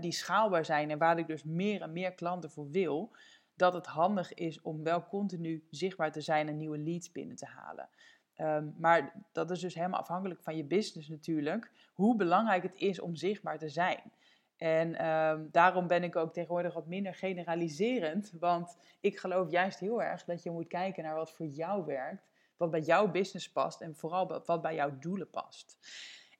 die 0.00 0.12
schaalbaar 0.12 0.64
zijn 0.64 0.90
en 0.90 0.98
waar 0.98 1.18
ik 1.18 1.26
dus 1.26 1.44
meer 1.44 1.82
en 1.82 1.92
meer 1.92 2.14
klanten 2.14 2.50
voor 2.50 2.70
wil, 2.70 3.12
dat 3.60 3.72
het 3.72 3.86
handig 3.86 4.34
is 4.34 4.60
om 4.60 4.82
wel 4.82 5.06
continu 5.06 5.66
zichtbaar 5.70 6.12
te 6.12 6.20
zijn 6.20 6.48
en 6.48 6.56
nieuwe 6.56 6.78
leads 6.78 7.12
binnen 7.12 7.36
te 7.36 7.46
halen. 7.46 7.88
Um, 8.36 8.74
maar 8.78 9.12
dat 9.32 9.50
is 9.50 9.60
dus 9.60 9.74
helemaal 9.74 10.00
afhankelijk 10.00 10.42
van 10.42 10.56
je 10.56 10.64
business 10.64 11.08
natuurlijk, 11.08 11.70
hoe 11.92 12.16
belangrijk 12.16 12.62
het 12.62 12.74
is 12.74 13.00
om 13.00 13.16
zichtbaar 13.16 13.58
te 13.58 13.68
zijn. 13.68 14.12
En 14.56 15.08
um, 15.08 15.48
daarom 15.50 15.86
ben 15.86 16.02
ik 16.02 16.16
ook 16.16 16.32
tegenwoordig 16.32 16.74
wat 16.74 16.86
minder 16.86 17.14
generaliserend, 17.14 18.32
want 18.38 18.76
ik 19.00 19.18
geloof 19.18 19.50
juist 19.50 19.78
heel 19.78 20.02
erg 20.02 20.24
dat 20.24 20.42
je 20.42 20.50
moet 20.50 20.68
kijken 20.68 21.04
naar 21.04 21.14
wat 21.14 21.32
voor 21.32 21.46
jou 21.46 21.84
werkt, 21.84 22.28
wat 22.56 22.70
bij 22.70 22.80
jouw 22.80 23.10
business 23.10 23.52
past 23.52 23.80
en 23.80 23.96
vooral 23.96 24.42
wat 24.44 24.62
bij 24.62 24.74
jouw 24.74 24.98
doelen 24.98 25.30
past. 25.30 25.78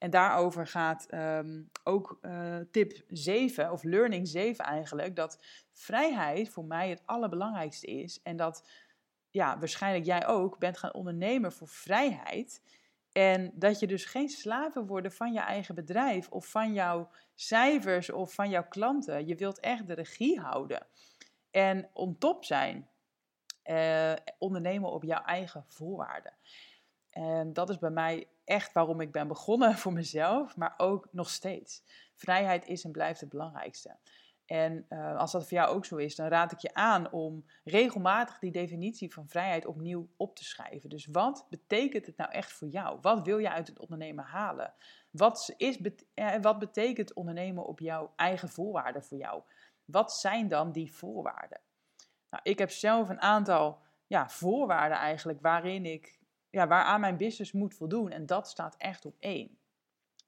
En 0.01 0.11
daarover 0.11 0.67
gaat 0.67 1.07
um, 1.15 1.71
ook 1.85 2.19
uh, 2.23 2.57
tip 2.71 3.03
7, 3.09 3.73
of 3.73 3.83
learning 3.83 4.29
7 4.29 4.65
eigenlijk, 4.65 5.17
dat 5.17 5.45
vrijheid 5.73 6.49
voor 6.49 6.65
mij 6.65 6.91
het 6.91 7.03
allerbelangrijkste 7.05 7.87
is. 7.87 8.23
En 8.23 8.37
dat 8.37 8.69
ja, 9.31 9.59
waarschijnlijk 9.59 10.05
jij 10.05 10.27
ook 10.27 10.59
bent 10.59 10.79
gaan 10.79 10.95
ondernemen 10.95 11.53
voor 11.53 11.69
vrijheid. 11.69 12.63
En 13.13 13.53
dat 13.55 13.79
je 13.79 13.87
dus 13.87 14.05
geen 14.05 14.29
slaven 14.29 14.87
wordt 14.87 15.15
van 15.15 15.33
je 15.33 15.41
eigen 15.41 15.75
bedrijf 15.75 16.29
of 16.29 16.47
van 16.47 16.73
jouw 16.73 17.11
cijfers 17.35 18.11
of 18.11 18.35
van 18.35 18.51
jouw 18.51 18.69
klanten. 18.69 19.27
Je 19.27 19.35
wilt 19.35 19.61
echt 19.61 19.87
de 19.87 19.95
regie 19.95 20.41
houden 20.41 20.87
en 21.51 21.91
on 21.93 22.19
top 22.19 22.45
zijn. 22.45 22.89
Uh, 23.65 24.13
ondernemen 24.39 24.91
op 24.91 25.05
jouw 25.05 25.23
eigen 25.23 25.65
voorwaarden. 25.69 26.33
En 27.11 27.53
dat 27.53 27.71
is 27.71 27.79
bij 27.79 27.91
mij 27.91 28.29
echt 28.51 28.73
waarom 28.73 29.01
ik 29.01 29.13
ben 29.13 29.29
begonnen 29.29 29.79
voor 29.79 29.93
mezelf, 29.93 30.57
maar 30.57 30.75
ook 30.77 31.09
nog 31.11 31.31
steeds. 31.31 31.83
Vrijheid 32.15 32.67
is 32.67 32.85
en 32.85 32.93
blijft 32.93 33.21
het 33.21 33.29
belangrijkste. 33.29 33.97
En 34.47 34.87
uh, 34.89 35.17
als 35.17 35.33
dat 35.33 35.43
voor 35.43 35.59
jou 35.59 35.75
ook 35.75 35.85
zo 35.85 35.97
is, 35.97 36.17
dan 36.17 36.29
raad 36.29 36.53
ik 36.53 36.59
je 36.59 36.75
aan 36.75 37.13
om 37.13 37.45
regelmatig 37.65 38.39
die 38.39 38.51
definitie 38.51 39.13
van 39.13 39.29
vrijheid 39.29 39.67
opnieuw 39.67 40.09
op 40.17 40.37
te 40.37 40.45
schrijven. 40.45 40.91
Dus 40.91 41.07
wat 41.07 41.47
betekent 41.51 42.07
het 42.07 42.17
nou 42.17 42.31
echt 42.31 42.53
voor 42.53 42.69
jou? 42.69 42.99
Wat 43.01 43.27
wil 43.27 43.39
je 43.39 43.51
uit 43.51 43.67
het 43.67 43.79
ondernemen 43.79 44.25
halen? 44.25 44.75
Wat, 45.11 45.55
is, 45.57 45.81
eh, 46.15 46.35
wat 46.41 46.59
betekent 46.59 47.13
ondernemen 47.13 47.67
op 47.67 47.81
jouw 47.81 48.13
eigen 48.17 48.49
voorwaarden 48.49 49.05
voor 49.05 49.19
jou? 49.19 49.43
Wat 49.85 50.13
zijn 50.13 50.49
dan 50.49 50.73
die 50.73 50.95
voorwaarden? 50.95 51.61
Nou, 52.31 52.43
ik 52.43 52.59
heb 52.59 52.71
zelf 52.71 53.09
een 53.09 53.21
aantal 53.21 53.79
ja, 54.07 54.29
voorwaarden 54.29 54.99
eigenlijk 54.99 55.41
waarin 55.41 55.87
ik, 55.87 56.20
ja, 56.51 56.67
waaraan 56.67 57.01
mijn 57.01 57.17
business 57.17 57.53
moet 57.53 57.75
voldoen. 57.75 58.11
En 58.11 58.27
dat 58.27 58.49
staat 58.49 58.77
echt 58.77 59.05
op 59.05 59.17
één. 59.19 59.59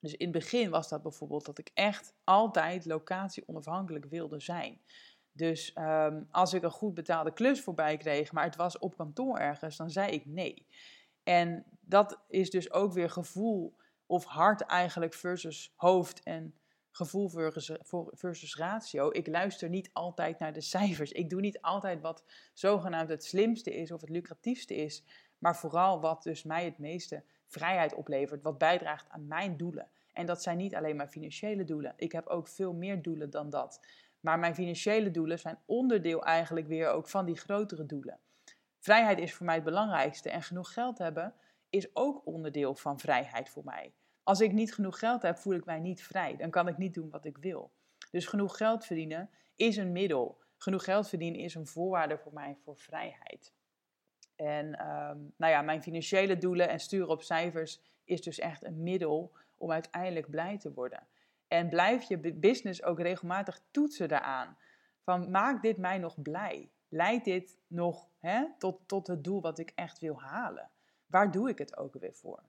Dus 0.00 0.12
in 0.12 0.28
het 0.28 0.38
begin 0.38 0.70
was 0.70 0.88
dat 0.88 1.02
bijvoorbeeld 1.02 1.44
dat 1.44 1.58
ik 1.58 1.70
echt 1.74 2.14
altijd 2.24 2.84
locatie 2.84 3.48
onafhankelijk 3.48 4.04
wilde 4.04 4.40
zijn. 4.40 4.80
Dus 5.32 5.76
um, 5.78 6.28
als 6.30 6.52
ik 6.52 6.62
een 6.62 6.70
goed 6.70 6.94
betaalde 6.94 7.32
klus 7.32 7.60
voorbij 7.60 7.96
kreeg, 7.96 8.32
maar 8.32 8.44
het 8.44 8.56
was 8.56 8.78
op 8.78 8.96
kantoor 8.96 9.38
ergens, 9.38 9.76
dan 9.76 9.90
zei 9.90 10.10
ik 10.10 10.26
nee. 10.26 10.66
En 11.22 11.64
dat 11.80 12.18
is 12.28 12.50
dus 12.50 12.72
ook 12.72 12.92
weer 12.92 13.10
gevoel 13.10 13.76
of 14.06 14.24
hart 14.24 14.60
eigenlijk 14.60 15.14
versus 15.14 15.72
hoofd 15.76 16.22
en 16.22 16.54
gevoel 16.90 17.28
versus, 17.28 17.78
versus 18.10 18.56
ratio. 18.56 19.10
Ik 19.12 19.26
luister 19.26 19.68
niet 19.68 19.90
altijd 19.92 20.38
naar 20.38 20.52
de 20.52 20.60
cijfers. 20.60 21.12
Ik 21.12 21.30
doe 21.30 21.40
niet 21.40 21.60
altijd 21.60 22.00
wat 22.00 22.24
zogenaamd 22.52 23.08
het 23.08 23.24
slimste 23.24 23.74
is 23.74 23.92
of 23.92 24.00
het 24.00 24.10
lucratiefste 24.10 24.74
is, 24.74 25.04
maar 25.42 25.56
vooral 25.56 26.00
wat 26.00 26.22
dus 26.22 26.42
mij 26.42 26.64
het 26.64 26.78
meeste 26.78 27.22
vrijheid 27.46 27.94
oplevert, 27.94 28.42
wat 28.42 28.58
bijdraagt 28.58 29.08
aan 29.08 29.26
mijn 29.26 29.56
doelen. 29.56 29.88
En 30.12 30.26
dat 30.26 30.42
zijn 30.42 30.56
niet 30.56 30.74
alleen 30.74 30.96
mijn 30.96 31.08
financiële 31.08 31.64
doelen. 31.64 31.92
Ik 31.96 32.12
heb 32.12 32.26
ook 32.26 32.48
veel 32.48 32.72
meer 32.72 33.02
doelen 33.02 33.30
dan 33.30 33.50
dat. 33.50 33.80
Maar 34.20 34.38
mijn 34.38 34.54
financiële 34.54 35.10
doelen 35.10 35.38
zijn 35.38 35.58
onderdeel 35.66 36.24
eigenlijk 36.24 36.66
weer 36.66 36.88
ook 36.88 37.08
van 37.08 37.24
die 37.24 37.36
grotere 37.36 37.86
doelen. 37.86 38.18
Vrijheid 38.78 39.18
is 39.18 39.34
voor 39.34 39.46
mij 39.46 39.54
het 39.54 39.64
belangrijkste 39.64 40.30
en 40.30 40.42
genoeg 40.42 40.72
geld 40.72 40.98
hebben 40.98 41.34
is 41.70 41.96
ook 41.96 42.26
onderdeel 42.26 42.74
van 42.74 42.98
vrijheid 42.98 43.48
voor 43.48 43.64
mij. 43.64 43.92
Als 44.22 44.40
ik 44.40 44.52
niet 44.52 44.74
genoeg 44.74 44.98
geld 44.98 45.22
heb, 45.22 45.38
voel 45.38 45.54
ik 45.54 45.64
mij 45.64 45.80
niet 45.80 46.02
vrij. 46.02 46.36
Dan 46.36 46.50
kan 46.50 46.68
ik 46.68 46.78
niet 46.78 46.94
doen 46.94 47.10
wat 47.10 47.24
ik 47.24 47.36
wil. 47.36 47.72
Dus 48.10 48.26
genoeg 48.26 48.56
geld 48.56 48.84
verdienen 48.84 49.30
is 49.56 49.76
een 49.76 49.92
middel. 49.92 50.40
Genoeg 50.56 50.84
geld 50.84 51.08
verdienen 51.08 51.40
is 51.40 51.54
een 51.54 51.66
voorwaarde 51.66 52.18
voor 52.18 52.32
mij 52.32 52.56
voor 52.64 52.76
vrijheid. 52.76 53.52
En 54.36 54.66
um, 54.66 55.32
nou 55.36 55.52
ja, 55.52 55.62
mijn 55.62 55.82
financiële 55.82 56.38
doelen 56.38 56.68
en 56.68 56.80
sturen 56.80 57.08
op 57.08 57.22
cijfers 57.22 57.80
is 58.04 58.22
dus 58.22 58.38
echt 58.38 58.64
een 58.64 58.82
middel 58.82 59.32
om 59.56 59.72
uiteindelijk 59.72 60.30
blij 60.30 60.58
te 60.58 60.72
worden. 60.72 61.06
En 61.48 61.68
blijf 61.68 62.02
je 62.02 62.18
business 62.18 62.82
ook 62.82 63.00
regelmatig 63.00 63.60
toetsen 63.70 64.08
daaraan. 64.08 64.56
Van 65.02 65.30
maakt 65.30 65.62
dit 65.62 65.76
mij 65.76 65.98
nog 65.98 66.22
blij? 66.22 66.70
Leidt 66.88 67.24
dit 67.24 67.58
nog 67.66 68.08
hè, 68.18 68.44
tot, 68.58 68.80
tot 68.86 69.06
het 69.06 69.24
doel 69.24 69.40
wat 69.40 69.58
ik 69.58 69.72
echt 69.74 69.98
wil 69.98 70.20
halen? 70.20 70.70
Waar 71.06 71.30
doe 71.30 71.48
ik 71.48 71.58
het 71.58 71.76
ook 71.76 71.94
weer 71.94 72.14
voor? 72.14 72.42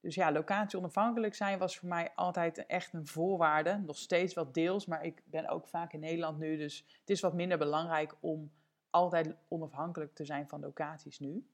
Dus 0.00 0.14
ja, 0.14 0.32
locatie 0.32 0.78
onafhankelijk 0.78 1.34
zijn 1.34 1.58
was 1.58 1.78
voor 1.78 1.88
mij 1.88 2.12
altijd 2.14 2.66
echt 2.66 2.92
een 2.92 3.06
voorwaarde. 3.06 3.82
Nog 3.86 3.98
steeds 3.98 4.34
wat 4.34 4.54
deels, 4.54 4.86
maar 4.86 5.04
ik 5.04 5.22
ben 5.24 5.48
ook 5.48 5.66
vaak 5.66 5.92
in 5.92 6.00
Nederland 6.00 6.38
nu. 6.38 6.56
Dus 6.56 6.84
het 7.00 7.10
is 7.10 7.20
wat 7.20 7.34
minder 7.34 7.58
belangrijk 7.58 8.14
om 8.20 8.50
altijd 8.94 9.34
onafhankelijk 9.48 10.14
te 10.14 10.24
zijn 10.24 10.48
van 10.48 10.60
locaties 10.60 11.18
nu. 11.18 11.46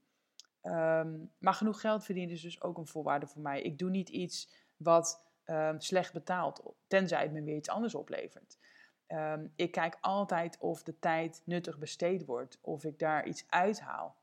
Ehm, 0.60 1.18
maar 1.38 1.54
genoeg 1.54 1.80
geld 1.80 2.04
verdienen 2.04 2.34
is 2.34 2.40
dus 2.40 2.62
ook 2.62 2.78
een 2.78 2.86
voorwaarde 2.86 3.26
voor 3.26 3.42
mij. 3.42 3.62
Ik 3.62 3.78
doe 3.78 3.90
niet 3.90 4.08
iets 4.08 4.50
wat 4.76 5.22
ehm, 5.44 5.78
slecht 5.78 6.12
betaalt, 6.12 6.62
tenzij 6.86 7.22
het 7.22 7.32
me 7.32 7.42
weer 7.42 7.56
iets 7.56 7.68
anders 7.68 7.94
oplevert. 7.94 8.58
Ehm, 9.06 9.46
ik 9.56 9.72
kijk 9.72 9.98
altijd 10.00 10.58
of 10.58 10.82
de 10.82 10.98
tijd 10.98 11.42
nuttig 11.44 11.78
besteed 11.78 12.24
wordt, 12.24 12.58
of 12.60 12.84
ik 12.84 12.98
daar 12.98 13.26
iets 13.26 13.44
uithaal. 13.48 14.16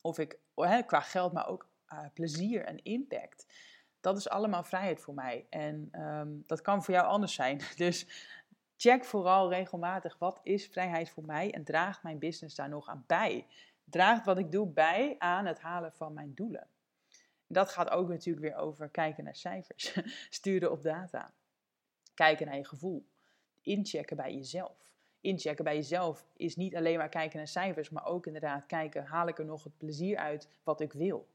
Of 0.00 0.18
ik 0.18 0.38
qua 0.86 1.00
geld, 1.00 1.32
maar 1.32 1.48
ook 1.48 1.66
uh, 1.92 1.98
plezier 2.14 2.64
en 2.64 2.84
impact. 2.84 3.46
Dat 4.00 4.16
is 4.16 4.28
allemaal 4.28 4.64
vrijheid 4.64 5.00
voor 5.00 5.14
mij. 5.14 5.46
En 5.50 5.90
dat 6.46 6.60
kan 6.60 6.84
voor 6.84 6.94
jou 6.94 7.06
anders 7.06 7.34
zijn. 7.34 7.60
Dus 7.76 8.06
check 8.80 9.04
vooral 9.04 9.50
regelmatig 9.50 10.18
wat 10.18 10.40
is 10.42 10.66
vrijheid 10.66 11.10
voor 11.10 11.24
mij 11.24 11.54
en 11.54 11.64
draagt 11.64 12.02
mijn 12.02 12.18
business 12.18 12.54
daar 12.54 12.68
nog 12.68 12.88
aan 12.88 13.04
bij 13.06 13.46
draagt 13.90 14.24
wat 14.24 14.38
ik 14.38 14.52
doe 14.52 14.66
bij 14.66 15.16
aan 15.18 15.46
het 15.46 15.60
halen 15.60 15.92
van 15.92 16.12
mijn 16.12 16.34
doelen. 16.34 16.66
Dat 17.46 17.70
gaat 17.70 17.90
ook 17.90 18.08
natuurlijk 18.08 18.46
weer 18.46 18.56
over 18.56 18.88
kijken 18.88 19.24
naar 19.24 19.36
cijfers, 19.36 20.00
sturen 20.30 20.70
op 20.70 20.82
data, 20.82 21.32
kijken 22.14 22.46
naar 22.46 22.56
je 22.56 22.64
gevoel, 22.64 23.06
inchecken 23.62 24.16
bij 24.16 24.34
jezelf. 24.34 24.86
Inchecken 25.20 25.64
bij 25.64 25.74
jezelf 25.74 26.24
is 26.36 26.56
niet 26.56 26.76
alleen 26.76 26.98
maar 26.98 27.08
kijken 27.08 27.36
naar 27.36 27.48
cijfers, 27.48 27.90
maar 27.90 28.06
ook 28.06 28.26
inderdaad 28.26 28.66
kijken, 28.66 29.04
haal 29.04 29.28
ik 29.28 29.38
er 29.38 29.44
nog 29.44 29.64
het 29.64 29.78
plezier 29.78 30.16
uit 30.16 30.48
wat 30.62 30.80
ik 30.80 30.92
wil. 30.92 31.28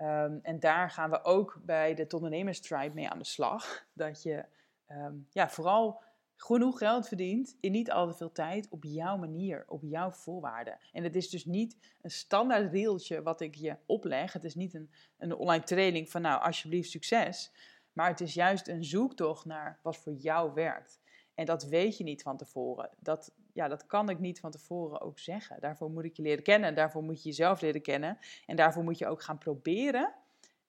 Um, 0.00 0.38
en 0.42 0.60
daar 0.60 0.90
gaan 0.90 1.10
we 1.10 1.24
ook 1.24 1.58
bij 1.62 1.94
de 1.94 2.06
Ondernemers 2.14 2.60
Tribe 2.60 2.94
mee 2.94 3.08
aan 3.08 3.18
de 3.18 3.24
slag. 3.24 3.86
Dat 3.92 4.22
je 4.22 4.44
um, 4.90 5.26
ja, 5.30 5.48
vooral 5.48 6.02
genoeg 6.36 6.78
geld 6.78 7.08
verdient 7.08 7.56
in 7.60 7.72
niet 7.72 7.90
al 7.90 8.06
te 8.06 8.14
veel 8.14 8.32
tijd 8.32 8.68
op 8.68 8.84
jouw 8.84 9.16
manier, 9.16 9.64
op 9.68 9.82
jouw 9.82 10.10
voorwaarden. 10.10 10.78
En 10.92 11.04
het 11.04 11.16
is 11.16 11.28
dus 11.28 11.44
niet 11.44 11.76
een 12.02 12.10
standaard 12.10 12.72
reeltje 12.72 13.22
wat 13.22 13.40
ik 13.40 13.54
je 13.54 13.76
opleg. 13.86 14.32
Het 14.32 14.44
is 14.44 14.54
niet 14.54 14.74
een, 14.74 14.90
een 15.18 15.34
online 15.34 15.64
training 15.64 16.10
van 16.10 16.22
nou 16.22 16.42
alsjeblieft 16.42 16.90
succes. 16.90 17.52
Maar 17.92 18.08
het 18.08 18.20
is 18.20 18.34
juist 18.34 18.68
een 18.68 18.84
zoektocht 18.84 19.44
naar 19.44 19.78
wat 19.82 19.96
voor 19.96 20.12
jou 20.12 20.54
werkt. 20.54 21.00
En 21.34 21.44
dat 21.44 21.64
weet 21.64 21.96
je 21.96 22.04
niet 22.04 22.22
van 22.22 22.36
tevoren. 22.36 22.90
Dat, 22.98 23.32
ja, 23.52 23.68
dat 23.68 23.86
kan 23.86 24.08
ik 24.08 24.18
niet 24.18 24.40
van 24.40 24.50
tevoren 24.50 25.00
ook 25.00 25.18
zeggen. 25.18 25.60
Daarvoor 25.60 25.90
moet 25.90 26.04
ik 26.04 26.16
je 26.16 26.22
leren 26.22 26.42
kennen. 26.42 26.74
Daarvoor 26.74 27.02
moet 27.02 27.22
je 27.22 27.28
jezelf 27.28 27.60
leren 27.60 27.82
kennen. 27.82 28.18
En 28.46 28.56
daarvoor 28.56 28.84
moet 28.84 28.98
je 28.98 29.06
ook 29.06 29.22
gaan 29.22 29.38
proberen. 29.38 30.14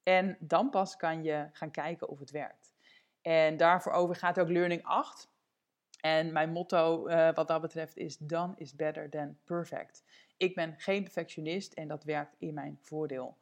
En 0.04 0.38
dan 0.40 0.70
pas 0.70 0.96
kan 0.96 1.24
je 1.24 1.50
gaan 1.52 1.72
kijken 1.72 2.10
of 2.10 2.20
het 2.20 2.32
werkt. 2.32 2.74
En 3.22 3.58
daarvoor 3.58 3.92
over 3.92 4.16
gaat 4.16 4.40
ook 4.40 4.50
Learning 4.50 4.84
8. 4.84 5.30
En 5.98 6.32
mijn 6.32 6.52
motto 6.52 7.08
uh, 7.08 7.34
wat 7.34 7.48
dat 7.48 7.62
betreft 7.62 7.98
is: 7.98 8.18
done 8.18 8.54
is 8.56 8.76
better 8.76 9.10
than 9.10 9.38
perfect. 9.44 10.04
Ik 10.38 10.56
ben 10.56 10.74
geen 10.78 11.04
perfectionist 11.04 11.74
en 11.74 11.88
dat 11.88 12.04
werkt 12.04 12.36
in 12.40 12.54
mijn 12.54 12.78
voordeel. 12.82 13.38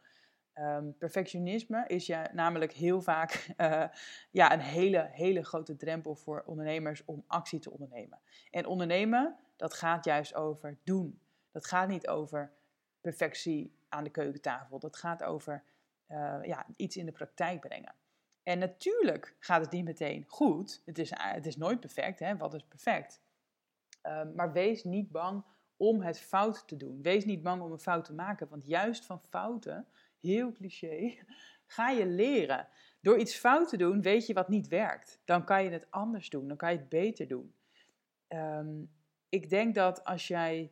Um, 0.60 0.98
perfectionisme 0.98 1.84
is 1.88 2.06
ja 2.06 2.30
namelijk 2.34 2.72
heel 2.72 3.02
vaak 3.02 3.48
uh, 3.58 3.84
ja, 4.32 4.54
een 4.54 4.60
hele, 4.60 5.10
hele 5.12 5.44
grote 5.44 5.76
drempel 5.76 6.16
voor 6.16 6.44
ondernemers 6.46 7.06
om 7.06 7.24
actie 7.28 7.60
te 7.60 7.72
ondernemen. 7.72 8.20
En 8.52 8.66
ondernemen, 8.66 9.36
dat 9.56 9.74
gaat 9.74 10.06
juist 10.06 10.36
over 10.36 10.78
doen. 10.84 11.20
Dat 11.52 11.66
gaat 11.66 11.88
niet 11.88 12.08
over 12.08 12.52
perfectie 13.02 13.76
aan 13.90 14.04
de 14.04 14.10
keukentafel. 14.10 14.80
Dat 14.80 14.96
gaat 14.96 15.24
over 15.24 15.64
uh, 16.08 16.38
ja, 16.42 16.66
iets 16.76 16.98
in 16.98 17.06
de 17.06 17.12
praktijk 17.12 17.60
brengen. 17.60 17.96
En 18.46 18.60
natuurlijk 18.60 19.36
gaat 19.40 19.62
het 19.62 19.72
niet 19.72 19.86
meteen 19.86 20.24
goed. 20.28 20.82
Het 20.86 21.00
is, 21.00 21.12
eh, 21.12 21.32
het 21.32 21.46
is 21.46 21.58
nooit 21.58 21.80
perfect. 21.80 22.20
Hè? 22.20 22.38
Wat 22.38 22.54
is 22.54 22.64
perfect? 22.64 23.22
Ehm, 24.02 24.36
maar 24.36 24.52
wees 24.52 24.84
niet 24.84 25.12
bang 25.12 25.44
om 25.78 26.02
het 26.02 26.20
fout 26.20 26.68
te 26.68 26.78
doen. 26.78 27.02
Wees 27.02 27.26
niet 27.26 27.42
bang 27.42 27.62
om 27.62 27.72
een 27.72 27.80
fout 27.80 28.06
te 28.06 28.14
maken. 28.14 28.48
Want 28.50 28.66
juist 28.66 29.06
van 29.06 29.22
fouten, 29.30 29.88
heel 30.20 30.52
cliché, 30.52 31.18
ga 31.76 31.90
je 31.90 32.06
leren. 32.06 32.68
Door 33.02 33.18
iets 33.18 33.36
fout 33.36 33.70
te 33.70 33.78
doen, 33.78 34.02
weet 34.02 34.26
je 34.26 34.34
wat 34.34 34.50
niet 34.50 34.68
werkt. 34.68 35.22
Dan 35.24 35.44
kan 35.44 35.64
je 35.64 35.70
het 35.70 35.92
anders 35.92 36.30
doen. 36.30 36.48
Dan 36.48 36.58
kan 36.58 36.72
je 36.72 36.78
het 36.78 36.90
beter 36.90 37.28
doen. 37.28 37.54
Ehm, 38.28 38.84
ik 39.30 39.50
denk 39.50 39.76
dat 39.76 40.04
als 40.04 40.28
jij 40.28 40.72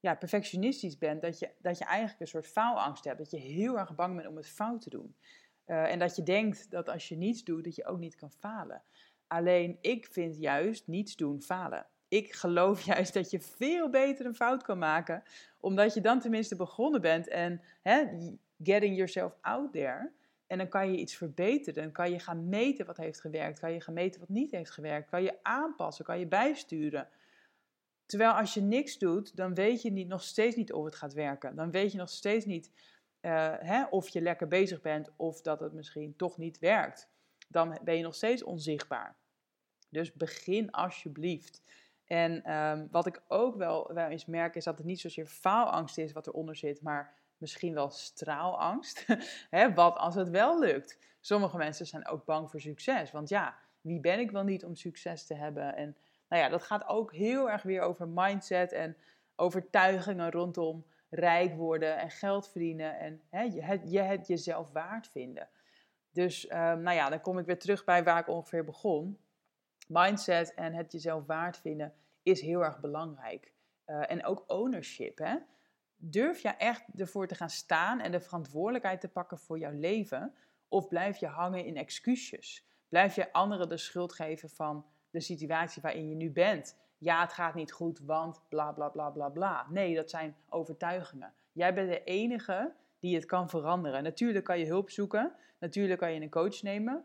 ja, 0.00 0.14
perfectionistisch 0.14 0.98
bent, 0.98 1.22
dat 1.22 1.38
je, 1.38 1.50
dat 1.58 1.78
je 1.78 1.84
eigenlijk 1.84 2.20
een 2.20 2.26
soort 2.26 2.46
faalangst 2.46 3.04
hebt. 3.04 3.18
Dat 3.18 3.30
je 3.30 3.38
heel 3.38 3.78
erg 3.78 3.94
bang 3.94 4.16
bent 4.16 4.28
om 4.28 4.36
het 4.36 4.48
fout 4.48 4.80
te 4.80 4.90
doen. 4.90 5.16
Eh, 5.64 5.90
en 5.92 5.98
dat 5.98 6.16
je 6.16 6.22
denkt 6.22 6.70
dat 6.70 6.88
als 6.88 7.08
je 7.08 7.16
niets 7.16 7.44
doet, 7.44 7.64
dat 7.64 7.74
je 7.74 7.84
ook 7.84 7.98
niet 7.98 8.14
kan 8.14 8.30
falen. 8.30 8.82
Alleen 9.26 9.78
ik 9.80 10.06
vind 10.10 10.36
juist 10.36 10.86
niets 10.86 11.16
doen 11.16 11.42
falen. 11.42 11.86
Ik 12.08 12.32
geloof 12.32 12.82
juist 12.92 13.14
dat 13.14 13.30
je 13.30 13.40
veel 13.40 13.90
beter 13.90 14.26
een 14.26 14.34
fout 14.34 14.62
kan 14.62 14.78
maken, 14.78 15.22
omdat 15.60 15.94
je 15.94 16.00
dan 16.00 16.20
tenminste 16.20 16.56
begonnen 16.56 17.00
bent 17.00 17.28
en 17.28 17.60
hè, 17.82 18.04
getting 18.62 18.96
yourself 18.96 19.36
out 19.40 19.72
there. 19.72 20.12
En 20.52 20.58
dan 20.58 20.68
kan 20.68 20.92
je 20.92 20.98
iets 20.98 21.16
verbeteren. 21.16 21.82
Dan 21.82 21.92
kan 21.92 22.10
je 22.10 22.18
gaan 22.18 22.48
meten 22.48 22.86
wat 22.86 22.96
heeft 22.96 23.20
gewerkt. 23.20 23.58
Kan 23.58 23.72
je 23.72 23.80
gaan 23.80 23.94
meten 23.94 24.20
wat 24.20 24.28
niet 24.28 24.50
heeft 24.50 24.70
gewerkt. 24.70 25.10
Kan 25.10 25.22
je 25.22 25.38
aanpassen. 25.42 26.04
Kan 26.04 26.18
je 26.18 26.26
bijsturen. 26.26 27.08
Terwijl 28.06 28.32
als 28.32 28.54
je 28.54 28.60
niks 28.60 28.98
doet, 28.98 29.36
dan 29.36 29.54
weet 29.54 29.82
je 29.82 29.90
niet, 29.90 30.08
nog 30.08 30.22
steeds 30.22 30.56
niet 30.56 30.72
of 30.72 30.84
het 30.84 30.94
gaat 30.94 31.12
werken. 31.12 31.56
Dan 31.56 31.70
weet 31.70 31.92
je 31.92 31.98
nog 31.98 32.08
steeds 32.08 32.44
niet 32.44 32.70
uh, 33.22 33.54
hè, 33.58 33.84
of 33.84 34.08
je 34.08 34.20
lekker 34.20 34.48
bezig 34.48 34.80
bent 34.80 35.10
of 35.16 35.40
dat 35.40 35.60
het 35.60 35.72
misschien 35.72 36.16
toch 36.16 36.38
niet 36.38 36.58
werkt. 36.58 37.08
Dan 37.48 37.78
ben 37.84 37.96
je 37.96 38.02
nog 38.02 38.14
steeds 38.14 38.44
onzichtbaar. 38.44 39.16
Dus 39.90 40.12
begin 40.12 40.70
alsjeblieft. 40.70 41.62
En 42.04 42.52
um, 42.56 42.88
wat 42.90 43.06
ik 43.06 43.22
ook 43.28 43.56
wel, 43.56 43.90
wel 43.92 44.08
eens 44.08 44.26
merk 44.26 44.54
is 44.54 44.64
dat 44.64 44.76
het 44.76 44.86
niet 44.86 45.00
zozeer 45.00 45.26
faalangst 45.26 45.98
is 45.98 46.12
wat 46.12 46.26
eronder 46.26 46.56
zit, 46.56 46.82
maar 46.82 47.14
misschien 47.36 47.74
wel 47.74 47.90
straalangst. 47.90 49.06
wat 49.74 49.96
als 49.96 50.14
het 50.14 50.28
wel 50.28 50.58
lukt? 50.58 50.98
Sommige 51.20 51.56
mensen 51.56 51.86
zijn 51.86 52.06
ook 52.06 52.24
bang 52.24 52.50
voor 52.50 52.60
succes. 52.60 53.10
Want 53.10 53.28
ja, 53.28 53.56
wie 53.80 54.00
ben 54.00 54.18
ik 54.18 54.30
wel 54.30 54.44
niet 54.44 54.64
om 54.64 54.74
succes 54.74 55.26
te 55.26 55.34
hebben? 55.34 55.76
En 55.76 55.96
nou 56.28 56.42
ja, 56.42 56.48
dat 56.48 56.62
gaat 56.62 56.86
ook 56.86 57.12
heel 57.12 57.50
erg 57.50 57.62
weer 57.62 57.80
over 57.80 58.08
mindset 58.08 58.72
en 58.72 58.96
overtuigingen 59.36 60.30
rondom 60.30 60.84
rijk 61.14 61.54
worden 61.54 61.98
en 61.98 62.10
geld 62.10 62.48
verdienen 62.48 62.98
en 62.98 63.22
hè, 63.30 63.42
je, 63.42 63.62
het, 63.62 63.90
je 63.90 64.00
het 64.00 64.26
jezelf 64.26 64.72
waard 64.72 65.08
vinden. 65.08 65.48
Dus 66.12 66.44
um, 66.44 66.82
nou 66.82 66.92
ja, 66.92 67.08
dan 67.08 67.20
kom 67.20 67.38
ik 67.38 67.46
weer 67.46 67.58
terug 67.58 67.84
bij 67.84 68.04
waar 68.04 68.20
ik 68.20 68.28
ongeveer 68.28 68.64
begon. 68.64 69.18
Mindset 69.88 70.54
en 70.54 70.74
het 70.74 70.92
jezelf 70.92 71.26
waard 71.26 71.56
vinden 71.56 71.94
is 72.22 72.40
heel 72.40 72.64
erg 72.64 72.80
belangrijk. 72.80 73.52
Uh, 73.86 74.10
en 74.10 74.24
ook 74.24 74.44
ownership. 74.46 75.18
Hè? 75.18 75.36
Durf 75.96 76.42
je 76.42 76.48
echt 76.48 76.84
ervoor 76.96 77.26
te 77.26 77.34
gaan 77.34 77.50
staan 77.50 78.00
en 78.00 78.12
de 78.12 78.20
verantwoordelijkheid 78.20 79.00
te 79.00 79.08
pakken 79.08 79.38
voor 79.38 79.58
jouw 79.58 79.72
leven? 79.72 80.34
Of 80.68 80.88
blijf 80.88 81.16
je 81.16 81.26
hangen 81.26 81.64
in 81.64 81.76
excuses? 81.76 82.66
Blijf 82.88 83.14
je 83.14 83.32
anderen 83.32 83.68
de 83.68 83.76
schuld 83.76 84.12
geven 84.12 84.50
van 84.50 84.86
de 85.10 85.20
situatie 85.20 85.82
waarin 85.82 86.08
je 86.08 86.14
nu 86.14 86.30
bent? 86.30 86.80
Ja, 87.02 87.20
het 87.20 87.32
gaat 87.32 87.54
niet 87.54 87.72
goed, 87.72 87.98
want 87.98 88.40
bla 88.48 88.72
bla 88.72 88.88
bla 88.88 89.10
bla 89.10 89.28
bla. 89.28 89.66
Nee, 89.68 89.94
dat 89.94 90.10
zijn 90.10 90.36
overtuigingen. 90.48 91.32
Jij 91.52 91.74
bent 91.74 91.88
de 91.88 92.04
enige 92.04 92.74
die 92.98 93.14
het 93.14 93.24
kan 93.24 93.48
veranderen. 93.48 94.02
Natuurlijk 94.02 94.44
kan 94.44 94.58
je 94.58 94.66
hulp 94.66 94.90
zoeken, 94.90 95.34
natuurlijk 95.58 96.00
kan 96.00 96.12
je 96.12 96.20
een 96.20 96.30
coach 96.30 96.62
nemen, 96.62 97.04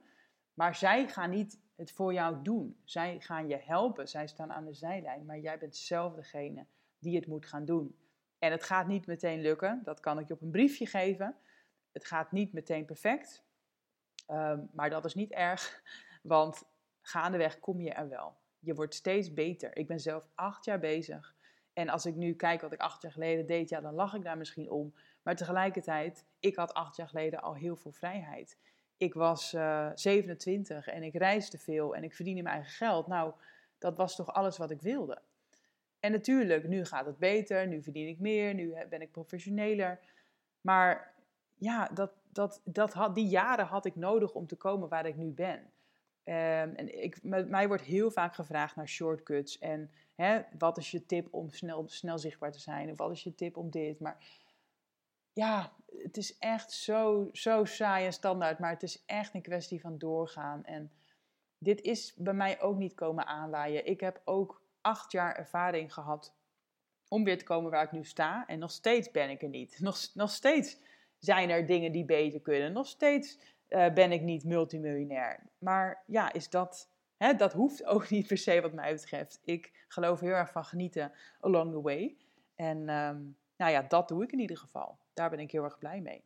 maar 0.53 0.75
zij 0.75 1.07
gaan 1.07 1.29
niet 1.29 1.59
het 1.75 1.91
voor 1.91 2.13
jou 2.13 2.41
doen. 2.41 2.77
Zij 2.83 3.19
gaan 3.19 3.47
je 3.47 3.57
helpen, 3.57 4.07
zij 4.07 4.27
staan 4.27 4.53
aan 4.53 4.65
de 4.65 4.73
zijlijn, 4.73 5.25
maar 5.25 5.39
jij 5.39 5.57
bent 5.57 5.75
zelf 5.75 6.13
degene 6.13 6.65
die 6.99 7.15
het 7.15 7.27
moet 7.27 7.45
gaan 7.45 7.65
doen. 7.65 7.95
En 8.39 8.51
het 8.51 8.63
gaat 8.63 8.87
niet 8.87 9.07
meteen 9.07 9.41
lukken, 9.41 9.81
dat 9.83 9.99
kan 9.99 10.19
ik 10.19 10.27
je 10.27 10.33
op 10.33 10.41
een 10.41 10.51
briefje 10.51 10.85
geven. 10.85 11.35
Het 11.91 12.05
gaat 12.05 12.31
niet 12.31 12.53
meteen 12.53 12.85
perfect, 12.85 13.43
ehm, 14.25 14.59
maar 14.71 14.89
dat 14.89 15.05
is 15.05 15.15
niet 15.15 15.31
erg, 15.31 15.81
want 16.23 16.63
gaandeweg 17.01 17.59
kom 17.59 17.81
je 17.81 17.91
er 17.91 18.09
wel 18.09 18.37
je 18.67 18.73
wordt 18.73 18.93
steeds 18.93 19.33
beter. 19.33 19.77
Ik 19.77 19.87
ben 19.87 19.99
zelf 19.99 20.27
acht 20.35 20.65
jaar 20.65 20.79
bezig. 20.79 21.35
En 21.73 21.89
als 21.89 22.05
ik 22.05 22.15
nu 22.15 22.33
kijk 22.33 22.61
wat 22.61 22.73
ik 22.73 22.79
acht 22.79 23.01
jaar 23.01 23.11
geleden 23.11 23.45
deed, 23.45 23.69
ja, 23.69 23.81
dan 23.81 23.93
lach 23.93 24.13
ik 24.13 24.23
daar 24.23 24.37
misschien 24.37 24.69
om. 24.69 24.93
Maar 25.23 25.35
tegelijkertijd, 25.35 26.25
ik 26.39 26.55
had 26.55 26.73
acht 26.73 26.95
jaar 26.95 27.07
geleden 27.07 27.41
al 27.41 27.55
heel 27.55 27.75
veel 27.75 27.91
vrijheid. 27.91 28.57
Ik 28.97 29.13
was 29.13 29.53
uh, 29.53 29.85
eh, 29.85 29.91
27 29.95 30.87
en 30.87 31.03
ik 31.03 31.13
reisde 31.13 31.57
veel 31.57 31.95
en 31.95 32.03
ik 32.03 32.13
verdiende 32.15 32.41
mijn 32.41 32.55
eigen 32.55 32.73
geld. 32.73 33.07
Nou, 33.07 33.33
dat 33.77 33.95
was 33.95 34.15
toch 34.15 34.33
alles 34.33 34.57
wat 34.57 34.71
ik 34.71 34.81
wilde. 34.81 35.21
En 35.99 36.11
natuurlijk, 36.11 36.67
nu 36.67 36.85
gaat 36.85 37.05
het 37.05 37.17
beter, 37.17 37.67
nu 37.67 37.83
verdien 37.83 38.07
ik 38.07 38.19
meer, 38.19 38.53
nu 38.53 38.75
ben 38.89 39.01
ik 39.01 39.11
professioneler. 39.11 39.99
Maar 40.61 41.13
ja, 41.55 41.89
dat, 41.93 42.11
dat, 42.29 42.61
dat 42.63 42.93
had, 42.93 43.15
die 43.15 43.27
jaren 43.27 43.65
had 43.65 43.85
ik 43.85 43.95
nodig 43.95 44.33
om 44.33 44.47
te 44.47 44.55
komen 44.55 44.89
waar 44.89 45.05
ik 45.05 45.15
nu 45.15 45.31
ben. 45.31 45.71
Um, 46.29 46.33
en 46.75 47.03
ik, 47.03 47.23
met 47.23 47.49
mij 47.49 47.67
wordt 47.67 47.83
heel 47.83 48.11
vaak 48.11 48.35
gevraagd 48.35 48.75
naar 48.75 48.87
shortcuts. 48.87 49.59
En 49.59 49.91
hè, 50.15 50.41
wat 50.57 50.77
is 50.77 50.91
je 50.91 51.05
tip 51.05 51.27
om 51.33 51.49
snel, 51.49 51.87
snel 51.87 52.19
zichtbaar 52.19 52.51
te 52.51 52.59
zijn? 52.59 52.89
Of 52.89 52.97
wat 52.97 53.11
is 53.11 53.23
je 53.23 53.35
tip 53.35 53.57
om 53.57 53.69
dit? 53.69 53.99
Maar 53.99 54.17
ja, 55.33 55.73
het 55.97 56.17
is 56.17 56.37
echt 56.37 56.71
zo, 56.71 57.29
zo 57.31 57.65
saai 57.65 58.05
en 58.05 58.13
standaard. 58.13 58.59
Maar 58.59 58.71
het 58.71 58.83
is 58.83 59.03
echt 59.05 59.33
een 59.33 59.41
kwestie 59.41 59.81
van 59.81 59.97
doorgaan. 59.97 60.65
En 60.65 60.91
dit 61.57 61.81
is 61.81 62.13
bij 62.15 62.33
mij 62.33 62.61
ook 62.61 62.77
niet 62.77 62.93
komen 62.93 63.25
aanwaaien. 63.25 63.85
Ik 63.85 63.99
heb 63.99 64.21
ook 64.25 64.61
acht 64.81 65.11
jaar 65.11 65.35
ervaring 65.35 65.93
gehad 65.93 66.33
om 67.07 67.23
weer 67.23 67.37
te 67.37 67.43
komen 67.43 67.71
waar 67.71 67.83
ik 67.83 67.91
nu 67.91 68.03
sta. 68.03 68.47
En 68.47 68.59
nog 68.59 68.71
steeds 68.71 69.11
ben 69.11 69.29
ik 69.29 69.41
er 69.41 69.49
niet. 69.49 69.79
Nog, 69.79 70.07
nog 70.13 70.29
steeds 70.29 70.77
zijn 71.19 71.49
er 71.49 71.65
dingen 71.65 71.91
die 71.91 72.05
beter 72.05 72.41
kunnen. 72.41 72.73
Nog 72.73 72.87
steeds 72.87 73.39
uh, 73.69 73.93
ben 73.93 74.11
ik 74.11 74.21
niet 74.21 74.43
multimiljonair. 74.43 75.39
Maar 75.57 76.03
ja, 76.05 76.33
is 76.33 76.49
dat, 76.49 76.89
hè, 77.17 77.33
dat 77.33 77.53
hoeft 77.53 77.85
ook 77.85 78.09
niet 78.09 78.27
per 78.27 78.37
se 78.37 78.61
wat 78.61 78.73
mij 78.73 78.93
betreft. 78.93 79.39
Ik 79.43 79.85
geloof 79.87 80.19
heel 80.19 80.33
erg 80.33 80.51
van 80.51 80.65
genieten 80.65 81.11
along 81.39 81.71
the 81.71 81.81
way. 81.81 82.17
En 82.55 82.77
um, 82.77 83.37
nou 83.57 83.71
ja, 83.71 83.81
dat 83.81 84.07
doe 84.07 84.23
ik 84.23 84.31
in 84.31 84.39
ieder 84.39 84.57
geval. 84.57 84.97
Daar 85.13 85.29
ben 85.29 85.39
ik 85.39 85.51
heel 85.51 85.63
erg 85.63 85.77
blij 85.77 86.01
mee. 86.01 86.23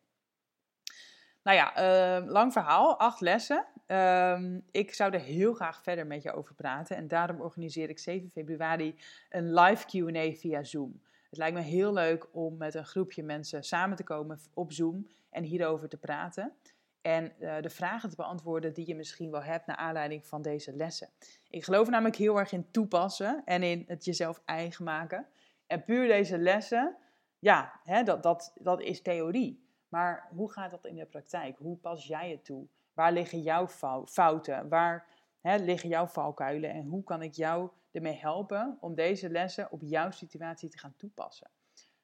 Nou 1.44 1.58
ja, 1.58 1.78
uh, 2.20 2.28
lang 2.28 2.52
verhaal, 2.54 3.00
acht 3.00 3.22
lessen. 3.22 3.66
Uh, 3.88 4.58
ik 4.72 4.94
zou 4.94 5.14
er 5.14 5.20
heel 5.20 5.54
graag 5.54 5.84
verder 5.84 6.08
met 6.08 6.24
je 6.24 6.34
over 6.34 6.56
praten. 6.56 6.96
En 6.96 7.08
daarom 7.08 7.42
organiseer 7.42 7.90
ik 7.90 8.00
7 8.00 8.30
februari 8.30 8.96
een 9.30 9.54
live 9.54 9.86
QA 9.86 10.32
via 10.32 10.64
Zoom. 10.64 11.02
Het 11.30 11.40
lijkt 11.40 11.56
me 11.56 11.62
heel 11.62 11.94
leuk 11.94 12.28
om 12.32 12.58
met 12.58 12.74
een 12.74 12.86
groepje 12.86 13.24
mensen 13.24 13.64
samen 13.64 13.98
te 13.98 14.04
komen 14.04 14.40
op 14.54 14.72
Zoom 14.72 15.08
en 15.30 15.44
hierover 15.44 15.90
te 15.90 15.98
praten. 15.98 16.54
En 17.02 17.34
uh, 17.40 17.62
de 17.62 17.70
vragen 17.70 18.10
te 18.10 18.16
beantwoorden 18.16 18.74
die 18.74 18.88
je 18.88 18.96
misschien 18.96 19.32
wel 19.32 19.44
hebt 19.44 19.66
naar 19.66 19.76
aanleiding 19.76 20.28
van 20.28 20.42
deze 20.42 20.76
lessen. 20.76 21.10
Ik 21.50 21.64
geloof 21.64 21.90
namelijk 21.90 22.16
heel 22.16 22.40
erg 22.40 22.52
in 22.52 22.72
toepassen 22.72 23.42
en 23.46 23.64
in 23.64 23.84
het 23.88 24.06
jezelf 24.06 24.42
eigen 24.46 24.84
maken. 24.84 25.28
En 25.68 25.84
puur 25.84 26.08
deze 26.08 26.38
lessen, 26.38 26.98
ja, 27.40 27.80
hè, 27.84 28.04
dat, 28.04 28.24
dat, 28.24 28.54
dat 28.56 28.82
is 28.82 29.02
theorie. 29.02 29.70
Maar 29.88 30.28
hoe 30.36 30.52
gaat 30.52 30.72
dat 30.72 30.86
in 30.86 30.96
de 30.96 31.06
praktijk? 31.06 31.58
Hoe 31.58 31.78
pas 31.78 32.08
jij 32.08 32.32
het 32.32 32.46
toe? 32.46 32.68
Waar 32.94 33.12
liggen 33.12 33.42
jouw 33.42 33.68
fouten? 34.06 34.70
Waar 34.70 35.08
hè, 35.42 35.56
liggen 35.56 35.90
jouw 35.90 36.08
valkuilen? 36.08 36.70
En 36.70 36.86
hoe 36.86 37.04
kan 37.04 37.22
ik 37.22 37.34
jou 37.34 37.70
ermee 37.92 38.16
helpen 38.16 38.78
om 38.80 38.96
deze 38.96 39.30
lessen 39.30 39.72
op 39.72 39.82
jouw 39.82 40.12
situatie 40.12 40.70
te 40.70 40.78
gaan 40.78 40.94
toepassen? 40.98 41.50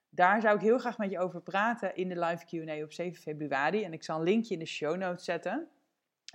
Daar 0.10 0.42
zou 0.42 0.56
ik 0.56 0.62
heel 0.62 0.80
graag 0.80 0.98
met 0.98 1.12
je 1.12 1.20
over 1.20 1.42
praten 1.42 1.96
in 1.96 2.10
de 2.10 2.20
live 2.20 2.46
QA 2.46 2.84
op 2.84 2.94
7 2.94 3.22
februari. 3.22 3.84
En 3.84 3.94
ik 3.94 4.04
zal 4.04 4.18
een 4.18 4.24
linkje 4.24 4.54
in 4.54 4.60
de 4.60 4.66
show 4.66 4.98
notes 4.98 5.26
zetten. 5.26 5.68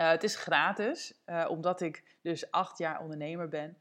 Uh, 0.01 0.09
het 0.09 0.23
is 0.23 0.35
gratis, 0.35 1.21
uh, 1.25 1.45
omdat 1.49 1.81
ik 1.81 2.17
dus 2.21 2.51
acht 2.51 2.77
jaar 2.77 3.01
ondernemer 3.01 3.47
ben. 3.47 3.77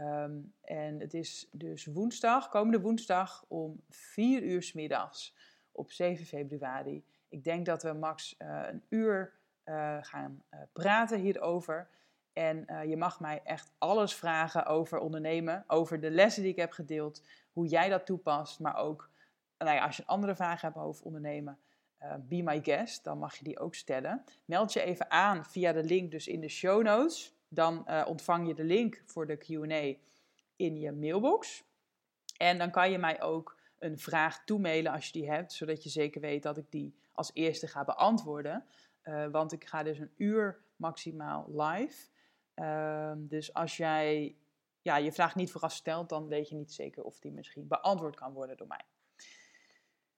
Um, 0.00 0.52
en 0.60 1.00
het 1.00 1.14
is 1.14 1.48
dus 1.52 1.86
woensdag, 1.86 2.48
komende 2.48 2.80
woensdag 2.80 3.44
om 3.48 3.82
4 3.88 4.42
uur 4.42 4.62
s 4.62 4.72
middags 4.72 5.36
op 5.72 5.90
7 5.90 6.26
februari. 6.26 7.04
Ik 7.28 7.44
denk 7.44 7.66
dat 7.66 7.82
we 7.82 7.92
max 7.92 8.34
uh, 8.38 8.62
een 8.66 8.82
uur 8.88 9.34
gaan 10.00 10.42
praten 10.72 11.18
hierover. 11.18 11.88
En 12.32 12.66
je 12.88 12.96
mag 12.96 13.20
mij 13.20 13.40
echt 13.44 13.72
alles 13.78 14.14
vragen 14.14 14.66
over 14.66 14.98
ondernemen, 14.98 15.64
over 15.66 16.00
de 16.00 16.10
lessen 16.10 16.42
die 16.42 16.50
ik 16.50 16.58
heb 16.58 16.72
gedeeld, 16.72 17.22
hoe 17.52 17.66
jij 17.66 17.88
dat 17.88 18.06
toepast, 18.06 18.60
maar 18.60 18.76
ook 18.76 19.10
nou 19.58 19.76
ja, 19.76 19.84
als 19.84 19.96
je 19.96 20.06
andere 20.06 20.34
vragen 20.34 20.68
hebt 20.68 20.84
over 20.84 21.04
ondernemen, 21.04 21.58
uh, 22.02 22.14
be 22.28 22.42
my 22.42 22.60
guest, 22.62 23.04
dan 23.04 23.18
mag 23.18 23.36
je 23.36 23.44
die 23.44 23.58
ook 23.58 23.74
stellen. 23.74 24.24
Meld 24.44 24.72
je 24.72 24.82
even 24.82 25.10
aan 25.10 25.44
via 25.44 25.72
de 25.72 25.84
link 25.84 26.10
dus 26.10 26.28
in 26.28 26.40
de 26.40 26.48
show 26.48 26.82
notes. 26.82 27.34
Dan 27.48 27.84
uh, 27.88 28.04
ontvang 28.06 28.46
je 28.46 28.54
de 28.54 28.64
link 28.64 29.02
voor 29.06 29.26
de 29.26 29.36
Q&A 29.36 29.98
in 30.56 30.78
je 30.78 30.92
mailbox. 30.92 31.64
En 32.36 32.58
dan 32.58 32.70
kan 32.70 32.90
je 32.90 32.98
mij 32.98 33.22
ook 33.22 33.56
een 33.78 33.98
vraag 33.98 34.44
toemailen 34.44 34.92
als 34.92 35.06
je 35.06 35.12
die 35.12 35.30
hebt, 35.30 35.52
zodat 35.52 35.82
je 35.82 35.88
zeker 35.88 36.20
weet 36.20 36.42
dat 36.42 36.56
ik 36.56 36.70
die 36.70 36.94
als 37.12 37.30
eerste 37.32 37.66
ga 37.66 37.84
beantwoorden. 37.84 38.64
Uh, 39.04 39.26
want 39.26 39.52
ik 39.52 39.64
ga 39.64 39.82
dus 39.82 39.98
een 39.98 40.12
uur 40.16 40.60
maximaal 40.76 41.46
live. 41.48 42.08
Ehm, 42.54 43.26
dus 43.26 43.54
als 43.54 43.76
jij 43.76 44.36
ja, 44.82 44.96
je 44.96 45.12
vraag 45.12 45.34
niet 45.34 45.50
vooraf 45.50 45.72
stelt, 45.72 46.08
dan 46.08 46.28
weet 46.28 46.48
je 46.48 46.54
niet 46.54 46.72
zeker 46.72 47.04
of 47.04 47.18
die 47.18 47.32
misschien 47.32 47.66
beantwoord 47.66 48.16
kan 48.16 48.32
worden 48.32 48.56
door 48.56 48.66
mij. 48.66 48.84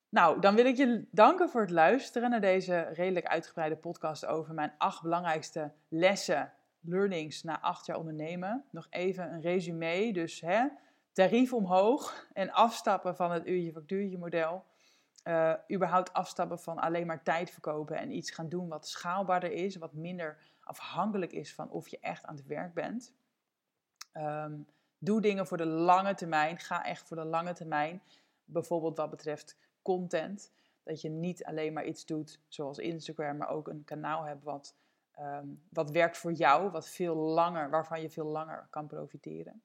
Nou, 0.09 0.41
dan 0.41 0.55
wil 0.55 0.67
ik 0.67 0.77
je 0.77 1.07
danken 1.11 1.49
voor 1.49 1.61
het 1.61 1.71
luisteren 1.71 2.31
naar 2.31 2.41
deze 2.41 2.81
redelijk 2.81 3.27
uitgebreide 3.27 3.77
podcast 3.77 4.27
over 4.27 4.55
mijn 4.55 4.73
acht 4.79 5.03
belangrijkste 5.03 5.73
lessen, 5.89 6.53
learnings 6.81 7.43
na 7.43 7.61
acht 7.61 7.87
jaar 7.87 7.97
ondernemen. 7.97 8.65
Nog 8.71 8.87
even 8.91 9.33
een 9.33 9.41
resume. 9.41 10.13
Dus 10.13 10.41
hè, 10.41 10.69
tarief 11.13 11.53
omhoog 11.53 12.27
en 12.33 12.51
afstappen 12.53 13.17
van 13.17 13.31
het 13.31 13.47
uurtje-factuurtje 13.47 14.19
model. 14.19 14.65
Uh, 15.25 15.55
überhaupt 15.73 16.13
afstappen 16.13 16.59
van 16.59 16.79
alleen 16.79 17.07
maar 17.07 17.23
tijd 17.23 17.51
verkopen 17.51 17.97
en 17.97 18.17
iets 18.17 18.31
gaan 18.31 18.49
doen 18.49 18.69
wat 18.69 18.89
schaalbaarder 18.89 19.53
is, 19.53 19.77
wat 19.77 19.93
minder 19.93 20.39
afhankelijk 20.61 21.33
is 21.33 21.55
van 21.55 21.71
of 21.71 21.89
je 21.89 21.99
echt 22.01 22.25
aan 22.25 22.37
het 22.37 22.47
werk 22.47 22.75
bent. 22.75 23.15
Um, 24.15 24.67
doe 24.99 25.21
dingen 25.21 25.47
voor 25.47 25.57
de 25.57 25.67
lange 25.67 26.15
termijn. 26.15 26.59
Ga 26.59 26.85
echt 26.85 27.09
voor 27.09 27.17
de 27.17 27.25
lange 27.25 27.53
termijn. 27.53 28.03
Bijvoorbeeld 28.45 28.97
wat 28.97 29.11
betreft 29.11 29.57
content. 29.89 30.53
Dat 30.83 31.01
je 31.01 31.09
niet 31.09 31.45
alleen 31.45 31.73
maar 31.73 31.85
iets 31.85 32.07
doet 32.07 32.41
zoals 32.49 32.79
Instagram, 32.79 33.37
maar 33.37 33.49
ook 33.49 33.69
een 33.69 33.85
kanaal 33.85 34.23
hebt 34.25 34.43
wat, 34.43 34.77
ehm, 35.13 35.47
wat 35.69 35.91
werkt 35.91 36.17
voor 36.17 36.33
jou, 36.33 36.71
wat 36.71 36.89
veel 36.89 37.15
langer, 37.15 37.71
waarvan 37.71 38.01
je 38.01 38.11
veel 38.11 38.27
langer 38.27 38.67
kan 38.71 38.87
profiteren. 38.87 39.63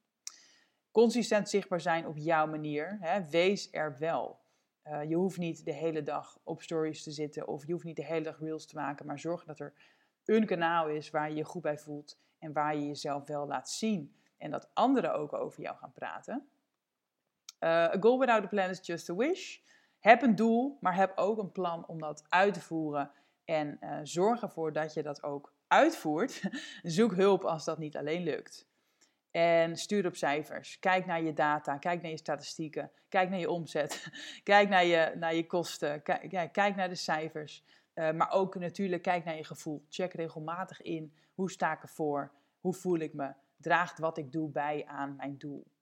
Consistent 0.91 1.49
zichtbaar 1.49 1.81
zijn 1.81 2.07
op 2.07 2.17
jouw 2.17 2.47
manier. 2.47 2.97
Hè? 2.99 3.29
Wees 3.29 3.67
er 3.71 3.97
wel. 3.99 4.41
Uh, 4.87 5.03
je 5.03 5.15
hoeft 5.15 5.37
niet 5.37 5.65
de 5.65 5.73
hele 5.73 6.03
dag 6.03 6.39
op 6.43 6.61
stories 6.61 7.03
te 7.03 7.11
zitten 7.11 7.47
of 7.47 7.65
je 7.65 7.71
hoeft 7.71 7.85
niet 7.85 7.95
de 7.95 8.05
hele 8.05 8.23
dag 8.23 8.39
reels 8.39 8.65
te 8.65 8.75
maken, 8.75 9.05
maar 9.05 9.19
zorg 9.19 9.43
dat 9.43 9.59
er 9.59 9.73
een 10.25 10.45
kanaal 10.45 10.87
is 10.87 11.09
waar 11.09 11.29
je 11.29 11.35
je 11.35 11.43
goed 11.43 11.61
bij 11.61 11.77
voelt 11.77 12.19
en 12.39 12.53
waar 12.53 12.75
je 12.75 12.87
jezelf 12.87 13.27
wel 13.27 13.47
laat 13.47 13.69
zien 13.69 14.15
en 14.37 14.51
dat 14.51 14.69
anderen 14.73 15.13
ook 15.13 15.33
over 15.33 15.61
jou 15.61 15.77
gaan 15.77 15.91
praten. 15.91 16.47
Uh, 17.63 17.69
a 17.69 17.97
goal 17.99 18.19
without 18.19 18.43
a 18.43 18.47
plan 18.47 18.69
is 18.69 18.85
just 18.85 19.09
a 19.09 19.15
wish. 19.15 19.59
Heb 20.03 20.21
een 20.21 20.35
doel, 20.35 20.77
maar 20.79 20.95
heb 20.95 21.11
ook 21.15 21.37
een 21.37 21.51
plan 21.51 21.87
om 21.87 21.99
dat 21.99 22.25
uit 22.29 22.53
te 22.53 22.61
voeren. 22.61 23.11
En 23.45 23.77
uh, 23.81 23.99
zorg 24.03 24.41
ervoor 24.41 24.73
dat 24.73 24.93
je 24.93 25.03
dat 25.03 25.23
ook 25.23 25.53
uitvoert. 25.67 26.41
Zoek 26.83 27.15
hulp 27.15 27.43
als 27.43 27.65
dat 27.65 27.77
niet 27.77 27.97
alleen 27.97 28.23
lukt. 28.23 28.67
En 29.31 29.77
stuur 29.77 30.05
op 30.05 30.15
cijfers. 30.15 30.79
Kijk 30.79 31.05
naar 31.05 31.21
je 31.21 31.33
data. 31.33 31.77
Kijk 31.77 32.01
naar 32.01 32.11
je 32.11 32.17
statistieken. 32.17 32.91
Kijk 33.09 33.29
naar 33.29 33.39
je 33.39 33.49
omzet. 33.49 34.07
Kijk 34.43 34.69
naar 34.69 34.85
je, 34.85 35.13
naar 35.15 35.35
je 35.35 35.45
kosten. 35.45 36.01
Kijk, 36.01 36.49
kijk 36.51 36.75
naar 36.75 36.89
de 36.89 36.95
cijfers. 36.95 37.63
Uh, 37.95 38.11
maar 38.11 38.31
ook 38.31 38.55
natuurlijk 38.55 39.01
kijk 39.01 39.23
naar 39.23 39.35
je 39.35 39.43
gevoel. 39.43 39.85
Check 39.89 40.13
regelmatig 40.13 40.81
in. 40.81 41.13
Hoe 41.33 41.51
sta 41.51 41.73
ik 41.73 41.81
ervoor? 41.81 42.31
Hoe 42.59 42.73
voel 42.73 42.99
ik 42.99 43.13
me? 43.13 43.33
Draagt 43.57 43.99
wat 43.99 44.17
ik 44.17 44.31
doe 44.31 44.49
bij 44.49 44.85
aan 44.85 45.15
mijn 45.15 45.37
doel? 45.37 45.72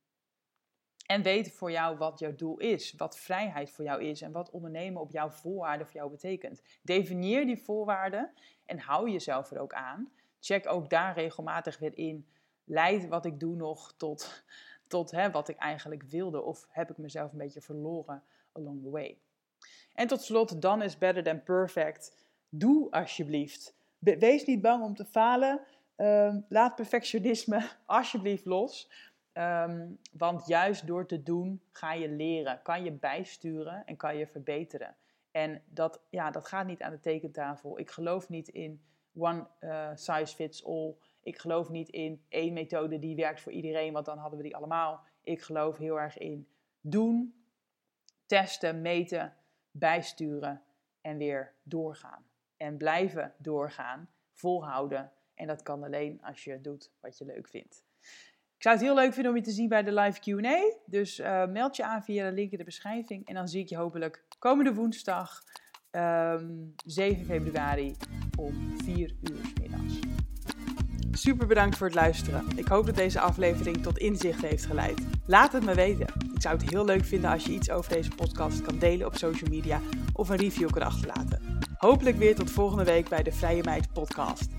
En 1.12 1.22
weet 1.22 1.52
voor 1.52 1.72
jou 1.72 1.98
wat 1.98 2.20
jouw 2.20 2.36
doel 2.36 2.58
is, 2.58 2.94
wat 2.98 3.18
vrijheid 3.18 3.72
voor 3.72 3.86
jou 3.86 4.04
is 4.04 4.22
en 4.22 4.32
wat 4.32 4.50
ondernemen 4.50 5.02
op 5.02 5.12
jouw 5.12 5.30
voorwaarden 5.30 5.88
voor 5.88 5.96
jou 5.96 6.12
betekent. 6.12 6.62
Definieer 6.82 7.46
die 7.46 7.58
voorwaarden 7.58 8.32
en 8.66 8.80
hou 8.80 9.10
jezelf 9.10 9.52
er 9.52 9.60
ook 9.60 9.74
aan. 9.74 10.12
Check 10.40 10.68
ook 10.70 10.90
daar 10.90 11.14
regelmatig 11.14 11.80
weer 11.80 11.98
in. 11.98 12.28
Leidt 12.64 13.08
wat 13.08 13.26
ik 13.26 13.40
doe 13.40 13.56
nog 13.56 13.94
tot, 13.98 14.44
tot 14.88 15.12
hè, 15.12 15.32
wat 15.32 15.48
ik 15.48 15.58
eigenlijk 15.58 16.04
wilde? 16.04 16.42
Of 16.42 16.68
heb 16.70 16.90
ik 16.90 16.98
mezelf 16.98 17.32
een 17.32 17.38
beetje 17.38 17.62
verloren 17.62 18.24
along 18.52 18.84
the 18.84 18.90
way? 18.90 19.18
En 19.94 20.08
tot 20.08 20.22
slot, 20.22 20.62
dan 20.62 20.82
is 20.82 20.98
better 20.98 21.24
than 21.24 21.44
perfect. 21.44 22.26
Doe 22.50 22.92
alsjeblieft. 22.92 23.76
Wees 24.00 24.46
niet 24.46 24.62
bang 24.62 24.84
om 24.84 24.96
te 24.96 25.06
falen. 25.06 25.62
Uh, 25.98 26.36
laat 26.50 26.76
perfectionisme 26.76 27.70
alsjeblieft 27.86 28.46
los. 28.46 28.90
Um, 29.34 30.00
want 30.12 30.48
juist 30.48 30.88
door 30.88 31.06
te 31.08 31.24
doen 31.24 31.62
ga 31.72 31.94
je 31.94 32.10
leren, 32.10 32.62
kan 32.62 32.84
je 32.84 32.92
bijsturen 32.92 33.86
en 33.86 33.98
kan 33.98 34.18
je 34.18 34.28
verbeteren. 34.28 34.96
En 35.32 35.64
dat, 35.66 36.02
ja, 36.10 36.32
dat 36.32 36.48
gaat 36.48 36.68
niet 36.68 36.82
aan 36.82 36.92
de 36.92 37.00
tekentafel. 37.00 37.80
Ik 37.80 37.90
geloof 37.90 38.30
niet 38.30 38.48
in 38.48 38.82
one 39.14 39.48
uh, 39.60 39.90
size 39.94 40.36
fits 40.36 40.66
all. 40.66 40.96
Ik 41.22 41.38
geloof 41.38 41.70
niet 41.70 41.90
in 41.90 42.26
één 42.30 42.54
methode 42.54 43.00
die 43.00 43.16
werkt 43.16 43.42
voor 43.42 43.52
iedereen, 43.52 43.94
want 43.94 44.06
dan 44.06 44.18
hadden 44.18 44.38
we 44.38 44.44
die 44.44 44.56
allemaal. 44.56 45.04
Ik 45.24 45.42
geloof 45.42 45.78
heel 45.78 46.00
erg 46.00 46.18
in 46.18 46.48
doen, 46.82 47.46
testen, 48.26 48.82
meten, 48.82 49.36
bijsturen 49.72 50.62
en 51.02 51.18
weer 51.18 51.54
doorgaan. 51.64 52.26
En 52.58 52.78
blijven 52.78 53.34
doorgaan, 53.38 54.10
volhouden. 54.32 55.12
En 55.34 55.48
dat 55.48 55.64
kan 55.64 55.84
alleen 55.84 56.22
als 56.24 56.44
je 56.44 56.62
doet 56.62 56.92
wat 57.00 57.18
je 57.18 57.26
leuk 57.26 57.48
vindt. 57.48 57.86
Ik 58.62 58.68
zou 58.68 58.80
het 58.80 58.86
heel 58.86 58.96
leuk 58.96 59.14
vinden 59.14 59.32
om 59.32 59.38
je 59.38 59.44
te 59.44 59.52
zien 59.52 59.70
bij 59.70 59.84
de 59.84 59.94
live 59.94 60.20
QA. 60.20 60.78
Dus 60.86 61.20
uh, 61.20 61.46
meld 61.46 61.76
je 61.76 61.86
aan 61.86 62.04
via 62.04 62.30
de 62.30 62.36
link 62.36 62.52
in 62.52 62.58
de 62.58 62.64
beschrijving. 62.64 63.28
En 63.28 63.34
dan 63.34 63.48
zie 63.48 63.62
ik 63.62 63.70
je 63.70 63.76
hopelijk 63.76 64.24
komende 64.40 64.74
woensdag 64.74 65.44
um, 65.92 66.02
ehm, 66.02 66.46
7 66.86 67.26
februari 67.26 67.96
om 68.38 68.78
4 68.84 69.16
uur 69.22 69.40
middags. 69.62 70.00
Super 71.12 71.48
bedankt 71.48 71.78
voor 71.78 71.88
het 71.88 71.96
luisteren. 71.96 72.46
Ik 72.56 72.68
hoop 72.68 72.86
dat 72.86 72.96
deze 72.96 73.20
aflevering 73.20 73.84
tot 73.84 73.98
inzicht 73.98 74.42
heeft 74.42 74.66
geleid. 74.66 75.02
Laat 75.26 75.52
het 75.52 75.66
me 75.66 75.76
weten. 75.76 76.08
Ik 76.34 76.42
zou 76.42 76.58
het 76.58 76.70
heel 76.70 76.86
leuk 76.86 77.06
vinden 77.06 77.30
als 77.32 77.46
je 77.46 77.52
iets 77.52 77.70
over 77.70 77.94
deze 77.94 78.10
podcast 78.10 78.62
kan 78.62 78.80
delen 78.80 79.08
op 79.08 79.16
social 79.16 79.50
media 79.50 79.80
of 80.14 80.30
een 80.30 80.38
review 80.38 80.70
kan 80.70 80.82
achterlaten. 80.82 81.60
Hopelijk 81.78 82.18
weer 82.18 82.36
tot 82.36 82.52
volgende 82.52 82.84
week 82.84 83.10
bij 83.10 83.24
de 83.24 83.32
Vrije 83.32 83.64
Meid 83.64 83.94
podcast. 83.94 84.50